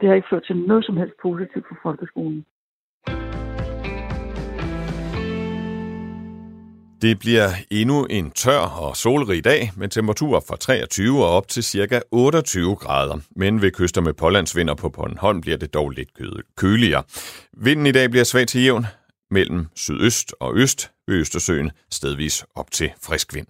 Det 0.00 0.08
har 0.08 0.14
ikke 0.16 0.30
ført 0.30 0.44
til 0.46 0.56
noget 0.56 0.84
som 0.84 0.96
helst 0.96 1.14
positivt 1.22 1.66
for 1.68 1.76
folkeskolen. 1.82 2.44
Det 7.02 7.18
bliver 7.18 7.50
endnu 7.70 8.04
en 8.04 8.30
tør 8.30 8.58
og 8.58 8.96
solrig 8.96 9.44
dag 9.44 9.72
med 9.76 9.88
temperaturer 9.88 10.40
fra 10.40 10.56
23 10.56 11.24
og 11.24 11.30
op 11.30 11.48
til 11.48 11.64
ca. 11.64 12.00
28 12.10 12.76
grader. 12.76 13.18
Men 13.36 13.62
ved 13.62 13.70
kyster 13.70 14.00
med 14.00 14.12
pålandsvinder 14.12 14.74
på 14.74 14.88
Bornholm 14.88 15.40
bliver 15.40 15.58
det 15.58 15.74
dog 15.74 15.90
lidt 15.90 16.08
køligere. 16.56 17.02
Vinden 17.56 17.86
i 17.86 17.92
dag 17.92 18.10
bliver 18.10 18.24
svag 18.24 18.46
til 18.46 18.62
jævn 18.62 18.86
mellem 19.30 19.66
sydøst 19.74 20.34
og 20.40 20.56
øst 20.56 20.90
ved 21.08 21.16
Østersøen, 21.16 21.70
stedvis 21.90 22.44
op 22.54 22.70
til 22.70 22.92
frisk 23.02 23.34
vind. 23.34 23.46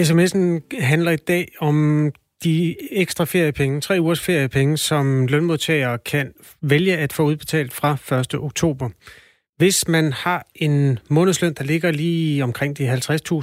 SMS'en 0.00 0.80
handler 0.80 1.10
i 1.10 1.16
dag 1.16 1.48
om 1.60 2.10
de 2.44 2.76
ekstra 2.90 3.24
feriepenge, 3.24 3.80
tre 3.80 4.00
ugers 4.00 4.20
feriepenge, 4.20 4.76
som 4.76 5.26
lønmodtagere 5.26 5.98
kan 5.98 6.32
vælge 6.62 6.96
at 6.96 7.12
få 7.12 7.22
udbetalt 7.22 7.72
fra 7.72 8.18
1. 8.20 8.34
oktober. 8.34 8.88
Hvis 9.56 9.88
man 9.88 10.12
har 10.12 10.46
en 10.54 10.98
månedsløn, 11.08 11.54
der 11.54 11.64
ligger 11.64 11.90
lige 11.90 12.44
omkring 12.44 12.78
de 12.78 12.92
50.000, 12.92 13.00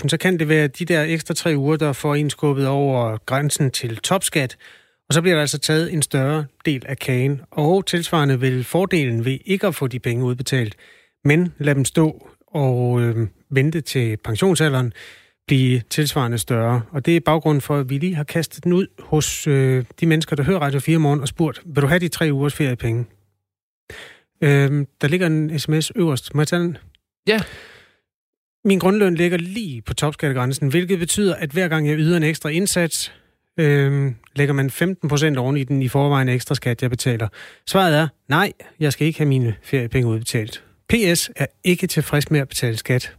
så 0.08 0.18
kan 0.22 0.40
det 0.40 0.50
være 0.50 0.68
de 0.68 0.86
der 0.86 1.04
ekstra 1.04 1.34
tre 1.34 1.54
uger, 1.58 1.78
der 1.78 1.94
får 1.94 2.16
en 2.16 2.30
skubbet 2.30 2.68
over 2.68 3.18
grænsen 3.26 3.72
til 3.72 3.98
topskat, 3.98 4.58
og 5.08 5.14
så 5.14 5.22
bliver 5.22 5.36
der 5.36 5.42
altså 5.42 5.58
taget 5.58 5.94
en 5.94 6.02
større 6.02 6.46
del 6.66 6.84
af 6.86 6.98
kagen. 6.98 7.42
Og 7.52 7.86
tilsvarende 7.86 8.40
vil 8.40 8.64
fordelen 8.64 9.26
ved 9.26 9.38
ikke 9.46 9.68
at 9.68 9.76
få 9.76 9.88
de 9.88 10.00
penge 10.00 10.26
udbetalt, 10.26 10.76
men 11.24 11.54
lade 11.58 11.76
dem 11.76 11.86
stå 11.86 12.28
og 12.48 13.02
øh, 13.02 13.28
vente 13.50 13.82
til 13.82 14.18
pensionsalderen, 14.18 14.94
blive 15.48 15.82
tilsvarende 15.90 16.38
større. 16.38 16.82
Og 16.92 17.06
det 17.06 17.16
er 17.16 17.20
baggrunden 17.20 17.62
for, 17.62 17.78
at 17.78 17.90
vi 17.90 17.98
lige 17.98 18.16
har 18.16 18.24
kastet 18.24 18.64
den 18.64 18.74
ud 18.74 18.88
hos 19.00 19.48
øh, 19.48 19.86
de 20.00 20.06
mennesker, 20.06 20.36
der 20.36 20.44
hører 20.44 20.60
Radio 20.60 20.80
4 20.80 20.98
morgen 20.98 21.22
og 21.22 21.28
spurgt, 21.28 21.62
vil 21.66 21.82
du 21.82 21.88
have 21.88 22.00
de 22.00 22.08
tre 22.08 22.30
ugers 22.34 22.54
feriepenge? 22.54 23.06
Øh, 24.42 24.86
der 25.02 25.08
ligger 25.08 25.28
en 25.28 25.60
sms 25.60 25.92
øverst. 25.96 26.36
Må 26.36 26.42
jeg 26.42 26.48
tage 26.48 26.62
den? 26.62 26.78
Ja. 27.28 27.40
Min 28.66 28.80
grundløn 28.80 29.16
ligger 29.16 29.38
lige 29.38 29.82
på 29.82 29.94
topskattegrænsen, 29.94 30.70
hvilket 30.70 31.00
betyder, 31.00 31.36
at 31.36 31.50
hver 31.50 31.68
gang 31.68 31.88
jeg 31.88 31.98
yder 31.98 32.18
en 32.18 32.24
ekstra 32.24 32.50
indsats, 32.50 33.14
Øh, 33.60 34.12
lægger 34.36 34.54
man 34.54 34.70
15 34.70 35.10
procent 35.10 35.38
oven 35.38 35.58
i 35.58 35.64
den 35.64 35.82
i 35.82 35.88
forvejen 35.88 36.30
ekstra 36.30 36.56
skat, 36.56 36.82
jeg 36.82 36.90
betaler? 36.90 37.28
Svaret 37.68 37.96
er, 37.96 38.08
nej, 38.28 38.54
jeg 38.80 38.94
skal 38.94 39.08
ikke 39.08 39.20
have 39.20 39.28
mine 39.28 39.56
feriepenge 39.64 40.08
udbetalt. 40.08 40.64
PS 40.90 41.30
er 41.36 41.46
ikke 41.64 41.88
tilfreds 41.88 42.32
med 42.32 42.40
at 42.40 42.48
betale 42.48 42.78
skat 42.78 43.16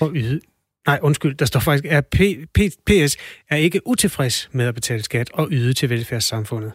og 0.00 0.12
yde. 0.14 0.40
Nej, 0.86 0.98
undskyld, 1.02 1.34
der 1.34 1.44
står 1.44 1.60
faktisk, 1.60 1.92
at 1.92 2.06
P, 2.06 2.18
P, 2.54 2.58
PS 2.86 3.16
er 3.50 3.56
ikke 3.56 3.80
utilfreds 3.86 4.48
med 4.52 4.66
at 4.66 4.74
betale 4.74 5.02
skat 5.02 5.30
og 5.34 5.48
yde 5.50 5.72
til 5.72 5.90
velfærdssamfundet. 5.90 6.72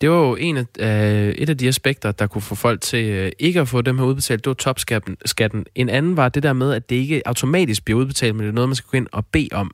Det 0.00 0.10
var 0.10 0.16
jo 0.16 0.36
en 0.36 0.56
af, 0.56 0.64
øh, 0.78 1.34
et 1.34 1.50
af 1.50 1.58
de 1.58 1.68
aspekter, 1.68 2.12
der 2.12 2.26
kunne 2.26 2.42
få 2.42 2.54
folk 2.54 2.80
til 2.80 3.04
øh, 3.04 3.32
ikke 3.38 3.60
at 3.60 3.68
få 3.68 3.80
dem 3.80 3.98
her 3.98 4.04
udbetalt. 4.04 4.44
Det 4.44 4.50
var 4.50 4.54
topskatten. 4.54 5.16
Skatten. 5.24 5.66
En 5.74 5.88
anden 5.88 6.16
var 6.16 6.28
det 6.28 6.42
der 6.42 6.52
med, 6.52 6.72
at 6.72 6.90
det 6.90 6.96
ikke 6.96 7.22
automatisk 7.28 7.84
bliver 7.84 8.00
udbetalt, 8.00 8.34
men 8.34 8.42
det 8.42 8.48
er 8.48 8.54
noget, 8.54 8.68
man 8.68 8.76
skal 8.76 8.88
gå 8.90 8.96
ind 8.96 9.06
og 9.12 9.26
bede 9.26 9.48
om. 9.52 9.70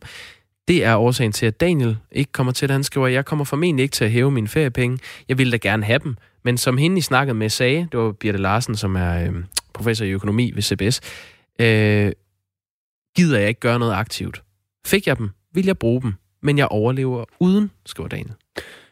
Det 0.69 0.85
er 0.85 0.97
årsagen 0.97 1.33
til, 1.33 1.47
at 1.47 1.61
Daniel 1.61 1.97
ikke 2.13 2.33
kommer 2.33 2.53
til 2.53 2.69
det. 2.69 2.75
Han 2.75 2.85
skriver, 2.85 3.07
jeg 3.07 3.25
kommer 3.25 3.45
formentlig 3.45 3.83
ikke 3.83 3.93
til 3.93 4.05
at 4.05 4.11
hæve 4.11 4.31
mine 4.31 4.49
feriepenge. 4.49 4.99
Jeg 5.29 5.39
ville 5.39 5.53
da 5.53 5.57
gerne 5.57 5.85
have 5.85 5.99
dem. 5.99 6.17
Men 6.43 6.59
som 6.59 6.79
hende 6.79 6.99
i 6.99 7.01
snakket 7.01 7.37
med 7.37 7.49
sagde, 7.49 7.89
det 7.93 8.01
var 8.01 8.13
Birte 8.13 8.39
Larsen, 8.39 8.77
som 8.77 8.97
er 8.97 9.25
øh, 9.25 9.33
professor 9.73 10.05
i 10.05 10.11
økonomi 10.11 10.53
ved 10.55 10.63
CBS, 10.63 11.01
øh, 11.59 12.13
gider 13.17 13.39
jeg 13.39 13.49
ikke 13.49 13.61
gøre 13.61 13.79
noget 13.79 13.93
aktivt. 13.93 14.43
Fik 14.87 15.07
jeg 15.07 15.19
dem, 15.19 15.31
vil 15.55 15.67
jeg 15.67 15.79
bruge 15.79 16.03
dem, 16.03 16.15
men 16.43 16.59
jeg 16.59 16.67
overlever 16.67 17.25
uden, 17.41 17.71
skriver 17.87 18.09
Daniel. 18.09 18.35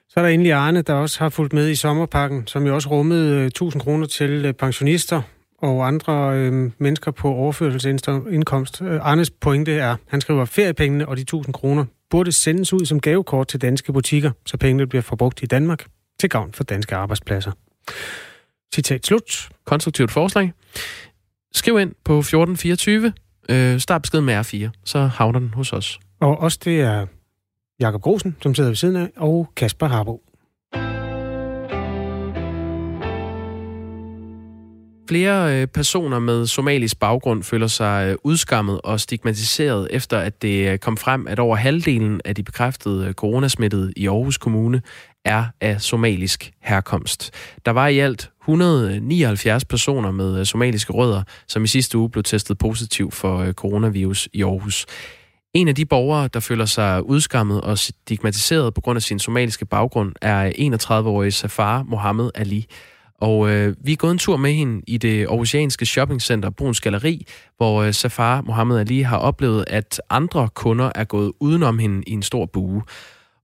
Så 0.08 0.20
er 0.20 0.22
der 0.22 0.28
endelig 0.28 0.52
Arne, 0.52 0.82
der 0.82 0.94
også 0.94 1.18
har 1.18 1.28
fulgt 1.28 1.52
med 1.52 1.70
i 1.70 1.74
sommerpakken, 1.74 2.46
som 2.46 2.66
jo 2.66 2.74
også 2.74 2.88
rummede 2.88 3.46
1000 3.46 3.82
kroner 3.82 4.06
til 4.06 4.52
pensionister 4.52 5.22
og 5.58 5.86
andre 5.86 6.36
øh, 6.36 6.70
mennesker 6.78 7.10
på 7.10 7.28
overførselsindkomst. 7.28 8.82
Øh, 8.82 9.00
Arnes 9.02 9.30
pointe 9.30 9.72
er, 9.72 9.96
han 10.08 10.20
skriver, 10.20 10.42
at 10.42 10.48
feriepengene 10.48 11.08
og 11.08 11.16
de 11.16 11.22
1000 11.22 11.54
kroner 11.54 11.84
burde 12.10 12.32
sendes 12.32 12.72
ud 12.72 12.86
som 12.86 13.00
gavekort 13.00 13.48
til 13.48 13.60
danske 13.60 13.92
butikker, 13.92 14.30
så 14.46 14.56
pengene 14.56 14.86
bliver 14.86 15.02
forbrugt 15.02 15.42
i 15.42 15.46
Danmark 15.46 15.86
til 16.20 16.30
gavn 16.30 16.52
for 16.52 16.64
danske 16.64 16.96
arbejdspladser. 16.96 17.52
Citat 18.74 19.06
slut. 19.06 19.48
Konstruktivt 19.64 20.10
forslag. 20.10 20.52
Skriv 21.52 21.78
ind 21.78 21.92
på 22.04 22.18
1424. 22.18 23.12
Øh, 23.50 23.78
start 23.78 24.02
beskeden 24.02 24.24
med 24.24 24.40
R4, 24.40 24.70
så 24.84 25.06
havner 25.06 25.38
den 25.38 25.54
hos 25.54 25.72
os. 25.72 26.00
Og 26.20 26.40
også 26.40 26.58
det 26.64 26.80
er 26.80 27.06
Jakob 27.80 28.02
Grosen, 28.02 28.36
som 28.42 28.54
sidder 28.54 28.70
ved 28.70 28.76
siden 28.76 28.96
af, 28.96 29.10
og 29.16 29.52
Kasper 29.56 29.88
Harbo. 29.88 30.22
Flere 35.08 35.60
øh, 35.60 35.66
personer 35.66 36.18
med 36.18 36.46
somalisk 36.46 37.00
baggrund 37.00 37.42
føler 37.42 37.66
sig 37.66 38.08
øh, 38.10 38.16
udskammet 38.24 38.80
og 38.84 39.00
stigmatiseret, 39.00 39.88
efter 39.90 40.18
at 40.18 40.42
det 40.42 40.72
øh, 40.72 40.78
kom 40.78 40.96
frem, 40.96 41.26
at 41.26 41.38
over 41.38 41.56
halvdelen 41.56 42.20
af 42.24 42.34
de 42.34 42.42
bekræftede 42.42 43.12
coronasmittede 43.12 43.92
i 43.96 44.06
Aarhus 44.06 44.38
Kommune 44.38 44.82
er 45.28 45.44
af 45.60 45.80
somalisk 45.80 46.50
herkomst. 46.62 47.30
Der 47.66 47.70
var 47.70 47.88
i 47.88 47.98
alt 47.98 48.30
179 48.42 49.64
personer 49.64 50.10
med 50.10 50.40
øh, 50.40 50.46
somaliske 50.46 50.92
rødder, 50.92 51.22
som 51.48 51.64
i 51.64 51.66
sidste 51.66 51.98
uge 51.98 52.10
blev 52.10 52.22
testet 52.22 52.58
positiv 52.58 53.10
for 53.10 53.38
øh, 53.38 53.52
coronavirus 53.52 54.28
i 54.32 54.42
Aarhus. 54.42 54.86
En 55.54 55.68
af 55.68 55.74
de 55.74 55.84
borgere, 55.84 56.28
der 56.28 56.40
føler 56.40 56.64
sig 56.64 57.02
udskammet 57.02 57.60
og 57.60 57.78
stigmatiseret 57.78 58.74
på 58.74 58.80
grund 58.80 58.96
af 58.96 59.02
sin 59.02 59.18
somaliske 59.18 59.66
baggrund, 59.66 60.12
er 60.22 60.52
31-årige 60.58 61.30
Safar 61.30 61.82
Mohammed 61.82 62.30
Ali. 62.34 62.66
Og 63.20 63.50
øh, 63.50 63.76
vi 63.84 63.92
er 63.92 63.96
gået 63.96 64.12
en 64.12 64.18
tur 64.18 64.36
med 64.36 64.52
hende 64.52 64.82
i 64.86 64.98
det 64.98 65.26
aarhusianske 65.26 65.86
shoppingcenter 65.86 66.50
Bruns 66.50 66.80
Galeri, 66.80 67.26
hvor 67.56 67.82
øh, 67.82 67.94
Safar 67.94 68.40
Mohammed 68.40 68.78
Ali 68.78 69.00
har 69.00 69.16
oplevet, 69.18 69.64
at 69.66 70.00
andre 70.10 70.48
kunder 70.54 70.92
er 70.94 71.04
gået 71.04 71.32
udenom 71.40 71.78
hende 71.78 72.02
i 72.06 72.12
en 72.12 72.22
stor 72.22 72.46
bue. 72.46 72.82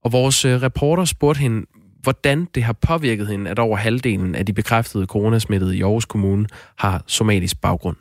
Og 0.05 0.11
vores 0.11 0.45
øh, 0.45 0.61
reporter 0.61 1.05
spurgte 1.05 1.39
hende, 1.39 1.65
hvordan 2.01 2.47
det 2.55 2.63
har 2.63 2.73
påvirket 2.73 3.27
hende, 3.27 3.51
at 3.51 3.59
over 3.59 3.77
halvdelen 3.77 4.35
af 4.35 4.45
de 4.45 4.53
bekræftede 4.53 5.05
coronasmittede 5.05 5.77
i 5.77 5.81
Aarhus 5.81 6.05
Kommune 6.05 6.47
har 6.75 7.03
somatisk 7.07 7.61
baggrund. 7.61 7.95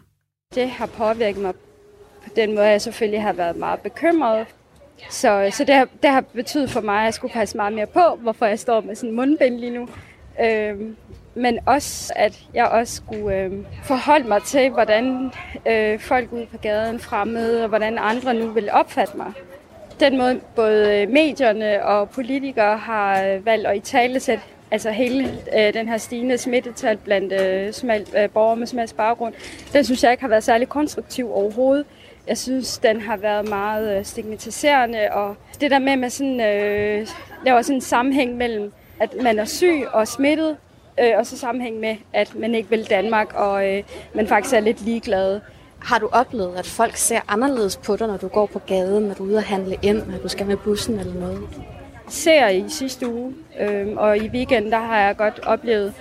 Det 0.54 0.70
har 0.70 0.86
påvirket 0.86 1.42
mig 1.42 1.54
på 2.24 2.30
den 2.36 2.54
måde, 2.54 2.66
at 2.66 2.72
jeg 2.72 2.82
selvfølgelig 2.82 3.22
har 3.22 3.32
været 3.32 3.56
meget 3.56 3.80
bekymret. 3.80 4.46
Så, 5.10 5.50
så 5.52 5.64
det, 5.64 5.74
har, 5.74 5.88
det 6.02 6.10
har 6.10 6.20
betydet 6.20 6.70
for 6.70 6.80
mig, 6.80 6.98
at 6.98 7.04
jeg 7.04 7.14
skulle 7.14 7.32
passe 7.32 7.56
meget 7.56 7.72
mere 7.72 7.86
på, 7.86 8.18
hvorfor 8.20 8.46
jeg 8.46 8.58
står 8.58 8.80
med 8.80 8.94
sådan 8.94 9.10
en 9.10 9.16
mundbind 9.16 9.58
lige 9.58 9.74
nu. 9.74 9.88
Øhm, 10.40 10.96
men 11.34 11.58
også, 11.66 12.12
at 12.16 12.44
jeg 12.54 12.66
også 12.66 12.96
skulle 12.96 13.36
øhm, 13.36 13.66
forholde 13.82 14.28
mig 14.28 14.42
til, 14.42 14.70
hvordan 14.70 15.30
øh, 15.68 16.00
folk 16.00 16.32
ude 16.32 16.46
på 16.46 16.56
gaden 16.56 17.00
fremmede, 17.00 17.62
og 17.62 17.68
hvordan 17.68 17.98
andre 17.98 18.34
nu 18.34 18.46
vil 18.50 18.68
opfatte 18.72 19.16
mig. 19.16 19.32
Den 20.00 20.18
måde 20.18 20.40
både 20.56 21.02
øh, 21.02 21.10
medierne 21.10 21.84
og 21.84 22.10
politikere 22.10 22.76
har 22.76 23.22
øh, 23.22 23.46
valgt 23.46 23.66
at 23.66 23.76
i 23.76 23.80
tale 23.80 24.20
sætte 24.20 24.44
altså 24.70 24.90
hele 24.90 25.28
øh, 25.58 25.74
den 25.74 25.88
her 25.88 25.96
stigende 25.96 26.38
smittetal 26.38 26.96
blandt 26.96 27.32
øh, 27.32 27.72
smal, 27.72 28.06
øh, 28.16 28.30
borgere 28.30 28.56
med 28.56 28.66
smal 28.66 28.90
baggrund, 28.96 29.34
den 29.72 29.84
synes 29.84 30.04
jeg 30.04 30.10
ikke 30.10 30.22
har 30.22 30.28
været 30.28 30.44
særlig 30.44 30.68
konstruktiv 30.68 31.34
overhovedet. 31.34 31.86
Jeg 32.28 32.38
synes, 32.38 32.78
den 32.78 33.00
har 33.00 33.16
været 33.16 33.48
meget 33.48 33.98
øh, 33.98 34.04
stigmatiserende, 34.04 35.08
og 35.12 35.36
det 35.60 35.70
der 35.70 35.78
med, 35.78 35.92
at 35.92 35.98
man 35.98 36.10
sådan, 36.10 36.40
øh, 36.40 37.06
laver 37.44 37.62
sådan 37.62 37.76
en 37.76 37.80
sammenhæng 37.80 38.36
mellem, 38.36 38.72
at 39.00 39.22
man 39.22 39.38
er 39.38 39.44
syg 39.44 39.84
og 39.92 40.08
smittet, 40.08 40.56
øh, 41.00 41.12
og 41.16 41.26
så 41.26 41.38
sammenhæng 41.38 41.80
med, 41.80 41.96
at 42.12 42.34
man 42.34 42.54
ikke 42.54 42.70
vil 42.70 42.90
Danmark, 42.90 43.34
og 43.34 43.72
øh, 43.72 43.82
man 44.14 44.26
faktisk 44.26 44.54
er 44.54 44.60
lidt 44.60 44.84
ligeglad. 44.84 45.40
Har 45.84 45.98
du 45.98 46.08
oplevet, 46.12 46.56
at 46.56 46.66
folk 46.66 46.96
ser 46.96 47.20
anderledes 47.28 47.76
på 47.76 47.96
dig, 47.96 48.06
når 48.06 48.16
du 48.16 48.28
går 48.28 48.46
på 48.46 48.58
gaden, 48.58 49.04
når 49.04 49.14
du 49.14 49.24
er 49.24 49.28
ude 49.28 49.36
og 49.36 49.42
handle 49.42 49.76
ind, 49.82 50.06
når 50.06 50.18
du 50.18 50.28
skal 50.28 50.46
med 50.46 50.56
bussen 50.56 50.98
eller 51.00 51.14
noget? 51.14 51.40
Ser 52.08 52.48
i 52.48 52.64
sidste 52.68 53.08
uge, 53.08 53.34
øh, 53.60 53.86
og 53.96 54.16
i 54.18 54.28
weekenden, 54.28 54.72
der 54.72 54.78
har 54.78 54.98
jeg 54.98 55.16
godt 55.16 55.40
oplevet, 55.46 55.94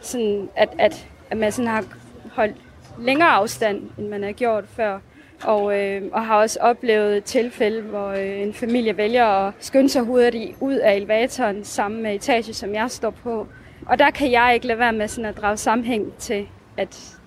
sådan, 0.00 0.48
at, 0.56 0.68
at, 0.78 1.08
at 1.30 1.36
man 1.36 1.52
sådan 1.52 1.70
har 1.70 1.84
holdt 2.32 2.56
længere 2.98 3.28
afstand, 3.28 3.82
end 3.98 4.08
man 4.08 4.22
har 4.22 4.32
gjort 4.32 4.64
før. 4.68 4.98
Og, 5.44 5.78
øh, 5.78 6.02
og 6.12 6.26
har 6.26 6.36
også 6.36 6.58
oplevet 6.60 7.16
et 7.16 7.24
tilfælde, 7.24 7.82
hvor 7.82 8.08
øh, 8.08 8.40
en 8.40 8.54
familie 8.54 8.96
vælger 8.96 9.26
at 9.26 9.52
skynde 9.60 9.88
sig 9.88 10.02
hurtigt 10.02 10.56
ud 10.60 10.74
af 10.74 10.96
elevatoren 10.96 11.64
samme 11.64 12.14
etage, 12.14 12.54
som 12.54 12.74
jeg 12.74 12.90
står 12.90 13.10
på. 13.10 13.46
Og 13.86 13.98
der 13.98 14.10
kan 14.10 14.32
jeg 14.32 14.54
ikke 14.54 14.66
lade 14.66 14.78
være 14.78 14.92
med 14.92 15.08
sådan 15.08 15.24
at 15.24 15.36
drage 15.36 15.56
sammenhæng 15.56 16.14
til, 16.18 16.48
at 16.76 17.18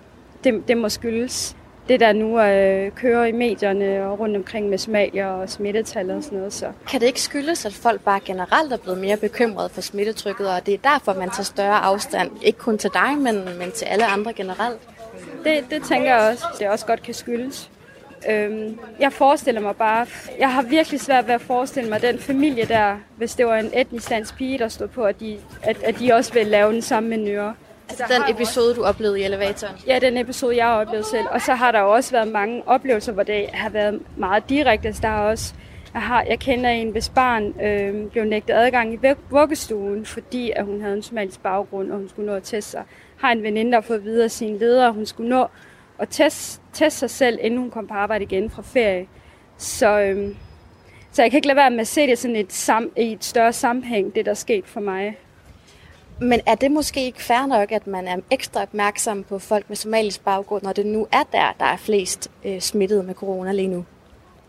det, 0.44 0.68
det 0.68 0.78
må 0.78 0.90
skyldes 0.90 1.58
det, 1.88 2.00
der 2.00 2.14
nu 2.14 2.40
øh, 2.42 2.92
kører 2.92 3.26
i 3.26 3.32
medierne 3.32 4.06
og 4.06 4.20
rundt 4.20 4.38
omkring 4.38 4.70
med 4.70 4.78
somalier 4.78 5.28
og 5.28 5.50
smittetal 5.50 6.12
og 6.12 6.24
sådan 6.24 6.38
noget. 6.38 6.54
Så. 6.54 6.72
Kan 6.90 7.02
det 7.02 7.08
ikke 7.08 7.22
skyldes, 7.22 7.66
at 7.66 7.74
folk 7.74 8.02
bare 8.02 8.20
generelt 8.26 8.74
er 8.74 8.78
blevet 8.78 8.98
mere 8.98 9.18
bekymrede 9.18 9.70
for 9.70 9.82
smittetrykket, 9.82 10.50
og 10.50 10.66
det 10.66 10.74
er 10.74 10.78
derfor, 10.94 11.14
man 11.14 11.30
tager 11.30 11.44
større 11.44 11.80
afstand, 11.80 12.32
ikke 12.42 12.60
kun 12.60 12.78
til 12.78 12.90
dig, 12.94 13.18
men, 13.18 13.36
men 13.60 13.72
til 13.72 13.86
alle 13.86 14.06
andre 14.06 14.34
generelt? 14.34 14.80
Det, 15.44 15.66
det 15.70 15.84
tænker 15.84 16.16
jeg 16.16 16.32
også, 16.32 16.46
det 16.60 16.70
også 16.70 16.86
godt 16.86 17.04
kan 17.04 17.14
skyldes. 17.14 17.72
Øhm, 18.30 18.80
jeg 19.00 19.14
forestiller 19.14 19.62
mig 19.62 19.76
bare, 19.76 20.08
jeg 20.40 20.54
har 20.54 20.62
virkelig 20.62 21.02
svært 21.02 21.28
ved 21.28 21.34
at 21.34 21.42
forestille 21.42 21.90
mig 21.90 22.02
den 22.02 22.20
familie 22.20 22.66
der, 22.66 22.98
hvis 23.18 23.36
det 23.36 23.46
var 23.46 23.56
en 23.56 23.72
etnisk 23.74 24.10
dansk 24.10 24.36
pige, 24.36 24.58
der 24.58 24.68
stod 24.68 24.88
på, 24.88 25.04
at 25.04 25.20
de, 25.20 25.38
at, 25.64 25.84
at 25.84 26.00
de 26.00 26.14
også 26.14 26.34
vil 26.34 26.48
lave 26.48 26.74
den 26.74 26.82
samme 26.82 27.10
menuer. 27.10 27.54
Altså 27.90 28.04
den 28.10 28.36
episode, 28.36 28.76
du 28.76 28.84
oplevede 28.84 29.20
i 29.20 29.24
elevatoren? 29.24 29.76
Ja, 29.88 30.00
den 30.00 30.18
episode, 30.18 30.58
jeg 30.58 30.66
har 30.66 30.82
oplevet 30.82 31.06
selv. 31.06 31.26
Og 31.32 31.42
så 31.42 31.54
har 31.54 31.72
der 31.72 31.80
også 31.80 32.12
været 32.12 32.28
mange 32.28 32.64
oplevelser, 32.66 33.12
hvor 33.12 33.24
det 33.24 33.50
har 33.54 33.70
været 33.70 34.02
meget 34.18 34.50
direkte. 34.50 34.88
Altså, 34.88 35.02
der 35.02 35.08
er 35.08 35.20
også, 35.20 35.54
jeg, 35.94 36.02
har, 36.02 36.24
jeg 36.24 36.40
kender 36.40 36.70
en, 36.70 36.90
hvis 36.90 37.10
barn 37.10 37.62
øh, 37.62 38.12
blev 38.12 38.24
nægtet 38.24 38.54
adgang 38.54 38.94
i 38.94 39.00
vuggestuen, 39.30 40.06
fordi 40.06 40.52
at 40.56 40.66
hun 40.66 40.82
havde 40.82 40.96
en 40.96 41.04
somalisk 41.04 41.44
baggrund, 41.44 41.92
og 41.92 41.98
hun 41.98 42.10
skulle 42.10 42.26
nå 42.26 42.36
at 42.36 42.44
teste 42.44 42.72
sig. 42.72 42.84
Har 43.18 43.32
en 43.32 43.44
veninde, 43.44 43.72
der 43.72 43.78
har 43.78 43.82
fået 43.82 44.04
videre 44.04 44.30
sin 44.30 44.58
leder, 44.58 44.92
hun 44.92 45.06
skulle 45.06 45.30
nå 45.30 45.48
at 46.00 46.08
teste, 46.10 46.62
teste 46.74 47.00
sig 47.00 47.10
selv, 47.10 47.40
inden 47.42 47.60
hun 47.60 47.72
kom 47.72 47.88
på 47.88 47.94
arbejde 47.94 48.24
igen 48.24 48.50
fra 48.50 48.62
ferie. 48.62 49.08
Så, 49.58 50.00
øhm, 50.00 50.36
så 51.12 51.22
jeg 51.22 51.32
kan 51.32 51.38
ikke 51.38 51.48
lade 51.48 51.58
være 51.58 51.72
med 51.72 51.80
at 51.80 51.88
se 51.88 52.08
det 52.08 52.18
sådan 52.18 52.36
et, 52.36 52.54
sam, 52.54 52.92
i 52.98 53.12
et 53.12 53.24
større 53.24 53.54
sammenhæng, 53.54 54.16
det 54.16 54.26
der 54.26 54.32
er 54.32 54.36
sket 54.36 54.66
for 54.68 54.80
mig. 54.80 55.18
Men 56.20 56.40
er 56.46 56.56
det 56.56 56.72
måske 56.72 57.06
ikke 57.06 57.24
fair 57.24 57.46
nok, 57.46 57.72
at 57.72 57.88
man 57.88 58.08
er 58.08 58.18
ekstra 58.32 58.62
opmærksom 58.62 59.24
på 59.24 59.40
folk 59.40 59.70
med 59.70 59.78
somalisk 59.78 60.24
baggrund, 60.24 60.64
når 60.64 60.74
det 60.74 60.86
nu 60.86 61.08
er 61.12 61.24
der, 61.32 61.56
der 61.60 61.66
er 61.66 61.78
flest 61.78 62.32
øh, 62.46 62.62
smittet 62.62 63.06
med 63.06 63.14
corona 63.14 63.52
lige 63.52 63.68
nu? 63.68 63.86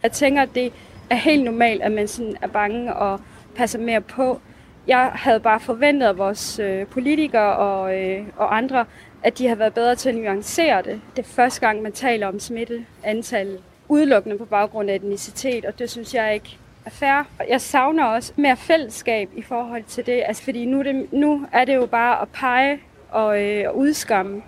Jeg 0.02 0.12
tænker, 0.12 0.42
at 0.42 0.48
det 0.54 0.72
er 1.10 1.14
helt 1.14 1.44
normalt, 1.44 1.82
at 1.82 1.92
man 1.92 2.08
sådan 2.08 2.36
er 2.42 2.46
bange 2.46 2.94
og 2.94 3.20
passer 3.56 3.78
mere 3.78 4.00
på. 4.00 4.40
Jeg 4.86 5.10
havde 5.14 5.40
bare 5.40 5.60
forventet, 5.60 6.06
at 6.06 6.18
vores 6.18 6.58
øh, 6.58 6.86
politikere 6.86 7.56
og, 7.56 7.98
øh, 8.00 8.26
og 8.36 8.56
andre 8.56 8.84
at 9.22 9.38
de 9.38 9.48
har 9.48 9.54
været 9.54 9.74
bedre 9.74 9.94
til 9.94 10.08
at 10.08 10.14
nuancere 10.14 10.82
det. 10.82 11.00
Det 11.16 11.22
er 11.22 11.28
første 11.28 11.60
gang, 11.60 11.82
man 11.82 11.92
taler 11.92 12.26
om 12.26 12.40
smitteantallet 12.40 13.60
udelukkende 13.88 14.38
på 14.38 14.44
baggrund 14.44 14.90
af 14.90 14.94
etnicitet, 14.94 15.64
og 15.64 15.78
det 15.78 15.90
synes 15.90 16.14
jeg 16.14 16.34
ikke 16.34 16.58
fair. 16.92 17.26
Jeg 17.48 17.60
savner 17.60 18.04
også 18.04 18.32
mere 18.36 18.56
fællesskab 18.56 19.30
i 19.36 19.42
forhold 19.42 19.84
til 19.84 20.06
det, 20.06 20.22
altså 20.26 20.42
fordi 20.42 20.64
nu, 20.64 20.82
det, 20.82 21.12
nu 21.12 21.46
er 21.52 21.64
det 21.64 21.74
jo 21.74 21.86
bare 21.86 22.22
at 22.22 22.28
pege 22.28 22.80
og, 23.10 23.42
øh, 23.42 23.64
og 23.68 23.76
udskamme. 23.76 24.42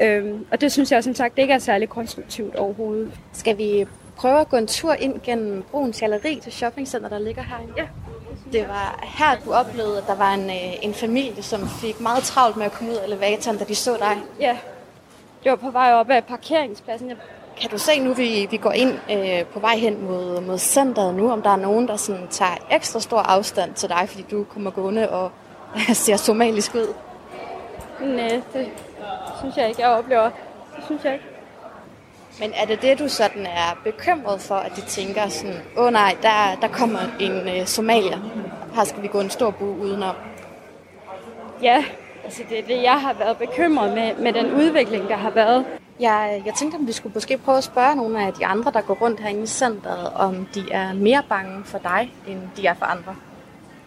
Øhm, 0.00 0.46
og 0.52 0.60
det 0.60 0.72
synes 0.72 0.92
jeg 0.92 1.04
som 1.04 1.14
sagt 1.14 1.38
ikke 1.38 1.52
er 1.52 1.58
særlig 1.58 1.88
konstruktivt 1.88 2.56
overhovedet. 2.56 3.12
Skal 3.32 3.58
vi 3.58 3.86
prøve 4.16 4.40
at 4.40 4.48
gå 4.48 4.56
en 4.56 4.66
tur 4.66 4.92
ind 4.92 5.20
gennem 5.24 5.62
Bruns 5.62 6.00
Galleri 6.00 6.40
til 6.42 6.52
shoppingcenter, 6.52 7.08
der 7.08 7.18
ligger 7.18 7.42
herinde? 7.42 7.72
Ja. 7.76 7.86
det 8.52 8.68
var 8.68 9.04
her, 9.18 9.40
du 9.44 9.52
oplevede, 9.52 9.98
at 9.98 10.04
der 10.06 10.14
var 10.14 10.34
en, 10.34 10.50
øh, 10.50 10.84
en 10.84 10.94
familie, 10.94 11.42
som 11.42 11.68
fik 11.68 12.00
meget 12.00 12.22
travlt 12.22 12.56
med 12.56 12.66
at 12.66 12.72
komme 12.72 12.92
ud 12.92 12.96
af 12.96 13.06
elevatoren, 13.06 13.58
da 13.58 13.64
de 13.64 13.74
så 13.74 13.96
dig? 14.00 14.16
Ja, 14.40 14.58
det 15.44 15.50
var 15.50 15.56
på 15.56 15.70
vej 15.70 15.92
op 15.92 16.10
af 16.10 16.24
parkeringspladsen. 16.24 17.12
Kan 17.60 17.70
du 17.70 17.78
se 17.78 18.00
nu, 18.00 18.12
vi, 18.14 18.46
vi 18.50 18.56
går 18.56 18.72
ind 18.72 18.98
øh, 19.10 19.46
på 19.46 19.60
vej 19.60 19.76
hen 19.76 20.04
mod, 20.06 20.40
mod 20.40 20.58
centret 20.58 21.14
nu, 21.14 21.32
om 21.32 21.42
der 21.42 21.50
er 21.50 21.56
nogen, 21.56 21.88
der 21.88 21.96
sådan, 21.96 22.28
tager 22.30 22.56
ekstra 22.70 23.00
stor 23.00 23.18
afstand 23.18 23.74
til 23.74 23.88
dig, 23.88 24.08
fordi 24.08 24.26
du 24.30 24.44
kommer 24.44 24.70
gående 24.70 25.10
og 25.10 25.30
ser 26.04 26.16
somalisk 26.16 26.74
ud? 26.74 26.94
Nej, 28.00 28.40
det 28.52 28.68
synes 29.38 29.56
jeg 29.56 29.68
ikke, 29.68 29.82
jeg 29.82 29.90
oplever. 29.90 30.30
Det 30.76 30.84
synes 30.84 31.04
jeg 31.04 31.12
ikke. 31.12 31.24
Men 32.40 32.52
er 32.54 32.66
det 32.66 32.82
det, 32.82 32.98
du 32.98 33.08
sådan 33.08 33.46
er 33.46 33.80
bekymret 33.84 34.40
for, 34.40 34.54
at 34.54 34.76
de 34.76 34.80
tænker 34.80 35.28
sådan, 35.28 35.56
åh 35.76 35.84
oh, 35.84 35.92
nej, 35.92 36.16
der, 36.22 36.58
der 36.60 36.68
kommer 36.68 36.98
en 37.20 37.48
øh, 37.48 37.66
somalier. 37.66 38.18
Her 38.74 38.84
skal 38.84 39.02
vi 39.02 39.08
gå 39.08 39.20
en 39.20 39.30
stor 39.30 39.50
bu 39.50 39.64
udenom. 39.64 40.14
Ja, 41.62 41.84
altså 42.24 42.42
det 42.50 42.58
er 42.58 42.62
det, 42.62 42.82
jeg 42.82 43.00
har 43.00 43.12
været 43.12 43.36
bekymret 43.36 43.94
med, 43.94 44.14
med 44.14 44.32
den 44.32 44.52
udvikling, 44.52 45.08
der 45.08 45.16
har 45.16 45.30
været. 45.30 45.64
Jeg, 46.00 46.42
jeg 46.46 46.54
tænkte, 46.54 46.76
om 46.76 46.86
vi 46.86 46.92
skulle 46.92 47.14
måske 47.14 47.38
prøve 47.38 47.58
at 47.58 47.64
spørge 47.64 47.96
nogle 47.96 48.26
af 48.26 48.32
de 48.32 48.46
andre, 48.46 48.72
der 48.72 48.80
går 48.80 48.94
rundt 48.94 49.20
herinde 49.20 49.42
i 49.42 49.46
centret, 49.46 50.12
om 50.14 50.46
de 50.54 50.72
er 50.72 50.92
mere 50.92 51.22
bange 51.28 51.64
for 51.64 51.78
dig, 51.78 52.14
end 52.26 52.40
de 52.56 52.66
er 52.66 52.74
for 52.74 52.86
andre. 52.86 53.16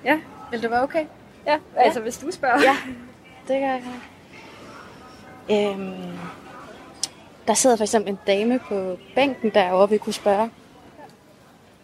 Ja. 0.06 0.20
Vil 0.52 0.62
det 0.62 0.72
være 0.72 0.84
okay? 0.84 1.06
Ja, 1.46 1.58
altså 1.76 2.00
hvis 2.00 2.18
du 2.18 2.32
spørger. 2.32 2.62
Ja, 2.62 2.78
det 3.48 3.60
kan 3.60 3.62
jeg. 3.62 3.84
Øhm, 5.52 6.18
der 7.48 7.54
sidder 7.54 7.76
for 7.76 7.84
eksempel 7.84 8.12
en 8.12 8.20
dame 8.28 8.60
på 8.60 8.98
bænken 9.16 9.50
derovre, 9.50 9.90
vi 9.90 9.98
kunne 9.98 10.14
spørge. 10.14 10.50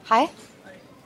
Hej. 0.10 0.28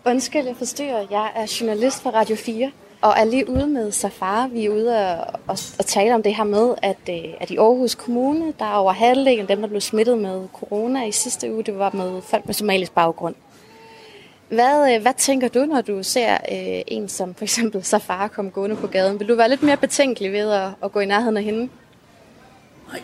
Undskyld, 0.06 0.46
jeg 0.46 0.56
forstyrrer. 0.56 1.08
Jeg 1.12 1.32
er 1.36 1.58
journalist 1.62 2.04
fra 2.04 2.10
Radio 2.10 2.36
4 2.36 2.72
og 3.02 3.14
er 3.18 3.24
lige 3.24 3.50
ude 3.50 3.68
med 3.68 3.92
Safar. 3.92 4.48
Vi 4.48 4.66
er 4.66 4.70
ude 4.70 4.98
og, 4.98 5.18
og, 5.48 5.58
og 5.80 5.86
tale 5.86 6.16
om 6.16 6.24
det 6.24 6.36
her 6.36 6.44
med, 6.44 6.76
at, 6.82 6.98
øh, 7.10 7.34
at 7.40 7.52
i 7.52 7.58
Aarhus 7.58 7.96
Kommune, 7.96 8.54
der 8.60 8.66
er 8.66 8.74
over 8.74 8.94
halvdelen 8.94 9.40
af 9.40 9.48
dem, 9.48 9.62
der 9.62 9.68
blev 9.68 9.82
smittet 9.82 10.18
med 10.18 10.48
corona 10.54 11.06
i 11.06 11.12
sidste 11.12 11.54
uge, 11.54 11.64
det 11.64 11.78
var 11.80 11.92
med 11.94 12.22
folk 12.22 12.46
med 12.46 12.54
somalisk 12.54 12.92
baggrund. 12.92 13.36
Hvad, 14.50 14.96
øh, 14.96 15.02
hvad 15.02 15.14
tænker 15.18 15.48
du, 15.48 15.66
når 15.66 15.82
du 15.82 16.04
ser 16.04 16.34
øh, 16.34 16.82
en 16.88 17.10
som 17.10 17.36
for 17.36 17.44
eksempel 17.44 17.84
Safar 17.84 18.28
komme 18.28 18.52
gående 18.52 18.76
på 18.76 18.88
gaden? 18.88 19.20
Vil 19.20 19.28
du 19.28 19.36
være 19.36 19.50
lidt 19.50 19.64
mere 19.64 19.78
betænkelig 19.78 20.32
ved 20.32 20.52
at, 20.52 20.70
at 20.84 20.92
gå 20.92 21.00
i 21.00 21.06
nærheden 21.06 21.38
af 21.38 21.44
hende? 21.44 21.70
Nej, 22.92 23.02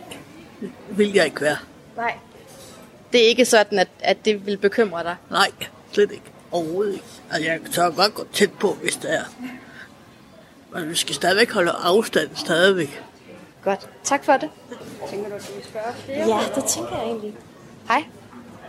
det 0.61 0.71
vil 0.89 1.13
jeg 1.13 1.25
ikke 1.25 1.41
være. 1.41 1.57
Nej. 1.97 2.13
Det 3.13 3.23
er 3.23 3.27
ikke 3.27 3.45
sådan, 3.45 3.79
at, 3.79 3.87
at 3.99 4.17
det 4.25 4.45
vil 4.45 4.57
bekymre 4.57 5.03
dig? 5.03 5.15
Nej, 5.31 5.51
slet 5.91 6.11
ikke. 6.11 6.23
Overhovedet 6.51 6.93
ikke. 6.93 7.05
Altså, 7.31 7.49
jeg 7.51 7.59
tør 7.71 7.89
godt 7.89 8.13
gå 8.13 8.25
tæt 8.33 8.51
på, 8.59 8.73
hvis 8.73 8.95
det 8.95 9.13
er. 9.13 9.23
Men 10.73 10.89
vi 10.89 10.95
skal 10.95 11.15
stadigvæk 11.15 11.51
holde 11.51 11.71
afstand 11.71 12.29
stadigvæk. 12.35 13.01
Godt. 13.63 13.89
Tak 14.03 14.25
for 14.25 14.33
det. 14.33 14.49
Tænker 15.09 15.29
du, 15.29 15.35
at 15.35 15.47
du 15.47 15.53
vil 15.53 15.63
spørge 15.63 15.93
flere? 16.05 16.17
Ja, 16.17 16.39
det 16.55 16.63
tænker 16.63 16.97
jeg 16.97 17.05
egentlig. 17.05 17.33
Hej. 17.87 18.03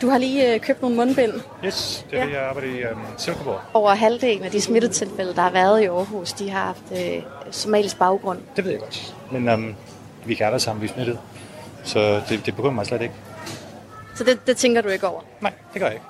Du 0.03 0.09
har 0.09 0.19
lige 0.19 0.55
øh, 0.55 0.61
købt 0.61 0.83
nogle 0.83 0.97
mundbind. 0.97 1.33
Yes, 1.65 2.07
det 2.11 2.19
er 2.19 2.25
ja. 2.25 2.31
jeg 2.31 2.49
arbejder 2.49 2.69
i 2.69 2.93
um, 2.93 3.01
Silkeborg. 3.17 3.61
Over 3.75 3.95
halvdelen 3.95 4.45
af 4.45 4.51
de 4.51 4.61
smittetilfælde, 4.61 5.35
der 5.35 5.43
har 5.43 5.51
været 5.51 5.83
i 5.83 5.85
Aarhus, 5.85 6.33
de 6.33 6.51
har 6.51 6.65
haft 6.65 6.83
øh, 6.93 7.23
somalisk 7.51 7.99
baggrund. 7.99 8.39
Det 8.57 8.65
ved 8.65 8.71
jeg 8.71 8.81
godt. 8.81 9.15
Men 9.33 9.49
um, 9.49 9.77
vi 10.25 10.35
kan 10.35 10.47
alle 10.47 10.61
sammen 10.61 10.81
blive 10.81 10.93
smittet. 10.93 11.19
Så 11.85 12.23
det, 12.29 12.47
det 12.47 12.57
bekymrer 12.57 12.75
mig 12.75 12.87
slet 12.87 13.03
ikke. 13.03 13.15
Så 14.15 14.25
det, 14.25 14.47
det 14.47 14.57
tænker 14.57 14.81
du 14.81 14.89
ikke 14.89 15.07
over? 15.07 15.21
Nej, 15.41 15.53
det 15.73 15.81
gør 15.81 15.87
jeg 15.87 15.95
ikke. 15.95 16.07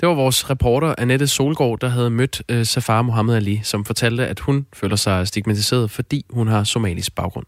Det 0.00 0.08
var 0.08 0.14
vores 0.14 0.50
reporter 0.50 0.94
Annette 0.98 1.26
Solgaard, 1.26 1.78
der 1.78 1.88
havde 1.88 2.10
mødt 2.10 2.42
øh, 2.48 2.66
Safar 2.66 3.02
Mohammed 3.02 3.34
Ali, 3.34 3.60
som 3.64 3.84
fortalte, 3.84 4.26
at 4.26 4.40
hun 4.40 4.66
føler 4.72 4.96
sig 4.96 5.28
stigmatiseret, 5.28 5.90
fordi 5.90 6.26
hun 6.30 6.48
har 6.48 6.64
somalisk 6.64 7.14
baggrund. 7.14 7.46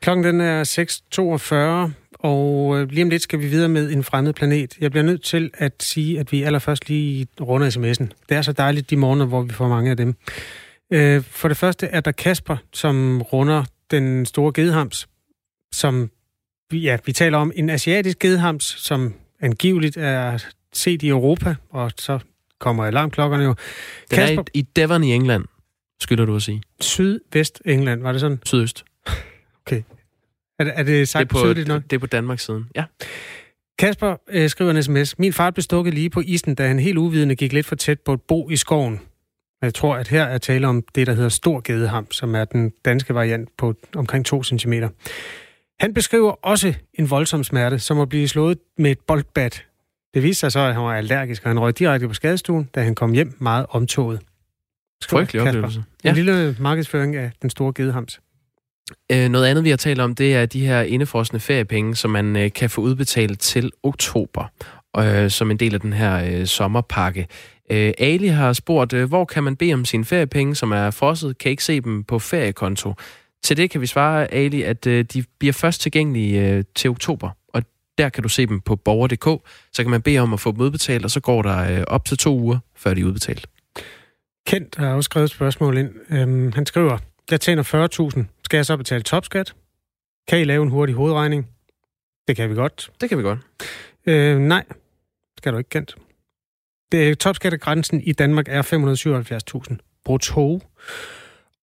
Klokken 0.00 0.24
den 0.24 0.40
er 0.40 0.64
6.42, 1.88 1.92
og 2.18 2.78
øh, 2.78 2.88
lige 2.90 3.02
om 3.02 3.10
lidt 3.10 3.22
skal 3.22 3.40
vi 3.40 3.46
videre 3.46 3.68
med 3.68 3.92
en 3.92 4.04
fremmed 4.04 4.32
planet. 4.32 4.76
Jeg 4.80 4.90
bliver 4.90 5.04
nødt 5.04 5.22
til 5.22 5.50
at 5.54 5.72
sige, 5.80 6.20
at 6.20 6.32
vi 6.32 6.42
allerførst 6.42 6.88
lige 6.88 7.26
runder 7.40 7.70
sms'en. 7.70 8.26
Det 8.28 8.36
er 8.36 8.42
så 8.42 8.52
dejligt 8.52 8.90
de 8.90 8.96
morgener, 8.96 9.26
hvor 9.26 9.42
vi 9.42 9.52
får 9.52 9.68
mange 9.68 9.90
af 9.90 9.96
dem. 9.96 10.14
Øh, 10.92 11.22
for 11.22 11.48
det 11.48 11.56
første 11.56 11.86
er 11.86 12.00
der 12.00 12.12
Kasper, 12.12 12.56
som 12.72 13.22
runder 13.22 13.64
den 13.90 14.26
store 14.26 14.52
gedehams, 14.52 15.08
som 15.72 16.10
ja, 16.72 16.98
vi 17.06 17.12
taler 17.12 17.38
om 17.38 17.52
en 17.54 17.70
asiatisk 17.70 18.18
gedehams, 18.18 18.64
som 18.64 19.14
angiveligt 19.40 19.96
er 19.96 20.38
set 20.72 21.02
i 21.02 21.08
Europa, 21.08 21.54
og 21.70 21.92
så 21.96 22.18
kommer 22.58 22.84
alarmklokkerne 22.84 23.44
jo. 23.44 23.54
Den 24.10 24.16
Kasper, 24.16 24.42
er 24.42 24.44
i, 24.54 24.58
i 24.58 24.62
Devon 24.62 25.04
i 25.04 25.14
England, 25.14 25.44
skylder 26.00 26.24
du 26.24 26.36
at 26.36 26.42
sige. 26.42 26.62
Sydvest 26.80 27.62
England, 27.64 28.02
var 28.02 28.12
det 28.12 28.20
sådan? 28.20 28.38
Sydøst. 28.44 28.84
Okay. 29.66 29.82
Er 30.58 30.64
det, 30.64 30.72
er 30.76 30.82
det 30.82 31.08
sagt 31.08 31.30
det 31.30 31.36
er 31.36 31.40
på, 31.40 31.44
tydeligt 31.46 31.68
nok? 31.68 31.82
Det 31.82 31.92
er 31.92 31.98
på 31.98 32.06
Danmarks 32.06 32.44
siden, 32.44 32.66
ja. 32.76 32.84
Kasper 33.78 34.16
øh, 34.28 34.50
skriver 34.50 34.70
en 34.70 34.82
sms. 34.82 35.18
Min 35.18 35.32
far 35.32 35.50
blev 35.50 35.62
stukket 35.62 35.94
lige 35.94 36.10
på 36.10 36.20
isen, 36.20 36.54
da 36.54 36.68
han 36.68 36.78
helt 36.78 36.98
uvidende 36.98 37.36
gik 37.36 37.52
lidt 37.52 37.66
for 37.66 37.76
tæt 37.76 38.00
på 38.00 38.12
et 38.12 38.22
bo 38.22 38.50
i 38.50 38.56
skoven. 38.56 39.00
Jeg 39.62 39.74
tror, 39.74 39.96
at 39.96 40.08
her 40.08 40.24
er 40.24 40.38
tale 40.38 40.66
om 40.66 40.82
det, 40.94 41.06
der 41.06 41.12
hedder 41.12 41.28
stor 41.28 41.60
gedeham, 41.64 42.10
som 42.10 42.34
er 42.34 42.44
den 42.44 42.72
danske 42.84 43.14
variant 43.14 43.48
på 43.58 43.74
omkring 43.96 44.26
2 44.26 44.42
cm. 44.42 44.72
Han 45.80 45.94
beskriver 45.94 46.30
også 46.30 46.74
en 46.94 47.10
voldsom 47.10 47.44
smerte, 47.44 47.78
som 47.78 48.00
at 48.00 48.08
blive 48.08 48.28
slået 48.28 48.58
med 48.78 48.90
et 48.90 48.98
boldbat. 49.06 49.66
Det 50.14 50.22
viste 50.22 50.40
sig 50.40 50.52
så, 50.52 50.60
at 50.60 50.74
han 50.74 50.82
var 50.82 50.94
allergisk, 50.94 51.42
og 51.44 51.50
han 51.50 51.58
røg 51.58 51.78
direkte 51.78 52.08
på 52.08 52.14
skadestuen, 52.14 52.68
da 52.74 52.82
han 52.82 52.94
kom 52.94 53.12
hjem 53.12 53.36
meget 53.38 53.66
omtoget. 53.68 54.20
Frygtelig 55.04 55.42
oplevelse. 55.42 55.84
Ja. 56.04 56.08
En 56.08 56.14
lille 56.14 56.56
markedsføring 56.60 57.16
af 57.16 57.30
den 57.42 57.50
store 57.50 57.72
gedehams. 57.74 58.20
Øh, 59.12 59.28
noget 59.28 59.46
andet, 59.46 59.64
vi 59.64 59.70
har 59.70 59.76
talt 59.76 60.00
om, 60.00 60.14
det 60.14 60.34
er 60.34 60.46
de 60.46 60.66
her 60.66 60.80
indefrosne 60.82 61.40
feriepenge, 61.40 61.96
som 61.96 62.10
man 62.10 62.36
øh, 62.36 62.52
kan 62.52 62.70
få 62.70 62.80
udbetalt 62.80 63.40
til 63.40 63.70
oktober, 63.82 64.44
øh, 64.98 65.30
som 65.30 65.50
en 65.50 65.56
del 65.56 65.74
af 65.74 65.80
den 65.80 65.92
her 65.92 66.40
øh, 66.40 66.46
sommerpakke. 66.46 67.26
Øh, 67.70 67.92
Ali 67.98 68.26
har 68.26 68.52
spurgt, 68.52 68.92
øh, 68.92 69.08
hvor 69.08 69.24
kan 69.24 69.44
man 69.44 69.56
bede 69.56 69.74
om 69.74 69.84
sine 69.84 70.04
feriepenge, 70.04 70.54
som 70.54 70.72
er 70.72 70.90
frosset, 70.90 71.38
kan 71.38 71.50
ikke 71.50 71.64
se 71.64 71.80
dem 71.80 72.04
på 72.04 72.18
feriekonto. 72.18 72.94
Til 73.42 73.56
det 73.56 73.70
kan 73.70 73.80
vi 73.80 73.86
svare, 73.86 74.34
Ali, 74.34 74.62
at 74.62 74.86
øh, 74.86 75.04
de 75.04 75.24
bliver 75.38 75.52
først 75.52 75.80
tilgængelige 75.80 76.48
øh, 76.48 76.64
til 76.74 76.90
oktober, 76.90 77.30
der 78.00 78.08
kan 78.08 78.22
du 78.22 78.28
se 78.28 78.46
dem 78.46 78.60
på 78.60 78.76
borger.dk. 78.76 79.48
Så 79.72 79.82
kan 79.82 79.90
man 79.90 80.02
bede 80.02 80.18
om 80.18 80.32
at 80.32 80.40
få 80.40 80.52
dem 80.52 80.60
udbetalt, 80.60 81.04
og 81.04 81.10
så 81.10 81.20
går 81.20 81.42
der 81.42 81.78
øh, 81.78 81.84
op 81.86 82.04
til 82.04 82.18
to 82.18 82.34
uger, 82.38 82.58
før 82.76 82.94
de 82.94 83.00
er 83.00 83.04
udbetalt. 83.04 83.46
Kent 84.46 84.76
har 84.76 84.94
også 84.94 85.08
skrevet 85.08 85.24
et 85.24 85.30
spørgsmål 85.30 85.78
ind. 85.78 85.90
Øhm, 86.10 86.52
han 86.52 86.66
skriver, 86.66 86.98
jeg 87.30 87.40
tjener 87.40 87.62
40.000. 88.16 88.24
Skal 88.44 88.58
jeg 88.58 88.66
så 88.66 88.76
betale 88.76 89.02
topskat? 89.02 89.54
Kan 90.28 90.40
I 90.40 90.44
lave 90.44 90.62
en 90.62 90.68
hurtig 90.68 90.94
hovedregning? 90.94 91.48
Det 92.28 92.36
kan 92.36 92.50
vi 92.50 92.54
godt. 92.54 92.90
Det 93.00 93.08
kan 93.08 93.18
vi 93.18 93.22
godt. 93.22 93.38
Øh, 94.06 94.38
nej, 94.38 94.64
skal 95.38 95.52
du 95.52 95.58
ikke 95.58 95.70
kendt. 95.70 95.96
Det, 96.92 97.18
topskattegrænsen 97.18 98.00
i 98.00 98.12
Danmark 98.12 98.46
er 98.48 98.62
577.000 99.70 99.76
brutto. 100.04 100.60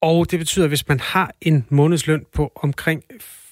Og 0.01 0.31
det 0.31 0.39
betyder, 0.39 0.65
at 0.65 0.69
hvis 0.69 0.87
man 0.87 0.99
har 0.99 1.31
en 1.41 1.65
månedsløn 1.69 2.25
på 2.33 2.51
omkring 2.55 3.03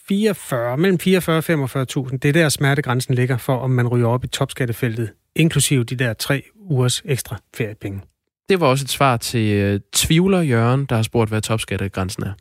44, 0.07 0.77
mellem 0.77 0.99
44 0.99 1.37
og 1.37 1.69
45.000, 2.07 2.17
det 2.17 2.25
er 2.25 2.33
der 2.33 2.49
smertegrænsen 2.49 3.15
ligger 3.15 3.37
for, 3.37 3.55
om 3.55 3.69
man 3.69 3.87
ryger 3.87 4.07
op 4.07 4.23
i 4.23 4.27
topskattefeltet, 4.27 5.11
inklusive 5.35 5.83
de 5.83 5.95
der 5.95 6.13
tre 6.13 6.43
ugers 6.55 7.01
ekstra 7.05 7.37
feriepenge. 7.57 8.01
Det 8.49 8.59
var 8.59 8.67
også 8.67 8.83
et 8.83 8.89
svar 8.89 9.17
til 9.17 9.73
uh, 9.73 9.79
tvivler 9.93 10.41
Jørgen, 10.41 10.85
der 10.85 10.95
har 10.95 11.03
spurgt, 11.03 11.29
hvad 11.29 11.41
topskattegrænsen 11.41 12.23
er. 12.23 12.33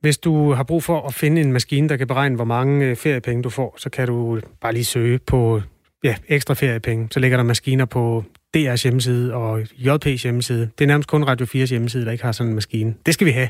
Hvis 0.00 0.18
du 0.18 0.52
har 0.52 0.62
brug 0.62 0.82
for 0.84 1.06
at 1.06 1.14
finde 1.14 1.40
en 1.40 1.52
maskine, 1.52 1.88
der 1.88 1.96
kan 1.96 2.06
beregne, 2.06 2.36
hvor 2.36 2.44
mange 2.44 2.86
øh, 2.86 2.96
feriepenge 2.96 3.42
du 3.42 3.50
får, 3.50 3.74
så 3.78 3.90
kan 3.90 4.06
du 4.06 4.40
bare 4.60 4.72
lige 4.72 4.84
søge 4.84 5.18
på 5.18 5.62
ja, 6.04 6.16
ekstra 6.28 6.54
feriepenge. 6.54 7.08
Så 7.10 7.20
ligger 7.20 7.36
der 7.36 7.44
maskiner 7.44 7.84
på 7.84 8.24
DR's 8.56 8.82
hjemmeside 8.82 9.34
og 9.34 9.60
JP's 9.60 10.22
hjemmeside. 10.22 10.70
Det 10.78 10.84
er 10.84 10.86
nærmest 10.86 11.08
kun 11.08 11.24
Radio 11.24 11.46
4's 11.46 11.68
hjemmeside, 11.68 12.04
der 12.04 12.12
ikke 12.12 12.24
har 12.24 12.32
sådan 12.32 12.48
en 12.48 12.54
maskine. 12.54 12.94
Det 13.06 13.14
skal 13.14 13.26
vi 13.26 13.30
have. 13.30 13.48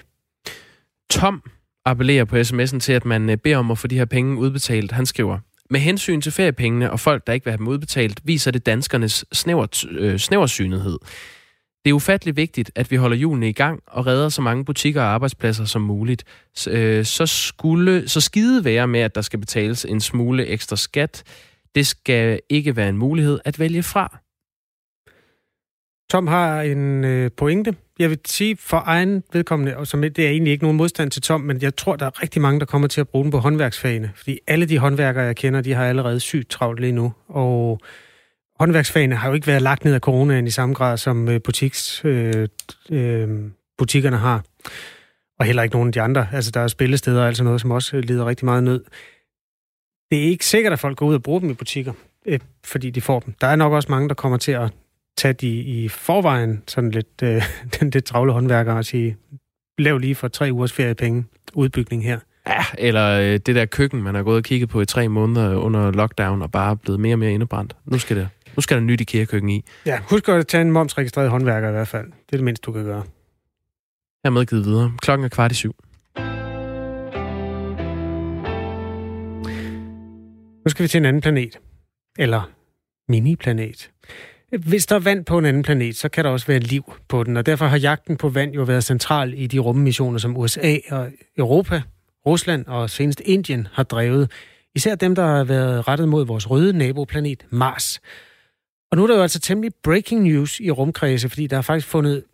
Tom 1.11 1.43
appellerer 1.91 2.25
på 2.25 2.37
sms'en 2.37 2.79
til, 2.79 2.93
at 2.93 3.05
man 3.05 3.31
øh, 3.31 3.37
beder 3.37 3.57
om 3.57 3.71
at 3.71 3.79
få 3.79 3.87
de 3.87 3.99
her 3.99 4.05
penge 4.05 4.39
udbetalt. 4.39 4.93
Han 4.93 5.07
skriver, 5.07 5.39
med 5.71 5.81
hensyn 5.81 6.21
til 6.21 6.33
feriepengene 6.33 6.91
og 6.91 7.01
folk, 7.01 7.27
der 7.27 7.33
ikke 7.33 7.45
vil 7.45 7.51
have 7.51 7.59
dem 7.59 7.69
udbetalt, 7.69 8.21
viser 8.25 8.51
det 8.51 8.67
danskernes 8.67 9.25
snæver, 9.33 9.87
øh, 9.91 10.19
snæversynethed. 10.19 10.99
Det 11.85 11.91
er 11.91 11.95
ufattelig 11.95 12.37
vigtigt, 12.37 12.71
at 12.75 12.91
vi 12.91 12.97
holder 12.97 13.17
julene 13.17 13.49
i 13.49 13.53
gang 13.53 13.83
og 13.87 14.07
redder 14.07 14.29
så 14.29 14.43
mange 14.43 14.65
butikker 14.65 15.03
og 15.03 15.09
arbejdspladser 15.09 15.65
som 15.65 15.83
muligt. 15.83 16.25
Øh, 16.69 17.05
så, 17.05 17.27
skulle, 17.27 18.09
så 18.09 18.21
skide 18.21 18.65
være 18.65 18.89
med, 18.89 19.01
at 19.01 19.15
der 19.15 19.21
skal 19.21 19.39
betales 19.39 19.85
en 19.85 20.01
smule 20.01 20.47
ekstra 20.47 20.77
skat. 20.77 21.23
Det 21.75 21.87
skal 21.87 22.41
ikke 22.49 22.77
være 22.77 22.89
en 22.89 22.97
mulighed 22.99 23.39
at 23.45 23.59
vælge 23.59 23.83
fra. 23.83 24.19
Tom 26.11 26.27
har 26.27 26.63
en 26.63 27.05
øh, 27.05 27.31
pointe. 27.37 27.75
Jeg 27.99 28.11
vil 28.11 28.19
sige 28.27 28.57
for 28.57 28.83
egen 28.87 29.23
vedkommende, 29.33 29.77
og 29.77 29.87
som 29.87 30.03
det 30.03 30.19
er 30.19 30.29
egentlig 30.29 30.51
ikke 30.51 30.65
nogen 30.65 30.77
modstand 30.77 31.11
til 31.11 31.23
Tom, 31.23 31.41
men 31.41 31.63
jeg 31.63 31.77
tror, 31.77 31.97
der 31.97 32.07
er 32.07 32.23
rigtig 32.23 32.43
mange, 32.43 32.61
der 32.61 32.67
kommer 32.67 32.89
til 32.89 33.01
at 33.01 33.09
bruge 33.09 33.25
den 33.25 33.31
på 33.31 33.39
håndværksfagene. 33.39 34.13
Fordi 34.15 34.39
alle 34.47 34.67
de 34.67 34.79
håndværkere, 34.79 35.25
jeg 35.25 35.37
kender, 35.37 35.61
de 35.61 35.75
har 35.75 35.87
allerede 35.87 36.21
sygt 36.21 36.51
travlt 36.51 36.81
lige 36.81 36.93
nu. 36.93 37.13
Og 37.29 37.81
håndværksfagene 38.59 39.15
har 39.15 39.29
jo 39.29 39.35
ikke 39.35 39.47
været 39.47 39.63
lagt 39.63 39.85
ned 39.85 39.95
af 39.95 40.01
coronaen 40.01 40.47
i 40.47 40.51
samme 40.51 40.75
grad, 40.75 40.97
som 40.97 41.29
øh, 41.29 41.41
butiks, 41.43 42.05
øh, 42.05 42.49
øh, 42.91 43.29
butikkerne 43.79 44.17
har. 44.17 44.45
Og 45.39 45.47
heller 45.47 45.63
ikke 45.63 45.75
nogen 45.75 45.89
af 45.89 45.93
de 45.93 46.01
andre. 46.01 46.29
Altså, 46.33 46.51
der 46.51 46.61
er 46.61 46.69
spillesteder 46.69 47.21
og 47.21 47.27
alt 47.27 47.37
sådan 47.37 47.45
noget, 47.45 47.61
som 47.61 47.71
også 47.71 47.97
øh, 47.97 48.03
lider 48.03 48.27
rigtig 48.27 48.45
meget 48.45 48.65
nød. 48.65 48.85
Det 50.11 50.19
er 50.19 50.29
ikke 50.31 50.47
sikkert, 50.47 50.73
at 50.73 50.79
folk 50.79 50.97
går 50.97 51.07
ud 51.07 51.15
og 51.15 51.23
bruger 51.23 51.41
dem 51.41 51.51
i 51.51 51.55
butikker, 51.55 51.93
øh, 52.27 52.41
fordi 52.65 52.91
de 52.91 53.01
får 53.01 53.21
dem. 53.21 53.35
Der 53.41 53.47
er 53.47 53.57
nok 53.57 53.73
også 53.73 53.91
mange, 53.91 54.09
der 54.09 54.15
kommer 54.15 54.39
til 54.39 54.53
at 54.53 54.71
tage 55.19 55.35
de 55.35 55.49
i 55.49 55.89
forvejen 55.89 56.63
sådan 56.67 56.91
lidt, 56.91 57.23
øh, 57.23 57.43
den 57.81 57.91
lidt 57.91 58.05
travle 58.05 58.33
håndværker 58.33 58.73
og 58.73 58.85
sige, 58.85 59.17
lav 59.79 59.99
lige 59.99 60.15
for 60.15 60.29
tre 60.29 60.49
ugers 60.53 60.73
feriepenge 60.73 61.25
udbygning 61.55 62.05
her. 62.05 62.19
Ja, 62.47 62.65
eller 62.79 63.09
øh, 63.11 63.33
det 63.33 63.47
der 63.47 63.67
køkken, 63.67 64.03
man 64.03 64.15
har 64.15 64.23
gået 64.23 64.37
og 64.37 64.43
kigget 64.45 64.69
på 64.69 64.81
i 64.81 64.87
tre 64.87 65.09
måneder 65.09 65.57
under 65.57 65.91
lockdown, 65.91 66.43
og 66.43 66.51
bare 66.51 66.77
blevet 66.77 67.01
mere 67.01 67.15
og 67.15 67.19
mere 67.19 67.33
indebrændt. 67.33 67.77
Nu 67.85 67.99
skal, 67.99 68.17
det, 68.17 68.29
nu 68.57 68.63
skal 68.63 68.77
der 68.77 68.83
nyt 68.83 69.01
IKEA-køkken 69.01 69.51
i. 69.51 69.65
Ja, 69.87 70.01
husk 70.11 70.29
at 70.29 70.47
tage 70.47 70.63
en 70.63 70.73
momsregistreret 70.73 71.31
håndværker 71.31 71.69
i 71.69 71.73
hvert 71.73 71.89
fald. 71.89 72.07
Det 72.07 72.33
er 72.33 72.37
det 72.37 72.45
mindste, 72.45 72.65
du 72.65 72.73
kan 72.73 72.85
gøre. 72.85 73.03
Jeg 74.25 74.31
er 74.31 74.31
medgivet 74.31 74.65
videre. 74.65 74.93
Klokken 75.03 75.25
er 75.25 75.29
kvart 75.29 75.53
i 75.53 75.55
syv. 75.55 75.75
Nu 80.65 80.71
skal 80.71 80.83
vi 80.83 80.89
til 80.89 80.99
en 80.99 81.05
anden 81.05 81.23
planet. 81.23 81.59
Eller 82.19 82.51
mini-planet. 83.09 83.91
Hvis 84.51 84.87
der 84.87 84.95
er 84.95 85.01
vand 85.01 85.25
på 85.25 85.39
en 85.39 85.45
anden 85.45 85.63
planet, 85.63 85.97
så 85.97 86.09
kan 86.09 86.25
der 86.25 86.31
også 86.31 86.47
være 86.47 86.59
liv 86.59 86.93
på 87.09 87.25
den, 87.25 87.37
og 87.37 87.47
derfor 87.47 87.67
har 87.67 87.77
jagten 87.77 88.17
på 88.17 88.29
vand 88.29 88.53
jo 88.53 88.63
været 88.63 88.85
central 88.85 89.35
i 89.37 89.47
de 89.47 89.59
rummissioner, 89.59 90.19
som 90.19 90.37
USA 90.37 90.77
og 90.91 91.11
Europa, 91.39 91.83
Rusland 92.27 92.67
og 92.67 92.91
senest 92.91 93.23
Indien 93.25 93.69
har 93.73 93.83
drevet. 93.83 94.31
Især 94.75 94.95
dem, 94.95 95.15
der 95.15 95.27
har 95.27 95.45
været 95.45 95.89
rettet 95.89 96.09
mod 96.09 96.27
vores 96.27 96.51
røde 96.51 96.79
naboplanet 96.79 97.47
Mars. 97.51 98.01
Og 98.91 98.97
nu 98.97 99.03
er 99.03 99.07
der 99.07 99.17
jo 99.17 99.23
altså 99.23 99.41
temmelig 99.41 99.73
breaking 99.83 100.23
news 100.23 100.61
i 100.61 100.71
rumkredse, 100.71 101.29
fordi 101.29 101.47
der 101.47 101.57
er 101.57 101.63
faktisk 101.63 101.89
fundet 101.89 102.25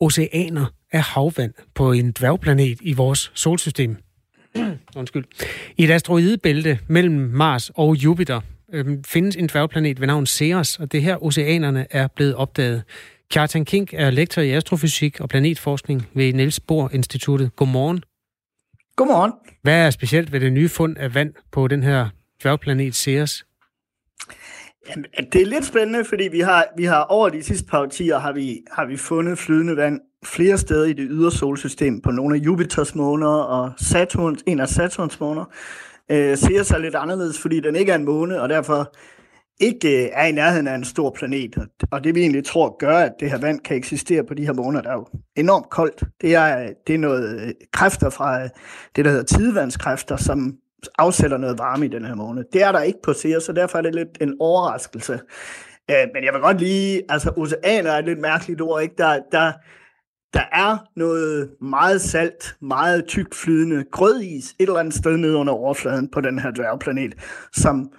oceaner 0.00 0.66
af 0.92 1.02
havvand 1.02 1.54
på 1.74 1.92
en 1.92 2.12
dværgplanet 2.12 2.78
i 2.80 2.92
vores 2.92 3.30
solsystem. 3.34 3.96
Undskyld. 4.96 5.24
I 5.76 5.84
et 5.84 5.90
asteroidebælte 5.90 6.78
mellem 6.86 7.14
Mars 7.14 7.70
og 7.74 7.96
Jupiter 7.96 8.40
øh, 8.72 8.86
findes 9.06 9.36
en 9.36 9.46
dværgplanet 9.46 10.00
ved 10.00 10.06
navn 10.06 10.26
Ceres, 10.26 10.78
og 10.78 10.92
det 10.92 11.02
her 11.02 11.24
oceanerne 11.24 11.86
er 11.90 12.06
blevet 12.06 12.34
opdaget. 12.34 12.82
Kjartan 13.30 13.64
Kink 13.64 13.94
er 13.94 14.10
lektor 14.10 14.42
i 14.42 14.50
astrofysik 14.50 15.20
og 15.20 15.28
planetforskning 15.28 16.08
ved 16.14 16.32
Niels 16.32 16.60
Bohr 16.60 16.90
Instituttet. 16.92 17.56
Godmorgen. 17.56 18.02
Godmorgen. 18.96 19.32
Hvad 19.62 19.86
er 19.86 19.90
specielt 19.90 20.32
ved 20.32 20.40
det 20.40 20.52
nye 20.52 20.68
fund 20.68 20.96
af 20.98 21.14
vand 21.14 21.34
på 21.52 21.68
den 21.68 21.82
her 21.82 22.08
dværgplanet 22.42 22.94
Ceres? 22.94 23.46
Jamen, 24.88 25.06
det 25.32 25.42
er 25.42 25.46
lidt 25.46 25.64
spændende, 25.64 26.04
fordi 26.04 26.28
vi 26.32 26.40
har, 26.40 26.66
vi 26.76 26.84
har 26.84 27.02
over 27.02 27.28
de 27.28 27.42
sidste 27.42 27.66
par 27.66 27.80
årtier 27.80 28.18
har 28.18 28.32
vi, 28.32 28.60
har 28.72 28.84
vi 28.84 28.96
fundet 28.96 29.38
flydende 29.38 29.76
vand 29.76 30.00
flere 30.24 30.58
steder 30.58 30.84
i 30.84 30.92
det 30.92 31.06
ydre 31.10 31.30
solsystem, 31.30 32.00
på 32.00 32.10
nogle 32.10 32.36
af 32.36 32.40
Jupiters 32.40 32.94
måner 32.94 33.28
og 33.28 33.72
Saturn, 33.78 34.36
en 34.46 34.60
af 34.60 34.68
Saturns 34.68 35.20
måner. 35.20 35.44
Øh, 36.10 36.36
ser 36.36 36.62
sig 36.62 36.80
lidt 36.80 36.94
anderledes, 36.94 37.38
fordi 37.38 37.60
den 37.60 37.76
ikke 37.76 37.92
er 37.92 37.96
en 37.96 38.04
måne, 38.04 38.42
og 38.42 38.48
derfor 38.48 38.94
ikke 39.60 40.04
øh, 40.04 40.10
er 40.12 40.26
i 40.26 40.32
nærheden 40.32 40.68
af 40.68 40.74
en 40.74 40.84
stor 40.84 41.10
planet. 41.10 41.56
Og 41.90 42.04
det 42.04 42.14
vi 42.14 42.20
egentlig 42.20 42.44
tror 42.44 42.76
gør, 42.78 42.98
at 42.98 43.12
det 43.20 43.30
her 43.30 43.38
vand 43.38 43.60
kan 43.60 43.76
eksistere 43.76 44.24
på 44.24 44.34
de 44.34 44.46
her 44.46 44.52
måner, 44.52 44.80
der 44.80 44.90
er 44.90 44.94
jo 44.94 45.06
enormt 45.36 45.70
koldt. 45.70 46.04
Det 46.20 46.34
er, 46.34 46.62
øh, 46.62 46.68
det 46.86 46.94
er 46.94 46.98
noget 46.98 47.40
øh, 47.40 47.52
kræfter 47.72 48.10
fra 48.10 48.42
øh, 48.42 48.48
det, 48.96 49.04
der 49.04 49.10
hedder 49.10 49.24
tidevandskræfter, 49.24 50.16
som 50.16 50.56
afsætter 50.98 51.36
noget 51.36 51.58
varme 51.58 51.84
i 51.84 51.88
den 51.88 52.04
her 52.04 52.14
måned. 52.14 52.44
Det 52.52 52.62
er 52.62 52.72
der 52.72 52.80
ikke 52.80 52.98
på 53.02 53.12
Ceres, 53.12 53.44
så 53.44 53.52
derfor 53.52 53.78
er 53.78 53.82
det 53.82 53.94
lidt 53.94 54.08
en 54.20 54.36
overraskelse. 54.40 55.12
Øh, 55.90 56.06
men 56.14 56.24
jeg 56.24 56.32
vil 56.32 56.40
godt 56.40 56.58
lige, 56.58 57.02
altså 57.08 57.32
oceaner 57.36 57.90
er 57.90 57.98
et 57.98 58.04
lidt 58.04 58.20
mærkeligt 58.20 58.60
ord, 58.60 58.82
ikke? 58.82 58.94
Der, 58.98 59.18
der, 59.32 59.52
der 60.34 60.44
er 60.52 60.78
noget 60.96 61.50
meget 61.60 62.00
salt, 62.00 62.56
meget 62.60 63.04
tykt 63.06 63.34
flydende 63.34 63.84
grødis 63.92 64.44
et 64.44 64.54
eller 64.58 64.78
andet 64.78 64.94
sted 64.94 65.16
nede 65.16 65.36
under 65.36 65.52
overfladen 65.52 66.08
på 66.08 66.20
den 66.20 66.38
her 66.38 66.50
dværgplanet, 66.50 67.14
som 67.52 67.90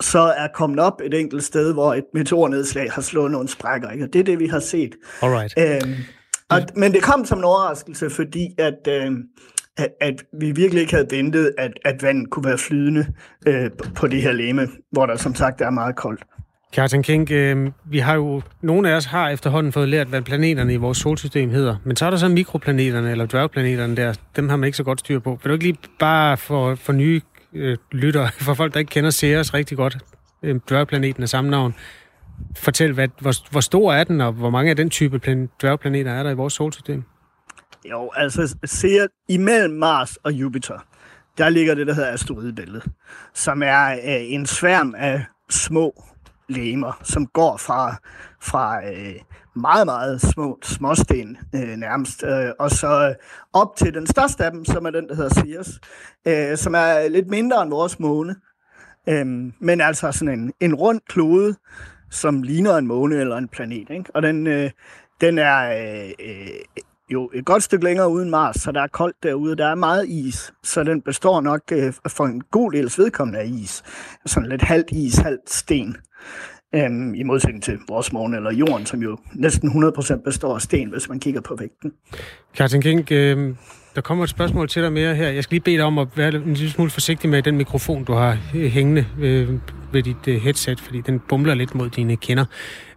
så 0.00 0.20
er 0.20 0.48
kommet 0.54 0.80
op 0.80 1.00
et 1.04 1.14
enkelt 1.14 1.44
sted, 1.44 1.72
hvor 1.72 1.94
et 1.94 2.04
meteornedslag 2.14 2.92
har 2.92 3.02
slået 3.02 3.30
nogle 3.30 3.48
sprækker. 3.48 3.90
Ikke? 3.90 4.04
Og 4.04 4.12
det 4.12 4.18
er 4.18 4.24
det, 4.24 4.38
vi 4.38 4.46
har 4.46 4.60
set. 4.60 4.94
Alright. 5.22 5.54
Øhm, 5.58 5.94
og, 6.50 6.60
men 6.76 6.92
det 6.92 7.02
kom 7.02 7.24
som 7.24 7.38
en 7.38 7.44
overraskelse, 7.44 8.10
fordi 8.10 8.54
at, 8.58 8.88
øh, 8.88 9.12
at, 9.76 9.88
at 10.00 10.24
vi 10.40 10.50
virkelig 10.50 10.80
ikke 10.80 10.94
havde 10.94 11.10
ventet, 11.10 11.54
at, 11.58 11.72
at 11.84 12.02
vandet 12.02 12.30
kunne 12.30 12.44
være 12.44 12.58
flydende 12.58 13.06
øh, 13.46 13.70
på 13.94 14.06
det 14.06 14.22
her 14.22 14.32
leme, 14.32 14.68
hvor 14.92 15.06
der 15.06 15.16
som 15.16 15.34
sagt 15.34 15.60
er 15.60 15.70
meget 15.70 15.96
koldt. 15.96 16.24
Kjartan 16.72 17.02
King, 17.02 17.30
øh, 17.30 17.70
vi 17.84 17.98
har 17.98 18.14
jo, 18.14 18.42
nogle 18.62 18.90
af 18.90 18.96
os 18.96 19.04
har 19.04 19.28
efterhånden 19.28 19.72
fået 19.72 19.88
lært, 19.88 20.06
hvad 20.06 20.22
planeterne 20.22 20.74
i 20.74 20.76
vores 20.76 20.98
solsystem 20.98 21.50
hedder. 21.50 21.76
Men 21.84 21.96
så 21.96 22.06
er 22.06 22.10
der 22.10 22.16
så 22.16 22.28
mikroplaneterne, 22.28 23.10
eller 23.10 23.26
dværgplaneterne 23.26 23.96
der, 23.96 24.14
dem 24.36 24.48
har 24.48 24.56
man 24.56 24.66
ikke 24.66 24.76
så 24.76 24.84
godt 24.84 25.00
styr 25.00 25.18
på. 25.18 25.38
Vil 25.42 25.50
du 25.50 25.52
ikke 25.52 25.64
lige 25.64 25.78
bare 25.98 26.36
for, 26.36 26.74
for 26.74 26.92
nye 26.92 27.20
øh, 27.52 27.76
lytter, 27.92 28.28
for 28.46 28.54
folk, 28.54 28.74
der 28.74 28.80
ikke 28.80 28.90
kender 28.90 29.10
Ceres 29.10 29.54
rigtig 29.54 29.76
godt, 29.76 29.98
øh, 30.42 30.60
dværgplaneten 30.68 31.22
af 31.22 31.28
samme 31.28 31.50
navn, 31.50 31.74
fortæl, 32.56 32.92
hvad, 32.92 33.08
hvor, 33.20 33.50
hvor 33.50 33.60
stor 33.60 33.92
er 33.92 34.04
den, 34.04 34.20
og 34.20 34.32
hvor 34.32 34.50
mange 34.50 34.70
af 34.70 34.76
den 34.76 34.90
type 34.90 35.18
plan, 35.18 35.48
dværgplaneter 35.60 36.12
er 36.12 36.22
der 36.22 36.30
i 36.30 36.34
vores 36.34 36.52
solsystem? 36.52 37.02
Jo, 37.90 38.10
altså 38.16 38.56
Ceres, 38.66 39.08
imellem 39.28 39.74
Mars 39.74 40.16
og 40.16 40.32
Jupiter, 40.32 40.86
der 41.38 41.48
ligger 41.48 41.74
det, 41.74 41.86
der 41.86 41.94
hedder 41.94 42.12
asteroidebæltet, 42.12 42.82
som 43.34 43.62
er 43.62 43.92
øh, 43.92 43.98
en 44.06 44.46
sværm 44.46 44.94
af 44.98 45.24
små 45.50 46.04
lemer, 46.50 47.00
som 47.02 47.26
går 47.26 47.56
fra, 47.56 47.96
fra 48.40 48.86
øh, 48.86 49.14
meget, 49.56 49.86
meget 49.86 50.20
små 50.20 50.58
småsten 50.62 51.38
øh, 51.54 51.76
nærmest, 51.76 52.24
øh, 52.24 52.50
og 52.58 52.70
så 52.70 53.08
øh, 53.08 53.14
op 53.52 53.76
til 53.76 53.94
den 53.94 54.06
største 54.06 54.44
af 54.44 54.50
dem, 54.50 54.64
som 54.64 54.86
er 54.86 54.90
den, 54.90 55.08
der 55.08 55.14
hedder 55.14 55.34
Ceres, 55.34 55.80
øh, 56.26 56.56
som 56.56 56.74
er 56.74 57.08
lidt 57.08 57.28
mindre 57.28 57.62
end 57.62 57.70
vores 57.70 58.00
måne, 58.00 58.36
øh, 59.08 59.26
men 59.60 59.80
altså 59.80 60.12
sådan 60.12 60.38
en, 60.40 60.52
en 60.60 60.74
rund 60.74 61.00
klode, 61.08 61.54
som 62.10 62.42
ligner 62.42 62.76
en 62.76 62.86
måne 62.86 63.16
eller 63.16 63.36
en 63.36 63.48
planet. 63.48 63.90
Ikke? 63.90 64.10
Og 64.14 64.22
den, 64.22 64.46
øh, 64.46 64.70
den 65.20 65.38
er 65.38 65.70
øh, 65.70 66.10
øh, 66.20 66.84
jo 67.10 67.30
et 67.34 67.44
godt 67.44 67.62
stykke 67.62 67.84
længere 67.84 68.10
uden 68.10 68.30
Mars, 68.30 68.56
så 68.56 68.72
der 68.72 68.82
er 68.82 68.86
koldt 68.86 69.16
derude. 69.22 69.56
Der 69.56 69.66
er 69.66 69.74
meget 69.74 70.08
is, 70.08 70.52
så 70.62 70.84
den 70.84 71.02
består 71.02 71.40
nok 71.40 71.60
øh, 71.72 71.92
for 72.08 72.24
en 72.24 72.40
god 72.40 72.72
del 72.72 72.92
vedkommende 72.96 73.38
af 73.38 73.46
is. 73.46 73.82
Sådan 74.26 74.48
lidt 74.48 74.62
halvt 74.62 74.90
is, 74.90 75.18
halvt 75.18 75.50
sten. 75.50 75.96
Øhm, 76.74 77.14
I 77.14 77.22
modsætning 77.22 77.62
til 77.62 77.78
vores 77.88 78.12
morgen 78.12 78.34
eller 78.34 78.52
jorden, 78.52 78.86
som 78.86 79.02
jo 79.02 79.18
næsten 79.34 79.68
100% 79.70 80.22
består 80.24 80.54
af 80.54 80.60
sten, 80.60 80.90
hvis 80.90 81.08
man 81.08 81.20
kigger 81.20 81.40
på 81.40 81.56
vægten. 81.58 81.92
Carsten 82.56 82.82
King, 82.82 83.12
øh, 83.12 83.54
der 83.94 84.00
kommer 84.00 84.24
et 84.24 84.30
spørgsmål 84.30 84.68
til 84.68 84.82
dig 84.82 84.92
mere 84.92 85.14
her. 85.14 85.28
Jeg 85.28 85.44
skal 85.44 85.54
lige 85.54 85.64
bede 85.64 85.76
dig 85.76 85.84
om 85.84 85.98
at 85.98 86.08
være 86.16 86.28
en 86.34 86.54
lille 86.54 86.70
smule 86.70 86.90
forsigtig 86.90 87.30
med 87.30 87.42
den 87.42 87.56
mikrofon, 87.56 88.04
du 88.04 88.12
har 88.12 88.38
øh, 88.54 88.70
hængende 88.70 89.06
øh, 89.20 89.48
ved 89.92 90.02
dit 90.02 90.28
øh, 90.28 90.40
headset, 90.40 90.80
fordi 90.80 91.00
den 91.00 91.20
bumler 91.28 91.54
lidt 91.54 91.74
mod 91.74 91.90
dine 91.90 92.16
kinder. 92.16 92.44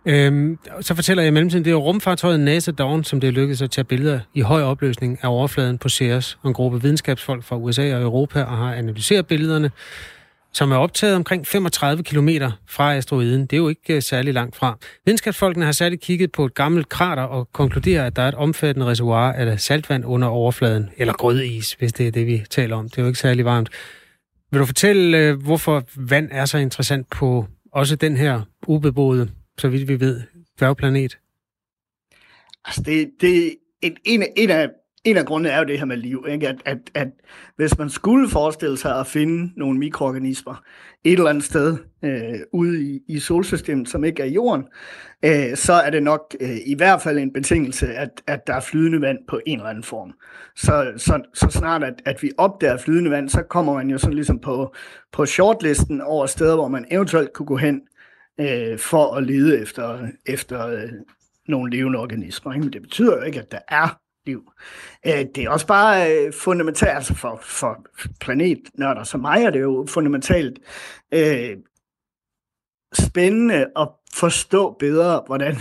Øhm, 0.06 0.58
så 0.82 0.96
fortæller 0.96 1.24
jeg 1.24 1.28
i 1.28 1.34
mellemtiden, 1.34 1.66
det 1.66 1.72
er 1.72 1.76
rumfartøjet 1.76 2.40
NASA 2.40 2.72
Dawn, 2.72 3.04
som 3.04 3.20
det 3.20 3.28
er 3.28 3.32
lykkedes 3.32 3.62
at 3.62 3.72
tage 3.72 3.86
billeder 3.86 4.20
i 4.34 4.42
høj 4.42 4.62
opløsning 4.62 5.20
af 5.22 5.28
overfladen 5.28 5.78
på 5.78 5.90
Ceres, 5.90 6.38
en 6.46 6.54
gruppe 6.54 6.82
videnskabsfolk 6.82 7.44
fra 7.44 7.58
USA 7.58 7.96
og 7.96 8.02
Europa 8.02 8.44
og 8.44 8.58
har 8.58 8.74
analyseret 8.74 9.28
billederne, 9.28 9.72
som 10.54 10.72
er 10.72 10.76
optaget 10.76 11.16
omkring 11.16 11.48
35 11.48 12.04
km 12.04 12.30
fra 12.68 12.96
asteroiden. 12.96 13.42
Det 13.42 13.54
er 13.54 13.58
jo 13.58 13.70
ikke 13.70 13.96
uh, 13.96 14.02
særlig 14.02 14.34
langt 14.34 14.56
fra. 14.56 14.78
Videnskabsfolkene 15.06 15.66
har 15.66 15.72
særligt 15.72 16.02
kigget 16.02 16.32
på 16.32 16.46
et 16.46 16.54
gammelt 16.54 16.90
krater 16.90 17.24
og 17.24 17.52
konkluderer, 17.52 18.06
at 18.06 18.16
der 18.16 18.22
er 18.22 18.28
et 18.28 18.36
omfattende 18.36 18.88
reservoir 18.88 19.32
af 19.32 19.60
saltvand 19.60 20.06
under 20.06 20.28
overfladen, 20.28 20.90
eller 20.98 21.14
grødis, 21.14 21.74
hvis 21.74 21.94
det 21.94 22.08
er 22.08 22.12
det, 22.12 22.28
vi 22.28 22.44
taler 22.50 22.76
om. 22.76 22.90
Det 22.90 22.98
er 22.98 23.02
jo 23.02 23.08
ikke 23.08 23.20
særlig 23.20 23.46
varmt. 23.46 23.70
Vil 24.52 24.60
du 24.60 24.66
fortælle, 24.66 25.34
uh, 25.34 25.44
hvorfor 25.44 25.84
vand 25.96 26.30
er 26.32 26.46
så 26.46 26.58
interessant 26.58 27.10
på 27.10 27.46
også 27.72 27.96
den 27.96 28.18
her 28.18 28.42
ubeboede 28.68 29.30
så 29.58 29.68
vidt 29.68 29.88
vi 29.88 30.00
ved, 30.00 30.22
dværgplanet? 30.60 31.18
Altså, 32.66 32.82
det, 32.82 33.12
det 33.22 33.56
en, 33.82 33.98
en, 34.06 34.24
en 34.38 34.50
af 34.50 34.70
en 35.04 35.18
af 35.18 35.26
grundene 35.26 35.50
er 35.50 35.60
jo 35.60 35.64
det 35.64 35.80
her 35.80 35.86
med 35.86 35.98
liv, 35.98 36.26
ikke? 36.30 36.48
At, 36.48 36.56
at, 36.66 36.78
at 36.94 37.08
hvis 37.56 37.78
man 37.78 37.90
skulle 37.90 38.30
forestille 38.30 38.78
sig 38.78 39.00
at 39.00 39.08
finde 39.08 39.52
nogle 39.56 39.80
mikroorganismer 39.80 40.64
et 41.04 41.14
eller 41.14 41.30
andet 41.30 41.44
sted 41.44 41.78
øh, 42.04 42.40
ude 42.54 42.84
i, 42.84 43.00
i 43.08 43.20
solsystemet, 43.20 43.90
som 43.90 44.04
ikke 44.04 44.24
er 44.24 44.28
jorden, 44.28 44.64
øh, 45.26 45.56
så 45.56 45.74
er 45.74 45.90
det 45.90 46.04
nok 46.04 46.36
øh, 46.40 46.58
i 46.66 46.76
hvert 46.76 47.02
fald 47.02 47.18
en 47.18 47.34
betingelse, 47.34 47.88
at, 47.88 48.10
at 48.28 48.48
der 48.48 48.54
er 48.54 48.60
flydende 48.60 49.02
vand 49.02 49.18
på 49.28 49.40
en 49.46 49.58
eller 49.58 49.70
anden 49.70 49.84
form. 49.84 50.14
Så, 50.56 50.94
så, 50.98 51.22
så 51.34 51.48
snart 51.50 51.84
at, 51.84 52.02
at 52.06 52.24
vi 52.24 52.32
opdager 52.38 52.78
flydende 52.78 53.12
vand, 53.12 53.30
så 53.30 53.44
kommer 53.50 53.74
man 53.74 53.90
jo 53.90 53.98
sådan 53.98 54.16
ligesom 54.16 54.40
på, 54.40 54.76
på 55.12 55.26
shortlisten 55.26 56.02
over 56.02 56.26
steder, 56.26 56.56
hvor 56.56 56.68
man 56.68 56.86
eventuelt 56.92 57.34
kunne 57.34 57.46
gå 57.46 57.58
hen 57.58 57.82
øh, 58.40 58.80
for 58.80 59.16
at 59.16 59.24
lede 59.24 59.62
efter, 59.62 60.08
efter 60.26 60.68
øh, 60.68 60.90
nogle 61.48 61.72
levende 61.78 62.00
organismer. 62.00 62.54
Ikke? 62.54 62.64
Men 62.64 62.74
det 62.74 62.82
betyder 62.82 63.18
jo 63.18 63.22
ikke, 63.22 63.40
at 63.40 63.52
der 63.52 63.60
er 63.68 64.03
liv. 64.26 64.52
Øh, 65.08 65.26
det 65.36 65.38
er 65.38 65.50
også 65.50 65.68
bare 65.68 66.12
øh, 66.12 66.34
fundamentalt, 66.34 66.92
altså 66.92 67.16
for, 67.16 67.40
for 67.44 67.86
planetnørder 68.20 69.04
som 69.04 69.20
mig 69.20 69.44
er 69.44 69.50
det 69.50 69.62
jo 69.62 69.86
fundamentalt 69.90 70.60
øh, 71.14 71.58
spændende 72.94 73.68
at 73.76 73.90
forstå 74.14 74.76
bedre, 74.80 75.24
hvordan 75.26 75.56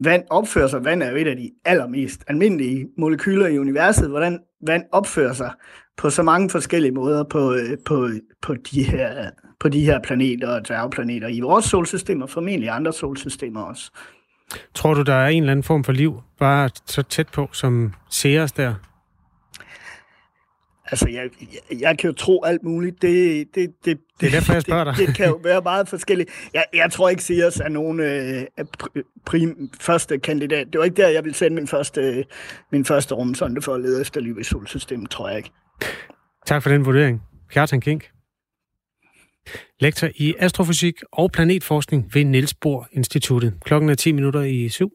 vand 0.00 0.24
opfører 0.30 0.68
sig. 0.68 0.84
Vand 0.84 1.02
er 1.02 1.10
jo 1.10 1.16
et 1.16 1.28
af 1.28 1.36
de 1.36 1.50
allermest 1.64 2.24
almindelige 2.26 2.88
molekyler 2.98 3.46
i 3.46 3.58
universet. 3.58 4.10
Hvordan 4.10 4.40
vand 4.66 4.84
opfører 4.92 5.32
sig 5.32 5.52
på 5.96 6.10
så 6.10 6.22
mange 6.22 6.50
forskellige 6.50 6.92
måder 6.92 7.24
på, 7.24 7.54
øh, 7.54 7.78
på, 7.86 8.08
på, 8.42 8.54
de, 8.54 8.82
her, 8.82 9.30
på 9.60 9.68
de 9.68 9.84
her 9.84 10.00
planeter 10.00 10.48
og 10.48 10.66
dværgplaneter 10.66 11.28
i 11.28 11.40
vores 11.40 11.64
solsystem 11.64 12.22
og 12.22 12.30
formentlig 12.30 12.70
andre 12.70 12.92
solsystemer 12.92 13.62
også. 13.62 13.90
Tror 14.74 14.94
du, 14.94 15.02
der 15.02 15.14
er 15.14 15.28
en 15.28 15.42
eller 15.42 15.50
anden 15.52 15.64
form 15.64 15.84
for 15.84 15.92
liv 15.92 16.22
bare 16.38 16.70
så 16.86 17.02
tæt 17.02 17.28
på 17.28 17.48
som 17.52 17.94
Ceres 18.10 18.52
der? 18.52 18.74
Altså, 20.86 21.08
jeg, 21.08 21.30
jeg, 21.40 21.80
jeg 21.80 21.98
kan 21.98 22.10
jo 22.10 22.14
tro 22.14 22.44
alt 22.44 22.62
muligt. 22.62 23.02
Det, 23.02 23.46
det, 23.54 23.70
det, 23.84 23.98
det 24.20 24.26
er 24.26 24.30
derfor, 24.30 24.52
jeg 24.52 24.62
spørger 24.62 24.84
dig. 24.84 24.94
Det, 24.96 25.06
det 25.06 25.16
kan 25.16 25.28
jo 25.28 25.40
være 25.42 25.60
meget 25.62 25.88
forskelligt. 25.88 26.30
Jeg, 26.54 26.64
jeg 26.74 26.92
tror 26.92 27.08
ikke, 27.08 27.22
Ceres 27.22 27.60
er 27.60 27.68
nogen 27.68 28.00
øh, 28.00 28.42
prim, 29.26 29.70
første 29.80 30.18
kandidat. 30.18 30.66
Det 30.72 30.78
var 30.78 30.84
ikke 30.84 31.02
der, 31.02 31.08
jeg 31.08 31.24
ville 31.24 31.34
sende 31.34 31.54
min 31.54 31.68
første, 31.68 32.24
min 32.72 32.84
første 32.84 33.14
rumsonde 33.14 33.62
for 33.62 33.74
at 33.74 33.80
lede 33.80 34.00
efter 34.00 34.20
liv 34.20 34.38
i 34.40 34.44
solsystemet, 34.44 35.10
tror 35.10 35.28
jeg 35.28 35.36
ikke. 35.36 35.50
Tak 36.46 36.62
for 36.62 36.70
den 36.70 36.84
vurdering. 36.84 37.22
Kjartan 37.50 37.80
Kink. 37.80 38.13
Lektor 39.80 40.08
i 40.16 40.34
astrofysik 40.38 40.94
og 41.12 41.32
planetforskning 41.32 42.10
ved 42.14 42.24
Niels 42.24 42.54
Bohr 42.54 42.88
Instituttet. 42.92 43.54
Klokken 43.64 43.90
er 43.90 43.94
10 43.94 44.12
minutter 44.12 44.40
i 44.40 44.68
syv. 44.68 44.90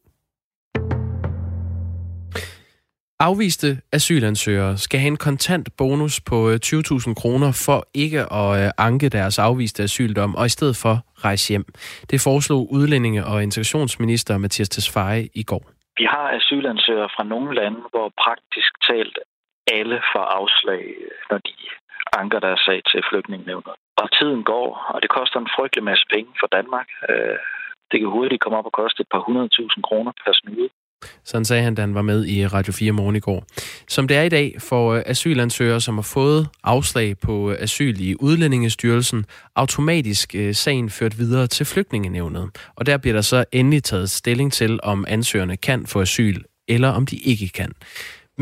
Afviste 3.22 3.68
asylansøgere 3.94 4.78
skal 4.78 5.00
have 5.00 5.08
en 5.08 5.18
kontant 5.18 5.68
bonus 5.78 6.22
på 6.30 6.36
20.000 6.36 7.10
øh, 7.10 7.16
kroner 7.22 7.52
for 7.66 7.80
ikke 7.94 8.22
at 8.42 8.50
øh, 8.60 8.72
anke 8.78 9.10
deres 9.10 9.40
afviste 9.40 9.84
asyldom, 9.84 10.36
og 10.36 10.46
i 10.46 10.50
stedet 10.50 10.76
for 10.84 10.96
rejse 11.26 11.50
hjem. 11.54 11.66
Det 12.12 12.20
foreslog 12.28 12.62
udlændinge- 12.72 13.26
og 13.26 13.44
integrationsminister 13.44 14.38
Mathias 14.38 14.70
Tesfaye 14.70 15.30
i 15.42 15.44
går. 15.44 15.64
Vi 15.98 16.06
har 16.14 16.28
asylansøgere 16.38 17.10
fra 17.16 17.24
nogle 17.24 17.56
lande, 17.56 17.82
hvor 17.94 18.08
praktisk 18.24 18.72
talt 18.90 19.18
alle 19.78 19.98
får 20.14 20.26
afslag, 20.40 20.84
når 21.30 21.38
de 21.38 21.56
anker 22.22 22.40
deres 22.40 22.62
sag 22.68 22.80
til 22.92 23.02
flygtningenevnet. 23.10 23.76
Og 24.02 24.08
tiden 24.18 24.44
går, 24.44 24.68
og 24.94 25.02
det 25.02 25.10
koster 25.18 25.40
en 25.40 25.54
frygtelig 25.56 25.84
masse 25.84 26.06
penge 26.14 26.32
for 26.40 26.48
Danmark. 26.58 26.88
Øh, 27.10 27.38
det 27.92 27.98
kan 28.00 28.10
hurtigt 28.18 28.42
komme 28.42 28.58
op 28.60 28.70
og 28.70 28.76
koste 28.82 29.02
et 29.02 29.12
par 29.14 29.24
hundredtusind 29.28 29.84
kroner 29.84 30.12
per 30.24 30.34
snude. 30.34 30.70
Sådan 31.24 31.46
sagde 31.46 31.64
han, 31.64 31.76
da 31.76 31.82
han 31.82 31.96
var 31.96 32.02
med 32.02 32.26
i 32.26 32.48
Radio 32.48 32.74
4 32.74 32.92
morgen 32.92 33.16
i 33.16 33.20
går. 33.20 33.44
Som 33.88 34.08
det 34.08 34.18
er 34.18 34.22
i 34.22 34.30
dag, 34.30 34.56
får 34.60 35.04
asylansøgere, 35.06 35.82
som 35.82 35.96
har 35.96 36.10
fået 36.14 36.50
afslag 36.64 37.16
på 37.20 37.52
asyl 37.60 37.96
i 38.00 38.16
Udlændingestyrelsen, 38.20 39.26
automatisk 39.56 40.36
øh, 40.36 40.56
sagen 40.56 40.90
ført 40.90 41.18
videre 41.18 41.48
til 41.48 41.66
flygtningenevnet. 41.66 42.50
Og 42.76 42.86
der 42.86 42.98
bliver 42.98 43.14
der 43.14 43.22
så 43.22 43.46
endelig 43.52 43.84
taget 43.84 44.10
stilling 44.10 44.54
til, 44.54 44.80
om 44.84 45.06
ansøgerne 45.08 45.58
kan 45.58 45.88
få 45.88 46.02
asyl, 46.02 46.36
eller 46.68 46.90
om 46.90 47.06
de 47.06 47.18
ikke 47.18 47.50
kan. 47.50 47.72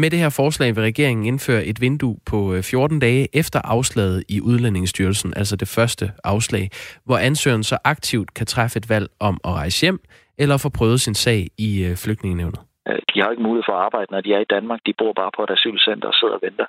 Med 0.01 0.09
det 0.09 0.19
her 0.19 0.33
forslag 0.41 0.75
vil 0.75 0.83
regeringen 0.83 1.25
indføre 1.25 1.65
et 1.65 1.81
vindue 1.81 2.17
på 2.31 2.53
øh, 2.53 2.63
14 2.63 2.99
dage 2.99 3.27
efter 3.41 3.59
afslaget 3.75 4.23
i 4.29 4.41
Udlændingsstyrelsen, 4.41 5.33
altså 5.35 5.55
det 5.55 5.69
første 5.77 6.05
afslag, 6.23 6.65
hvor 7.05 7.17
ansøgeren 7.17 7.63
så 7.63 7.77
aktivt 7.83 8.33
kan 8.33 8.45
træffe 8.45 8.77
et 8.77 8.89
valg 8.89 9.07
om 9.19 9.35
at 9.47 9.51
rejse 9.51 9.81
hjem, 9.85 9.99
eller 10.37 10.57
få 10.57 10.69
prøvet 10.77 10.99
sin 11.01 11.13
sag 11.13 11.41
i 11.67 11.69
øh, 11.87 11.95
flygtningenevnet? 12.03 12.59
Øh, 12.87 12.99
de 13.09 13.21
har 13.21 13.29
ikke 13.31 13.43
mulighed 13.47 13.63
for 13.67 13.75
at 13.77 13.85
arbejde, 13.87 14.11
når 14.11 14.21
de 14.21 14.33
er 14.33 14.39
i 14.39 14.51
Danmark. 14.55 14.79
De 14.85 14.93
bor 14.97 15.13
bare 15.13 15.31
på 15.35 15.43
et 15.43 15.51
asylcenter 15.57 16.07
og 16.07 16.17
sidder 16.19 16.33
og 16.33 16.43
venter. 16.47 16.67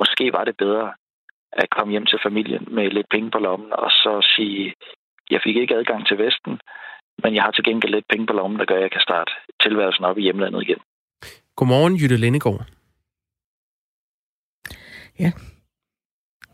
Måske 0.00 0.24
var 0.36 0.44
det 0.44 0.56
bedre 0.56 0.86
at 1.52 1.70
komme 1.76 1.90
hjem 1.90 2.06
til 2.06 2.18
familien 2.26 2.64
med 2.76 2.90
lidt 2.90 3.08
penge 3.14 3.30
på 3.30 3.38
lommen, 3.38 3.72
og 3.72 3.90
så 3.90 4.12
sige, 4.36 4.74
jeg 5.30 5.40
fik 5.44 5.56
ikke 5.56 5.76
adgang 5.76 6.06
til 6.06 6.18
Vesten, 6.18 6.54
men 7.22 7.34
jeg 7.34 7.42
har 7.42 7.50
til 7.50 7.64
gengæld 7.64 7.94
lidt 7.94 8.08
penge 8.12 8.26
på 8.26 8.32
lommen, 8.32 8.58
der 8.58 8.66
gør, 8.70 8.76
at 8.76 8.86
jeg 8.86 8.90
kan 8.90 9.06
starte 9.08 9.32
tilværelsen 9.62 10.04
op 10.04 10.18
i 10.18 10.22
hjemlandet 10.22 10.62
igen. 10.62 10.80
Godmorgen, 11.58 11.96
Jytte 11.96 12.16
Lindegård. 12.16 12.66
Ja, 15.18 15.32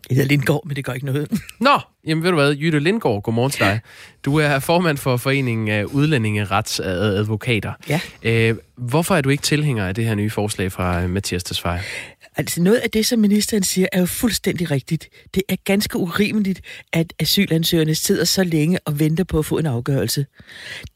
jeg 0.09 0.17
hedder 0.17 0.29
Lindgaard, 0.29 0.67
men 0.67 0.77
det 0.77 0.85
gør 0.85 0.93
ikke 0.93 1.07
noget. 1.07 1.31
Nå, 1.61 1.81
jamen 2.07 2.25
ved 2.25 2.31
du 2.31 2.37
hvad, 2.37 2.55
Jytte 2.55 2.79
Lindgaard, 2.79 3.23
godmorgen 3.23 3.51
til 3.51 3.61
dig. 3.61 3.81
Du 4.25 4.37
er 4.37 4.59
formand 4.59 4.99
for 4.99 5.17
Foreningen 5.17 5.69
af 5.69 5.85
Udlændingeretsadvokater. 5.85 7.73
Ja. 7.89 8.01
Øh, 8.23 8.57
hvorfor 8.77 9.17
er 9.17 9.21
du 9.21 9.29
ikke 9.29 9.43
tilhænger 9.43 9.87
af 9.87 9.95
det 9.95 10.05
her 10.05 10.15
nye 10.15 10.31
forslag 10.31 10.73
fra 10.73 11.03
øh, 11.03 11.11
Mathias 11.11 11.45
Tesfaye? 11.45 11.81
Altså 12.37 12.63
noget 12.63 12.77
af 12.77 12.91
det, 12.91 13.07
som 13.07 13.19
ministeren 13.19 13.63
siger, 13.63 13.87
er 13.93 14.01
jo 14.01 14.07
fuldstændig 14.07 14.71
rigtigt. 14.71 15.09
Det 15.35 15.43
er 15.49 15.57
ganske 15.65 15.99
urimeligt, 15.99 16.61
at 16.93 17.13
asylansøgerne 17.19 17.95
sidder 17.95 18.25
så 18.25 18.45
længe 18.45 18.79
og 18.85 18.99
venter 19.01 19.25
på 19.25 19.39
at 19.39 19.47
få 19.47 19.59
en 19.59 19.67
afgørelse. 19.67 20.27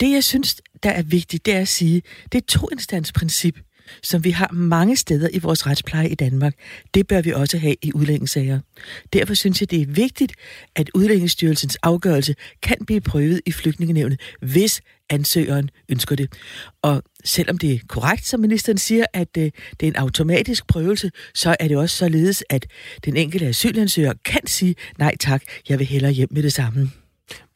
Det, 0.01 0.13
jeg 0.13 0.25
synes, 0.25 0.57
der 0.83 0.91
er 0.91 1.03
vigtigt, 1.03 1.47
det 1.47 1.55
er 1.55 1.61
at 1.61 1.69
sige, 1.69 2.03
det 2.33 2.39
er 2.39 2.47
to 2.47 2.69
princip 3.15 3.59
som 4.03 4.25
vi 4.25 4.31
har 4.31 4.51
mange 4.53 4.97
steder 4.97 5.29
i 5.33 5.39
vores 5.39 5.67
retspleje 5.67 6.09
i 6.09 6.15
Danmark. 6.15 6.55
Det 6.95 7.07
bør 7.07 7.21
vi 7.21 7.33
også 7.33 7.59
have 7.59 7.77
i 7.83 7.93
udlændingssager. 7.93 8.61
Derfor 9.13 9.35
synes 9.35 9.61
jeg, 9.61 9.71
det 9.71 9.83
er 9.83 9.87
vigtigt, 9.87 10.33
at 10.77 10.91
Udlændingsstyrelsens 10.95 11.77
afgørelse 11.83 12.35
kan 12.63 12.77
blive 12.87 13.01
prøvet 13.01 13.41
i 13.47 13.53
flygtningenevnet, 13.53 14.21
hvis 14.43 14.81
ansøgeren 15.11 15.71
ønsker 15.89 16.17
det. 16.17 16.33
Og 16.83 17.03
selvom 17.25 17.59
det 17.59 17.73
er 17.73 17.79
korrekt, 17.89 18.27
som 18.27 18.41
ministeren 18.41 18.79
siger, 18.79 19.05
at 19.15 19.29
øh, 19.39 19.45
det 19.81 19.83
er 19.83 19.87
en 19.87 19.97
automatisk 19.97 20.67
prøvelse, 20.67 21.11
så 21.35 21.57
er 21.61 21.69
det 21.69 21.77
også 21.77 21.97
således, 21.97 22.45
at 22.51 22.67
den 23.05 23.17
enkelte 23.17 23.47
asylansøger 23.47 24.13
kan 24.25 24.47
sige, 24.47 24.75
nej 24.99 25.17
tak, 25.21 25.43
jeg 25.69 25.79
vil 25.79 25.87
hellere 25.87 26.13
hjem 26.13 26.29
med 26.33 26.43
det 26.43 26.53
samme. 26.53 26.91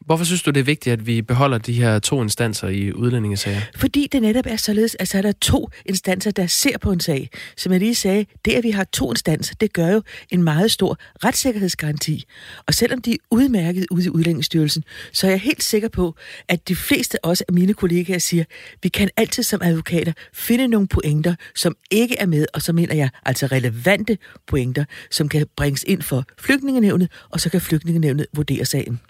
Hvorfor 0.06 0.24
synes 0.24 0.42
du, 0.42 0.50
det 0.50 0.60
er 0.60 0.64
vigtigt, 0.64 0.92
at 0.92 1.06
vi 1.06 1.22
beholder 1.22 1.58
de 1.58 1.72
her 1.72 1.98
to 1.98 2.22
instanser 2.22 2.68
i 2.68 2.92
udlændingesager? 2.92 3.60
Fordi 3.76 4.08
det 4.12 4.22
netop 4.22 4.44
er 4.46 4.56
således, 4.56 4.96
at 5.00 5.08
så 5.08 5.18
er 5.18 5.22
der 5.22 5.32
to 5.32 5.68
instanser, 5.86 6.30
der 6.30 6.46
ser 6.46 6.78
på 6.78 6.92
en 6.92 7.00
sag. 7.00 7.30
Som 7.56 7.72
jeg 7.72 7.80
lige 7.80 7.94
sagde, 7.94 8.26
det 8.44 8.52
at 8.52 8.64
vi 8.64 8.70
har 8.70 8.84
to 8.84 9.10
instanser, 9.10 9.54
det 9.60 9.72
gør 9.72 9.88
jo 9.88 10.02
en 10.30 10.42
meget 10.42 10.70
stor 10.70 10.98
retssikkerhedsgaranti. 11.24 12.24
Og 12.66 12.74
selvom 12.74 13.02
de 13.02 13.12
er 13.12 13.16
udmærket 13.30 13.86
ude 13.90 14.04
i 14.04 14.08
Udlændingsstyrelsen, 14.08 14.84
så 15.12 15.26
er 15.26 15.30
jeg 15.30 15.40
helt 15.40 15.62
sikker 15.62 15.88
på, 15.88 16.14
at 16.48 16.68
de 16.68 16.76
fleste 16.76 17.24
også 17.24 17.44
af 17.48 17.54
mine 17.54 17.74
kollegaer 17.74 18.18
siger, 18.18 18.44
vi 18.82 18.88
kan 18.88 19.10
altid 19.16 19.42
som 19.42 19.60
advokater 19.62 20.12
finde 20.34 20.68
nogle 20.68 20.88
pointer, 20.88 21.34
som 21.54 21.76
ikke 21.90 22.18
er 22.18 22.26
med, 22.26 22.46
og 22.54 22.62
så 22.62 22.72
mener 22.72 22.94
jeg 22.94 23.10
altså 23.26 23.46
relevante 23.46 24.18
pointer, 24.46 24.84
som 25.10 25.28
kan 25.28 25.46
bringes 25.56 25.84
ind 25.86 26.02
for 26.02 26.24
flygtningenevnet, 26.38 27.10
og 27.30 27.40
så 27.40 27.50
kan 27.50 27.60
flygtningenevnet 27.60 28.26
vurdere 28.34 28.64
sagen. 28.64 29.00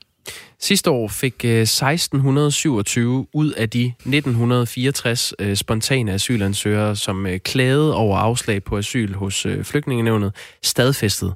Sidste 0.62 0.90
år 0.90 1.08
fik 1.08 1.44
øh, 1.44 1.60
1627 1.60 3.26
ud 3.32 3.52
af 3.52 3.70
de 3.70 3.86
1964 3.86 5.34
øh, 5.38 5.56
spontane 5.56 6.12
asylansøgere, 6.12 6.96
som 6.96 7.26
øh, 7.26 7.38
klagede 7.38 7.94
over 7.94 8.18
afslag 8.18 8.64
på 8.64 8.78
asyl 8.78 9.14
hos 9.14 9.46
flygtningenevnet, 9.62 10.34
stadfæstet 10.62 11.34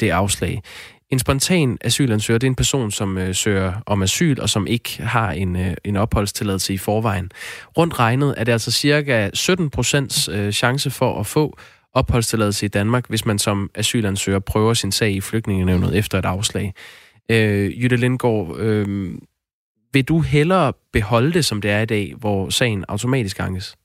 det 0.00 0.10
afslag. 0.10 0.62
En 1.10 1.18
spontan 1.18 1.78
asylansøger, 1.80 2.38
det 2.38 2.46
er 2.46 2.50
en 2.50 2.54
person, 2.54 2.90
som 2.90 3.34
søger 3.34 3.72
om 3.86 4.02
asyl, 4.02 4.40
og 4.40 4.50
som 4.50 4.66
ikke 4.66 5.02
har 5.02 5.30
en, 5.30 5.56
en 5.84 5.96
opholdstilladelse 5.96 6.74
i 6.74 6.78
forvejen. 6.78 7.30
Rundt 7.78 7.98
regnet 7.98 8.34
er 8.36 8.44
det 8.44 8.52
altså 8.52 8.70
cirka 8.70 9.30
17 9.34 9.70
procents 9.70 10.30
chance 10.52 10.90
for 10.90 11.20
at 11.20 11.26
få 11.26 11.58
opholdstilladelse 11.94 12.66
i 12.66 12.68
Danmark, 12.68 13.08
hvis 13.08 13.26
man 13.26 13.38
som 13.38 13.70
asylansøger 13.74 14.38
prøver 14.38 14.74
sin 14.74 14.92
sag 14.92 15.12
i 15.12 15.20
flygtningenevnet 15.20 15.96
efter 15.96 16.18
et 16.18 16.24
afslag. 16.24 16.74
Øh, 17.28 17.82
Jytte 17.82 17.96
Lindgaard, 17.96 18.56
øh, 18.58 19.14
vil 19.92 20.04
du 20.04 20.20
hellere 20.20 20.72
beholde 20.92 21.32
det, 21.32 21.44
som 21.44 21.60
det 21.60 21.70
er 21.70 21.80
i 21.80 21.86
dag, 21.86 22.14
hvor 22.18 22.50
sagen 22.50 22.84
automatisk 22.88 23.40
ankes? 23.40 23.76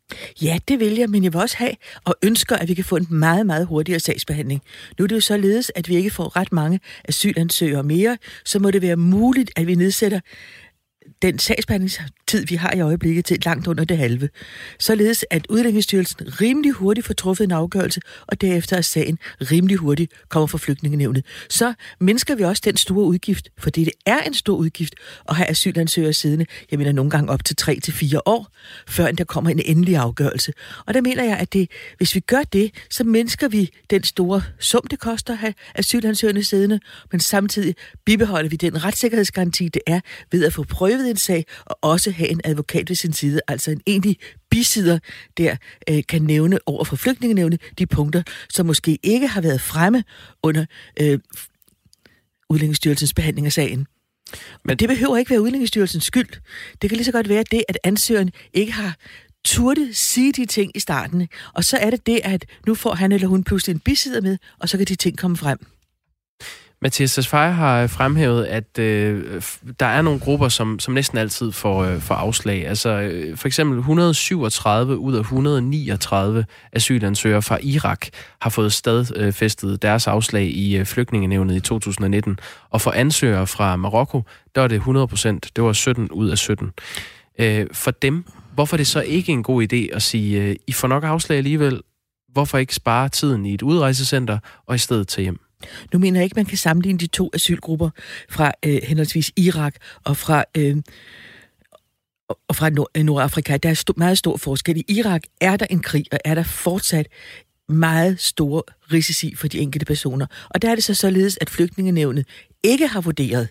Ja, 0.41 0.59
det 0.67 0.79
vil 0.79 0.95
jeg, 0.95 1.09
men 1.09 1.23
jeg 1.23 1.33
vil 1.33 1.41
også 1.41 1.57
have 1.57 1.75
og 2.05 2.15
ønsker, 2.23 2.55
at 2.55 2.69
vi 2.69 2.73
kan 2.73 2.83
få 2.83 2.95
en 2.95 3.07
meget, 3.09 3.45
meget 3.45 3.67
hurtigere 3.67 3.99
sagsbehandling. 3.99 4.61
Nu 4.99 5.03
er 5.03 5.07
det 5.07 5.15
jo 5.15 5.21
således, 5.21 5.71
at 5.75 5.89
vi 5.89 5.95
ikke 5.95 6.09
får 6.09 6.35
ret 6.35 6.51
mange 6.51 6.79
asylansøgere 7.05 7.83
mere, 7.83 8.17
så 8.45 8.59
må 8.59 8.71
det 8.71 8.81
være 8.81 8.95
muligt, 8.95 9.51
at 9.55 9.67
vi 9.67 9.75
nedsætter 9.75 10.19
den 11.21 11.39
sagsbehandlingstid, 11.39 12.45
vi 12.45 12.55
har 12.55 12.73
i 12.75 12.79
øjeblikket, 12.79 13.25
til 13.25 13.37
langt 13.45 13.67
under 13.67 13.83
det 13.83 13.97
halve. 13.97 14.29
Således 14.79 15.25
at 15.29 15.47
Udlændingsstyrelsen 15.49 16.41
rimelig 16.41 16.71
hurtigt 16.71 17.07
får 17.07 17.13
truffet 17.13 17.43
en 17.43 17.51
afgørelse, 17.51 18.01
og 18.27 18.41
derefter 18.41 18.77
er 18.77 18.81
sagen 18.81 19.19
rimelig 19.41 19.77
hurtigt 19.77 20.13
kommer 20.29 20.47
fra 20.47 20.57
flygtningenevnet. 20.57 21.25
Så 21.49 21.73
mindsker 21.99 22.35
vi 22.35 22.43
også 22.43 22.61
den 22.65 22.77
store 22.77 23.05
udgift, 23.05 23.49
for 23.57 23.69
det 23.69 23.89
er 24.05 24.19
en 24.19 24.33
stor 24.33 24.55
udgift 24.55 24.95
at 25.29 25.35
have 25.35 25.49
asylansøgere 25.49 26.13
siddende, 26.13 26.45
jeg 26.71 26.79
mener 26.79 26.91
nogle 26.91 27.11
gange 27.11 27.31
op 27.31 27.45
til 27.45 27.55
3 27.55 27.79
til 27.79 27.93
fire 27.93 28.21
år, 28.25 28.47
før 28.87 29.11
der 29.11 29.23
kommer 29.23 29.49
en 29.49 29.61
endelig 29.65 29.97
afgørelse. 29.97 30.53
Og 30.85 30.93
der 30.93 31.01
mener 31.01 31.23
jeg, 31.23 31.37
at 31.37 31.53
det, 31.53 31.71
hvis 31.97 32.15
vi 32.15 32.19
gør 32.19 32.43
det, 32.53 32.71
så 32.89 33.03
mindsker 33.03 33.47
vi 33.47 33.69
den 33.89 34.03
store 34.03 34.43
sum, 34.59 34.87
det 34.89 34.99
koster 34.99 35.33
at 35.33 35.39
have 35.39 35.53
asylansøgerne 35.75 36.43
siddende, 36.43 36.79
men 37.11 37.19
samtidig 37.19 37.75
bibeholder 38.05 38.49
vi 38.49 38.55
den 38.55 38.83
retssikkerhedsgaranti, 38.83 39.67
det 39.67 39.81
er 39.87 39.99
ved 40.31 40.45
at 40.45 40.53
få 40.53 40.63
prøvet 40.63 40.90
en 40.99 41.17
sag 41.17 41.45
og 41.65 41.77
også 41.81 42.11
have 42.11 42.29
en 42.29 42.41
advokat 42.43 42.89
ved 42.89 42.95
sin 42.95 43.13
side, 43.13 43.41
altså 43.47 43.71
en 43.71 43.81
egentlig 43.87 44.17
bisider, 44.49 44.99
der 45.37 45.55
øh, 45.89 46.03
kan 46.09 46.21
nævne 46.21 46.59
over 46.65 46.83
for 46.83 46.95
flygtningenevne 46.95 47.57
de 47.77 47.85
punkter, 47.85 48.23
som 48.49 48.65
måske 48.65 48.99
ikke 49.03 49.27
har 49.27 49.41
været 49.41 49.61
fremme 49.61 50.03
under 50.43 50.65
øh, 51.01 51.19
Udlændingsstyrelsens 52.49 53.13
behandling 53.13 53.47
af 53.47 53.53
sagen. 53.53 53.87
Men 54.65 54.77
det 54.77 54.89
behøver 54.89 55.17
ikke 55.17 55.29
være 55.31 55.41
Udlændingsstyrelsens 55.41 56.03
skyld. 56.03 56.29
Det 56.81 56.89
kan 56.89 56.97
lige 56.97 57.05
så 57.05 57.11
godt 57.11 57.29
være 57.29 57.43
det, 57.51 57.63
at 57.69 57.77
ansøgeren 57.83 58.31
ikke 58.53 58.71
har 58.71 58.95
turde 59.45 59.93
sige 59.93 60.31
de 60.31 60.45
ting 60.45 60.71
i 60.75 60.79
starten. 60.79 61.27
Og 61.53 61.63
så 61.63 61.77
er 61.77 61.89
det 61.89 62.05
det, 62.05 62.19
at 62.23 62.45
nu 62.67 62.75
får 62.75 62.93
han 62.93 63.11
eller 63.11 63.27
hun 63.27 63.43
pludselig 63.43 63.73
en 63.73 63.79
bisidder 63.79 64.21
med, 64.21 64.37
og 64.59 64.69
så 64.69 64.77
kan 64.77 64.87
de 64.87 64.95
ting 64.95 65.17
komme 65.17 65.37
frem. 65.37 65.59
Mathias 66.83 67.13
Tesfaye 67.13 67.51
har 67.51 67.87
fremhævet, 67.87 68.45
at 68.45 68.79
øh, 68.79 69.41
der 69.79 69.85
er 69.85 70.01
nogle 70.01 70.19
grupper, 70.19 70.49
som, 70.49 70.79
som 70.79 70.93
næsten 70.93 71.17
altid 71.17 71.51
får, 71.51 71.83
øh, 71.83 71.99
får 71.99 72.15
afslag. 72.15 72.67
Altså 72.67 72.89
øh, 72.89 73.37
for 73.37 73.47
eksempel 73.47 73.77
137 73.77 74.97
ud 74.97 75.13
af 75.15 75.19
139 75.19 76.45
asylansøgere 76.73 77.41
fra 77.41 77.57
Irak 77.61 78.07
har 78.41 78.49
fået 78.49 78.73
stadfæstet 78.73 79.81
deres 79.81 80.07
afslag 80.07 80.43
i 80.43 80.77
øh, 80.77 80.85
flygtningenævnet 80.85 81.55
i 81.55 81.59
2019. 81.59 82.39
Og 82.69 82.81
for 82.81 82.91
ansøgere 82.91 83.47
fra 83.47 83.75
Marokko, 83.75 84.23
der 84.55 84.61
er 84.61 84.67
det 84.67 84.75
100 84.75 85.07
procent. 85.07 85.51
Det 85.55 85.63
var 85.63 85.73
17 85.73 86.11
ud 86.11 86.29
af 86.29 86.37
17. 86.37 86.71
Øh, 87.39 87.67
for 87.73 87.91
dem, 87.91 88.25
hvorfor 88.53 88.75
er 88.75 88.77
det 88.77 88.87
så 88.87 89.01
ikke 89.01 89.31
en 89.31 89.43
god 89.43 89.73
idé 89.73 89.95
at 89.95 90.01
sige, 90.01 90.43
øh, 90.43 90.55
I 90.67 90.71
får 90.71 90.87
nok 90.87 91.03
afslag 91.03 91.37
alligevel, 91.37 91.81
hvorfor 92.33 92.57
ikke 92.57 92.75
spare 92.75 93.09
tiden 93.09 93.45
i 93.45 93.53
et 93.53 93.61
udrejsecenter 93.61 94.39
og 94.67 94.75
i 94.75 94.77
stedet 94.77 95.07
tage 95.07 95.23
hjem? 95.23 95.39
Nu 95.93 95.99
mener 95.99 96.19
jeg 96.19 96.23
ikke, 96.23 96.35
man 96.35 96.45
kan 96.45 96.57
sammenligne 96.57 96.99
de 96.99 97.07
to 97.07 97.29
asylgrupper 97.33 97.89
fra 98.29 98.51
øh, 98.65 98.79
henholdsvis 98.83 99.31
Irak 99.37 99.75
og 100.03 100.17
fra, 100.17 100.43
øh, 100.57 100.77
og 102.47 102.55
fra 102.55 102.69
Nord- 102.69 102.87
øh, 102.97 103.03
Nordafrika. 103.03 103.57
Der 103.57 103.69
er 103.69 103.73
st- 103.75 103.93
meget 103.97 104.17
stor 104.17 104.37
forskel. 104.37 104.77
I 104.77 104.85
Irak 104.87 105.21
er 105.41 105.57
der 105.57 105.65
en 105.69 105.79
krig, 105.79 106.05
og 106.11 106.19
er 106.25 106.35
der 106.35 106.43
fortsat 106.43 107.07
meget 107.69 108.19
store 108.19 108.63
risici 108.93 109.35
for 109.35 109.47
de 109.47 109.59
enkelte 109.59 109.85
personer. 109.85 110.25
Og 110.49 110.61
der 110.61 110.71
er 110.71 110.75
det 110.75 110.83
så 110.83 110.93
således, 110.93 111.37
at 111.41 111.49
flygtningenevnet 111.49 112.25
ikke 112.63 112.87
har 112.87 113.01
vurderet, 113.01 113.47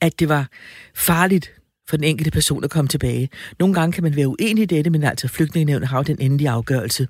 at 0.00 0.18
det 0.18 0.28
var 0.28 0.48
farligt 0.94 1.52
for 1.88 1.96
den 1.96 2.04
enkelte 2.04 2.30
person 2.30 2.64
at 2.64 2.70
komme 2.70 2.88
tilbage. 2.88 3.28
Nogle 3.58 3.74
gange 3.74 3.92
kan 3.92 4.02
man 4.02 4.16
være 4.16 4.28
uenig 4.28 4.62
i 4.62 4.66
dette, 4.66 4.90
men 4.90 5.04
altså 5.04 5.28
flygtningenevnet 5.28 5.88
har 5.88 5.98
jo 5.98 6.02
den 6.02 6.16
endelige 6.20 6.50
afgørelse. 6.50 7.08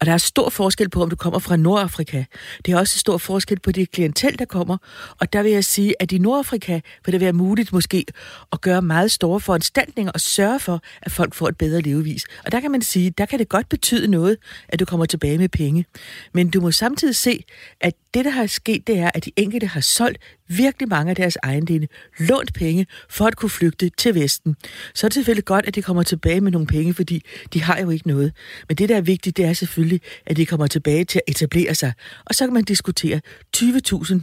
Og 0.00 0.06
der 0.06 0.12
er 0.12 0.18
stor 0.18 0.48
forskel 0.48 0.88
på, 0.88 1.02
om 1.02 1.10
du 1.10 1.16
kommer 1.16 1.38
fra 1.38 1.56
Nordafrika. 1.56 2.24
Det 2.66 2.74
er 2.74 2.78
også 2.78 2.98
stor 2.98 3.18
forskel 3.18 3.60
på 3.60 3.72
det 3.72 3.90
klientel, 3.90 4.38
der 4.38 4.44
kommer. 4.44 4.76
Og 5.20 5.32
der 5.32 5.42
vil 5.42 5.52
jeg 5.52 5.64
sige, 5.64 5.94
at 6.00 6.12
i 6.12 6.18
Nordafrika 6.18 6.80
vil 7.04 7.12
det 7.12 7.20
være 7.20 7.32
muligt 7.32 7.72
måske 7.72 8.04
at 8.52 8.60
gøre 8.60 8.82
meget 8.82 9.10
store 9.10 9.40
foranstaltninger 9.40 10.12
og 10.12 10.20
sørge 10.20 10.60
for, 10.60 10.80
at 11.02 11.12
folk 11.12 11.34
får 11.34 11.48
et 11.48 11.56
bedre 11.56 11.80
levevis. 11.80 12.24
Og 12.44 12.52
der 12.52 12.60
kan 12.60 12.70
man 12.70 12.82
sige, 12.82 13.10
der 13.10 13.26
kan 13.26 13.38
det 13.38 13.48
godt 13.48 13.68
betyde 13.68 14.08
noget, 14.08 14.36
at 14.68 14.80
du 14.80 14.84
kommer 14.84 15.06
tilbage 15.06 15.38
med 15.38 15.48
penge. 15.48 15.84
Men 16.32 16.50
du 16.50 16.60
må 16.60 16.70
samtidig 16.70 17.16
se, 17.16 17.44
at 17.80 17.94
det, 18.14 18.24
der 18.24 18.30
har 18.30 18.46
sket, 18.46 18.86
det 18.86 18.98
er, 18.98 19.10
at 19.14 19.24
de 19.24 19.30
enkelte 19.36 19.66
har 19.66 19.80
solgt 19.80 20.18
virkelig 20.48 20.88
mange 20.88 21.10
af 21.10 21.16
deres 21.16 21.38
ejendele, 21.42 21.88
lånt 22.18 22.54
penge 22.54 22.86
for 23.10 23.24
at 23.24 23.36
kunne 23.36 23.50
flygte 23.50 23.88
til 23.88 24.14
Vesten. 24.14 24.56
Så 24.94 25.06
er 25.06 25.08
det 25.08 25.14
selvfølgelig 25.14 25.44
godt, 25.44 25.66
at 25.66 25.74
de 25.74 25.82
kommer 25.82 26.02
tilbage 26.02 26.40
med 26.40 26.52
nogle 26.52 26.66
penge, 26.66 26.94
fordi 26.94 27.22
de 27.52 27.62
har 27.62 27.78
jo 27.78 27.90
ikke 27.90 28.08
noget. 28.08 28.32
Men 28.68 28.76
det, 28.76 28.88
der 28.88 28.96
er 28.96 29.00
vigtigt, 29.00 29.36
det 29.36 29.44
er 29.44 29.52
selvfølgelig, 29.52 30.00
at 30.26 30.36
de 30.36 30.46
kommer 30.46 30.66
tilbage 30.66 31.04
til 31.04 31.20
at 31.26 31.30
etablere 31.30 31.74
sig. 31.74 31.92
Og 32.24 32.34
så 32.34 32.46
kan 32.46 32.54
man 32.54 32.64
diskutere 32.64 33.20
20.000. 33.56 34.20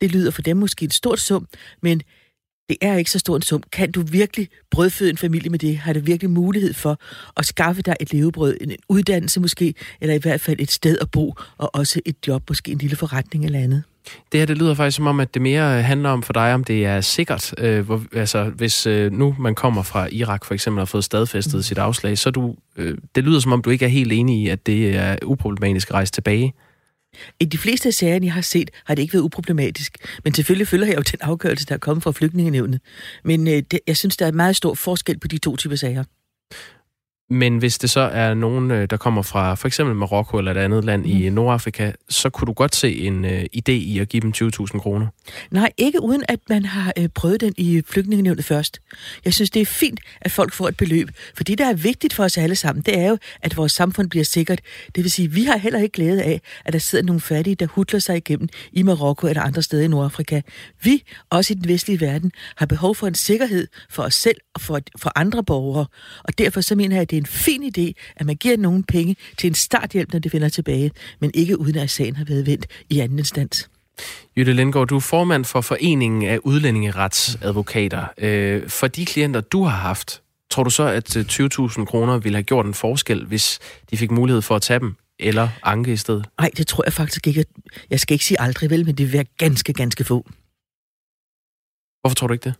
Det 0.00 0.12
lyder 0.12 0.30
for 0.30 0.42
dem 0.42 0.56
måske 0.56 0.84
et 0.84 0.94
stort 0.94 1.20
sum, 1.20 1.46
men 1.82 2.02
det 2.68 2.76
er 2.80 2.96
ikke 2.96 3.10
så 3.10 3.18
stor 3.18 3.36
en 3.36 3.42
sum. 3.42 3.62
Kan 3.72 3.92
du 3.92 4.02
virkelig 4.02 4.48
brødføde 4.70 5.10
en 5.10 5.16
familie 5.16 5.50
med 5.50 5.58
det? 5.58 5.76
Har 5.76 5.92
du 5.92 6.00
virkelig 6.00 6.30
mulighed 6.30 6.74
for 6.74 7.00
at 7.36 7.46
skaffe 7.46 7.82
dig 7.82 7.96
et 8.00 8.12
levebrød, 8.12 8.56
en 8.60 8.72
uddannelse 8.88 9.40
måske, 9.40 9.74
eller 10.00 10.14
i 10.14 10.18
hvert 10.18 10.40
fald 10.40 10.60
et 10.60 10.70
sted 10.70 10.98
at 11.00 11.10
bo, 11.10 11.34
og 11.58 11.74
også 11.74 12.00
et 12.06 12.16
job, 12.26 12.42
måske 12.48 12.72
en 12.72 12.78
lille 12.78 12.96
forretning 12.96 13.44
eller 13.44 13.58
andet? 13.58 13.82
Det 14.32 14.40
her, 14.40 14.46
det 14.46 14.58
lyder 14.58 14.74
faktisk 14.74 14.96
som 14.96 15.06
om, 15.06 15.20
at 15.20 15.34
det 15.34 15.42
mere 15.42 15.82
handler 15.82 16.10
om 16.10 16.22
for 16.22 16.32
dig, 16.32 16.54
om 16.54 16.64
det 16.64 16.86
er 16.86 17.00
sikkert. 17.00 17.54
Øh, 17.58 17.84
hvor, 17.84 18.02
altså, 18.12 18.44
hvis 18.44 18.86
øh, 18.86 19.12
nu 19.12 19.36
man 19.38 19.54
kommer 19.54 19.82
fra 19.82 20.08
Irak 20.12 20.44
for 20.44 20.54
eksempel 20.54 20.78
og 20.78 20.80
har 20.80 20.86
fået 20.86 21.04
stadfæstet 21.04 21.54
mm. 21.54 21.62
sit 21.62 21.78
afslag, 21.78 22.18
så 22.18 22.30
du, 22.30 22.54
øh, 22.76 22.98
det 23.14 23.24
lyder 23.24 23.40
som 23.40 23.52
om, 23.52 23.62
du 23.62 23.70
ikke 23.70 23.84
er 23.84 23.88
helt 23.88 24.12
enig 24.12 24.42
i, 24.42 24.48
at 24.48 24.66
det 24.66 24.96
er 24.96 25.16
uproblematisk 25.24 25.90
at 25.90 25.94
rejse 25.94 26.12
tilbage. 26.12 26.54
I 27.40 27.44
de 27.44 27.58
fleste 27.58 27.88
af 27.88 27.94
sagerne, 27.94 28.26
jeg 28.26 28.34
har 28.34 28.40
set, 28.40 28.70
har 28.84 28.94
det 28.94 29.02
ikke 29.02 29.14
været 29.14 29.22
uproblematisk. 29.22 30.20
Men 30.24 30.34
selvfølgelig 30.34 30.68
følger 30.68 30.86
jeg 30.86 30.96
jo 30.96 31.02
den 31.02 31.18
afgørelse, 31.20 31.66
der 31.66 31.74
er 31.74 31.78
kommet 31.78 32.02
fra 32.02 32.12
flygtningenevnet. 32.12 32.80
Men 33.24 33.48
øh, 33.48 33.62
det, 33.70 33.80
jeg 33.86 33.96
synes, 33.96 34.16
der 34.16 34.26
er 34.26 34.32
meget 34.32 34.56
stor 34.56 34.74
forskel 34.74 35.18
på 35.18 35.28
de 35.28 35.38
to 35.38 35.56
typer 35.56 35.76
sager. 35.76 36.04
Men 37.30 37.58
hvis 37.58 37.78
det 37.78 37.90
så 37.90 38.00
er 38.00 38.34
nogen, 38.34 38.70
øh, 38.70 38.90
der 38.90 38.96
kommer 38.96 39.22
fra 39.22 39.54
for 39.54 39.66
eksempel 39.66 39.96
Marokko 39.96 40.38
eller 40.38 40.50
et 40.50 40.56
andet 40.56 40.84
land 40.84 41.02
mm. 41.02 41.10
i 41.10 41.30
Nordafrika, 41.30 41.92
så 42.08 42.30
kunne 42.30 42.46
du 42.46 42.52
godt 42.52 42.76
se 42.76 42.98
en 42.98 43.24
uh, 43.24 43.30
idé 43.30 43.72
i 43.72 43.98
at 43.98 44.08
give 44.08 44.20
dem 44.20 44.32
20.000 44.36 44.78
kroner? 44.78 45.06
Nej, 45.50 45.72
ikke 45.76 46.02
uden 46.02 46.22
at 46.28 46.40
man 46.48 46.64
har 46.64 46.92
uh, 47.00 47.06
prøvet 47.14 47.40
den 47.40 47.54
i 47.56 47.82
flygtningenevnet 47.86 48.44
først. 48.44 48.80
Jeg 49.24 49.34
synes, 49.34 49.50
det 49.50 49.62
er 49.62 49.66
fint, 49.66 50.00
at 50.20 50.32
folk 50.32 50.52
får 50.52 50.68
et 50.68 50.76
beløb. 50.76 51.10
For 51.36 51.44
det, 51.44 51.58
der 51.58 51.66
er 51.66 51.74
vigtigt 51.74 52.14
for 52.14 52.24
os 52.24 52.38
alle 52.38 52.56
sammen, 52.56 52.82
det 52.82 52.98
er 52.98 53.08
jo, 53.08 53.18
at 53.42 53.56
vores 53.56 53.72
samfund 53.72 54.10
bliver 54.10 54.24
sikkert. 54.24 54.60
Det 54.94 55.04
vil 55.04 55.10
sige, 55.10 55.30
vi 55.30 55.44
har 55.44 55.56
heller 55.56 55.78
ikke 55.78 55.92
glæde 55.92 56.22
af, 56.22 56.40
at 56.64 56.72
der 56.72 56.78
sidder 56.78 57.04
nogle 57.04 57.20
fattige, 57.20 57.54
der 57.54 57.66
hudler 57.66 58.00
sig 58.00 58.16
igennem 58.16 58.48
i 58.72 58.82
Marokko 58.82 59.26
eller 59.26 59.42
andre 59.42 59.62
steder 59.62 59.84
i 59.84 59.88
Nordafrika. 59.88 60.40
Vi, 60.82 61.02
også 61.30 61.52
i 61.52 61.56
den 61.56 61.68
vestlige 61.68 62.00
verden, 62.00 62.32
har 62.56 62.66
behov 62.66 62.94
for 62.94 63.06
en 63.06 63.14
sikkerhed 63.14 63.66
for 63.90 64.02
os 64.02 64.14
selv 64.14 64.36
og 64.54 64.60
for, 64.60 64.80
for 64.98 65.12
andre 65.16 65.44
borgere. 65.44 65.86
Og 66.24 66.38
derfor 66.38 66.60
så 66.60 66.74
mener 66.74 66.96
jeg, 66.96 67.02
at 67.02 67.13
det 67.14 67.18
er 67.18 67.22
en 67.22 67.26
fin 67.26 67.62
idé, 67.78 67.92
at 68.16 68.26
man 68.26 68.36
giver 68.36 68.56
nogen 68.56 68.84
penge 68.84 69.16
til 69.38 69.46
en 69.46 69.54
starthjælp, 69.54 70.12
når 70.12 70.18
det 70.18 70.32
vender 70.32 70.48
tilbage, 70.48 70.90
men 71.20 71.30
ikke 71.34 71.60
uden 71.60 71.76
at 71.76 71.90
sagen 71.90 72.16
har 72.16 72.24
været 72.24 72.46
vendt 72.46 72.66
i 72.90 73.00
anden 73.00 73.18
instans. 73.18 73.70
Jytte 74.36 74.52
Lindgaard, 74.52 74.88
du 74.88 74.96
er 74.96 75.00
formand 75.00 75.44
for 75.44 75.60
Foreningen 75.60 76.22
af 76.22 76.38
Udlændingeretsadvokater. 76.44 78.06
Øh, 78.18 78.68
for 78.68 78.86
de 78.86 79.06
klienter, 79.06 79.40
du 79.40 79.62
har 79.64 79.76
haft, 79.76 80.22
tror 80.50 80.62
du 80.62 80.70
så, 80.70 80.82
at 80.82 81.16
20.000 81.16 81.80
øh, 81.80 81.86
kroner 81.86 82.18
ville 82.18 82.36
have 82.36 82.42
gjort 82.42 82.66
en 82.66 82.74
forskel, 82.74 83.24
hvis 83.24 83.58
de 83.90 83.96
fik 83.96 84.10
mulighed 84.10 84.42
for 84.42 84.56
at 84.56 84.62
tage 84.62 84.80
dem, 84.80 84.94
eller 85.18 85.48
anke 85.62 85.92
i 85.92 85.96
stedet? 85.96 86.26
Nej, 86.38 86.50
det 86.56 86.66
tror 86.66 86.84
jeg 86.86 86.92
faktisk 86.92 87.26
ikke. 87.26 87.44
Jeg 87.90 88.00
skal 88.00 88.14
ikke 88.14 88.24
sige 88.24 88.40
aldrig 88.40 88.70
vel, 88.70 88.86
men 88.86 88.94
det 88.94 89.06
vil 89.06 89.12
være 89.12 89.24
ganske, 89.38 89.72
ganske 89.72 90.04
få. 90.04 90.26
Hvorfor 92.00 92.14
tror 92.14 92.26
du 92.26 92.32
ikke 92.32 92.44
det? 92.44 92.54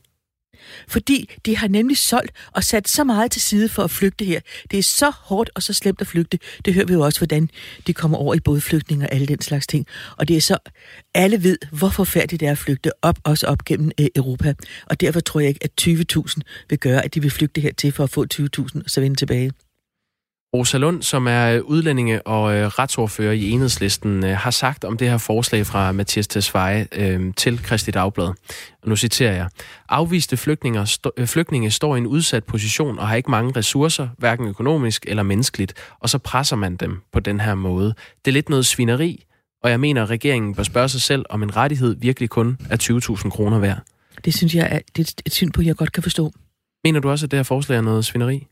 Fordi 0.88 1.34
de 1.46 1.56
har 1.56 1.68
nemlig 1.68 1.96
solgt 1.96 2.32
og 2.52 2.64
sat 2.64 2.88
så 2.88 3.04
meget 3.04 3.30
til 3.30 3.42
side 3.42 3.68
for 3.68 3.82
at 3.82 3.90
flygte 3.90 4.24
her. 4.24 4.40
Det 4.70 4.78
er 4.78 4.82
så 4.82 5.10
hårdt 5.10 5.50
og 5.54 5.62
så 5.62 5.72
slemt 5.72 6.00
at 6.00 6.06
flygte. 6.06 6.38
Det 6.64 6.74
hører 6.74 6.86
vi 6.86 6.92
jo 6.92 7.00
også, 7.00 7.20
hvordan 7.20 7.50
de 7.86 7.92
kommer 7.92 8.18
over 8.18 8.34
i 8.34 8.40
både 8.40 8.60
flygtning 8.60 9.02
og 9.02 9.12
alle 9.12 9.26
den 9.26 9.40
slags 9.40 9.66
ting. 9.66 9.86
Og 10.16 10.28
det 10.28 10.36
er 10.36 10.40
så, 10.40 10.58
alle 11.14 11.42
ved, 11.42 11.58
hvor 11.72 11.88
forfærdeligt 11.88 12.40
det 12.40 12.46
er 12.46 12.52
at 12.52 12.58
flygte 12.58 12.90
op, 13.02 13.18
også 13.24 13.46
op 13.46 13.64
gennem 13.64 13.90
øh, 14.00 14.06
Europa. 14.16 14.54
Og 14.86 15.00
derfor 15.00 15.20
tror 15.20 15.40
jeg 15.40 15.48
ikke, 15.48 15.64
at 15.64 15.70
20.000 15.80 16.40
vil 16.68 16.78
gøre, 16.78 17.04
at 17.04 17.14
de 17.14 17.22
vil 17.22 17.30
flygte 17.30 17.60
hertil 17.60 17.92
for 17.92 18.04
at 18.04 18.10
få 18.10 18.26
20.000 18.34 18.84
og 18.84 18.90
så 18.90 19.00
vende 19.00 19.16
tilbage. 19.16 19.52
Rosa 20.54 20.78
Lund, 20.78 21.02
som 21.02 21.26
er 21.26 21.60
udlændinge 21.60 22.26
og 22.26 22.54
øh, 22.54 22.66
retsordfører 22.66 23.32
i 23.32 23.50
enhedslisten, 23.50 24.24
øh, 24.24 24.36
har 24.36 24.50
sagt 24.50 24.84
om 24.84 24.96
det 24.96 25.10
her 25.10 25.18
forslag 25.18 25.66
fra 25.66 25.92
Mathias 25.92 26.26
Tesfaye 26.26 26.86
øh, 26.92 27.34
til 27.36 27.62
Kristi 27.62 27.90
Dagblad. 27.90 28.26
Og 28.82 28.88
nu 28.88 28.96
citerer 28.96 29.32
jeg. 29.32 29.48
Afviste 29.88 30.36
flygtninge, 30.36 30.82
st- 30.82 31.10
øh, 31.16 31.26
flygtninge 31.26 31.70
står 31.70 31.94
i 31.94 31.98
en 31.98 32.06
udsat 32.06 32.44
position 32.44 32.98
og 32.98 33.08
har 33.08 33.16
ikke 33.16 33.30
mange 33.30 33.52
ressourcer, 33.56 34.08
hverken 34.18 34.48
økonomisk 34.48 35.04
eller 35.08 35.22
menneskeligt, 35.22 35.74
og 36.00 36.10
så 36.10 36.18
presser 36.18 36.56
man 36.56 36.76
dem 36.76 37.00
på 37.12 37.20
den 37.20 37.40
her 37.40 37.54
måde. 37.54 37.94
Det 38.24 38.30
er 38.30 38.32
lidt 38.32 38.48
noget 38.48 38.66
svineri, 38.66 39.24
og 39.62 39.70
jeg 39.70 39.80
mener, 39.80 40.02
at 40.02 40.10
regeringen 40.10 40.54
bør 40.54 40.62
spørge 40.62 40.88
sig 40.88 41.02
selv, 41.02 41.24
om 41.30 41.42
en 41.42 41.56
rettighed 41.56 41.96
virkelig 42.00 42.30
kun 42.30 42.58
er 42.70 42.76
20.000 43.22 43.30
kroner 43.30 43.58
værd. 43.58 43.78
Det 44.24 44.34
synes 44.34 44.54
jeg 44.54 44.68
er 44.70 44.80
det 44.96 45.08
er 45.08 45.12
et 45.26 45.32
syn 45.32 45.50
på, 45.50 45.62
jeg 45.62 45.76
godt 45.76 45.92
kan 45.92 46.02
forstå. 46.02 46.32
Mener 46.84 47.00
du 47.00 47.10
også, 47.10 47.26
at 47.26 47.30
det 47.30 47.38
her 47.38 47.42
forslag 47.44 47.76
er 47.78 47.82
noget 47.82 48.04
svineri? 48.04 48.46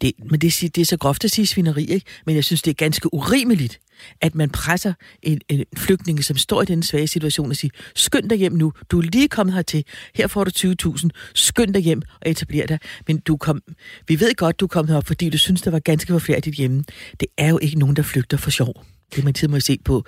Det, 0.00 0.12
men 0.30 0.40
det, 0.40 0.60
det 0.60 0.78
er 0.78 0.84
så 0.84 0.96
groft 0.96 1.24
at 1.24 1.30
sige 1.30 1.46
svineri, 1.46 1.84
ikke? 1.84 2.06
Men 2.26 2.34
jeg 2.34 2.44
synes, 2.44 2.62
det 2.62 2.70
er 2.70 2.74
ganske 2.74 3.14
urimeligt, 3.14 3.80
at 4.20 4.34
man 4.34 4.50
presser 4.50 4.92
en, 5.22 5.40
en 5.48 5.64
flygtning, 5.76 6.24
som 6.24 6.36
står 6.36 6.62
i 6.62 6.64
den 6.64 6.82
svage 6.82 7.06
situation, 7.06 7.50
og 7.50 7.56
siger, 7.56 7.70
skynd 7.94 8.28
dig 8.30 8.38
hjem 8.38 8.52
nu, 8.52 8.72
du 8.90 8.98
er 8.98 9.02
lige 9.02 9.28
kommet 9.28 9.54
hertil, 9.54 9.84
her 10.14 10.26
får 10.26 10.44
du 10.44 10.50
20.000, 10.86 11.08
skynd 11.34 11.74
dig 11.74 11.82
hjem 11.82 12.02
og 12.20 12.30
etabler 12.30 12.66
dig. 12.66 12.78
Men 13.06 13.18
du 13.18 13.36
kom, 13.36 13.62
vi 14.08 14.20
ved 14.20 14.34
godt, 14.36 14.60
du 14.60 14.66
kom 14.66 14.88
herop, 14.88 15.06
fordi 15.06 15.30
du 15.30 15.38
synes, 15.38 15.62
der 15.62 15.70
var 15.70 15.78
ganske 15.78 16.12
forfærdeligt 16.12 16.56
hjemme. 16.56 16.84
Det 17.20 17.28
er 17.38 17.48
jo 17.48 17.58
ikke 17.62 17.78
nogen, 17.78 17.96
der 17.96 18.02
flygter 18.02 18.36
for 18.36 18.50
sjov. 18.50 18.84
Det 19.16 19.24
man 19.24 19.34
tid 19.34 19.48
må 19.48 19.60
se 19.60 19.78
på. 19.84 20.04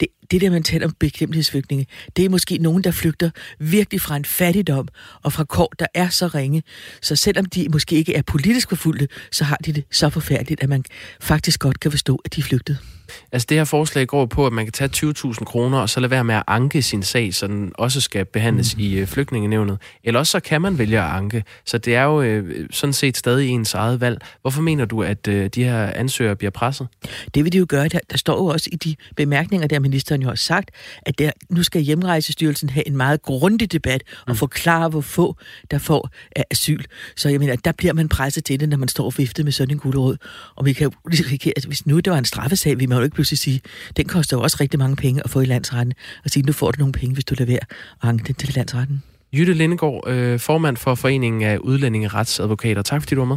Det, 0.00 0.08
det 0.30 0.40
der, 0.40 0.50
man 0.50 0.62
taler 0.62 0.86
om 0.86 0.92
bekæmpelsesflygtninge, 0.98 1.86
det 2.16 2.24
er 2.24 2.28
måske 2.28 2.58
nogen, 2.58 2.84
der 2.84 2.90
flygter 2.90 3.30
virkelig 3.58 4.00
fra 4.00 4.16
en 4.16 4.24
fattigdom 4.24 4.88
og 5.22 5.32
fra 5.32 5.44
kår, 5.44 5.72
der 5.78 5.86
er 5.94 6.08
så 6.08 6.26
ringe. 6.26 6.62
Så 7.02 7.16
selvom 7.16 7.44
de 7.44 7.68
måske 7.72 7.96
ikke 7.96 8.14
er 8.14 8.22
politisk 8.22 8.68
forfulgte, 8.68 9.08
så 9.32 9.44
har 9.44 9.56
de 9.56 9.72
det 9.72 9.84
så 9.90 10.10
forfærdeligt, 10.10 10.62
at 10.62 10.68
man 10.68 10.84
faktisk 11.20 11.60
godt 11.60 11.80
kan 11.80 11.90
forstå, 11.90 12.20
at 12.24 12.34
de 12.34 12.40
er 12.40 12.44
flygtet. 12.44 12.97
Altså 13.32 13.46
det 13.48 13.56
her 13.56 13.64
forslag 13.64 14.06
går 14.06 14.26
på, 14.26 14.46
at 14.46 14.52
man 14.52 14.64
kan 14.66 14.72
tage 14.72 14.90
20.000 14.96 15.44
kroner 15.44 15.78
og 15.78 15.90
så 15.90 16.00
lade 16.00 16.10
være 16.10 16.24
med 16.24 16.34
at 16.34 16.42
anke 16.46 16.82
sin 16.82 17.02
sag, 17.02 17.34
så 17.34 17.46
den 17.46 17.72
også 17.74 18.00
skal 18.00 18.24
behandles 18.24 18.76
mm. 18.76 18.82
i 18.82 18.94
øh, 18.94 19.06
flygtningenevnet. 19.06 19.78
Eller 20.04 20.20
også 20.20 20.30
så 20.30 20.40
kan 20.40 20.62
man 20.62 20.78
vælge 20.78 20.98
at 20.98 21.10
anke. 21.10 21.44
Så 21.64 21.78
det 21.78 21.94
er 21.94 22.02
jo 22.02 22.22
øh, 22.22 22.68
sådan 22.70 22.92
set 22.92 23.16
stadig 23.16 23.48
ens 23.48 23.74
eget 23.74 24.00
valg. 24.00 24.18
Hvorfor 24.40 24.62
mener 24.62 24.84
du, 24.84 25.02
at 25.02 25.28
øh, 25.28 25.50
de 25.54 25.64
her 25.64 25.86
ansøgere 25.86 26.36
bliver 26.36 26.50
presset? 26.50 26.88
Det 27.34 27.44
vil 27.44 27.52
de 27.52 27.58
jo 27.58 27.66
gøre. 27.68 27.88
Der, 27.88 27.98
der 28.10 28.16
står 28.16 28.36
jo 28.36 28.46
også 28.46 28.70
i 28.72 28.76
de 28.76 28.96
bemærkninger, 29.16 29.66
der 29.66 29.80
ministeren 29.80 30.22
jo 30.22 30.28
har 30.28 30.34
sagt, 30.34 30.70
at 31.02 31.18
der, 31.18 31.30
nu 31.50 31.62
skal 31.62 31.82
hjemrejsestyrelsen 31.82 32.70
have 32.70 32.86
en 32.86 32.96
meget 32.96 33.22
grundig 33.22 33.72
debat 33.72 34.02
og 34.26 34.32
mm. 34.32 34.36
forklare, 34.36 34.88
hvor 34.88 35.00
få 35.00 35.36
der 35.70 35.78
får 35.78 36.10
af 36.36 36.44
asyl. 36.50 36.82
Så 37.16 37.28
jeg 37.28 37.38
mener, 37.38 37.56
der 37.56 37.72
bliver 37.72 37.92
man 37.92 38.08
presset 38.08 38.44
til 38.44 38.60
det, 38.60 38.68
når 38.68 38.76
man 38.76 38.88
står 38.88 39.04
og 39.04 39.14
vifter 39.16 39.44
med 39.44 39.52
sådan 39.52 39.74
en 39.74 39.78
guldråd. 39.78 40.16
Og 40.56 40.64
vi 40.64 40.72
kan 40.72 40.84
jo 40.84 40.92
risikere, 41.10 41.52
at 41.56 41.64
hvis 41.64 41.86
nu 41.86 42.00
det 42.00 42.10
var 42.10 42.18
en 42.18 42.24
straffesag, 42.24 42.78
vi 42.78 42.86
må 42.86 42.97
jo 43.00 43.04
ikke 43.04 43.14
pludselig 43.14 43.38
sige, 43.38 43.60
den 43.96 44.08
koster 44.08 44.36
jo 44.36 44.42
også 44.42 44.56
rigtig 44.60 44.78
mange 44.78 44.96
penge 44.96 45.20
at 45.24 45.30
få 45.30 45.40
i 45.40 45.44
landsretten, 45.44 45.94
og 46.24 46.30
sige, 46.30 46.42
nu 46.42 46.52
får 46.52 46.70
du 46.70 46.78
nogle 46.78 46.92
penge, 46.92 47.14
hvis 47.14 47.24
du 47.24 47.34
leverer 47.38 47.64
og 48.00 48.08
at 48.08 48.08
anke 48.08 48.24
den 48.26 48.34
til 48.34 48.54
landsretten. 48.54 49.02
Jytte 49.32 49.52
Lindegård, 49.52 50.08
øh, 50.08 50.40
formand 50.40 50.76
for 50.76 50.94
Foreningen 50.94 51.42
af 51.42 51.58
Udlændingeretsadvokater. 51.58 52.82
Tak 52.82 53.02
fordi 53.02 53.14
du 53.14 53.20
var 53.20 53.26
med. 53.26 53.36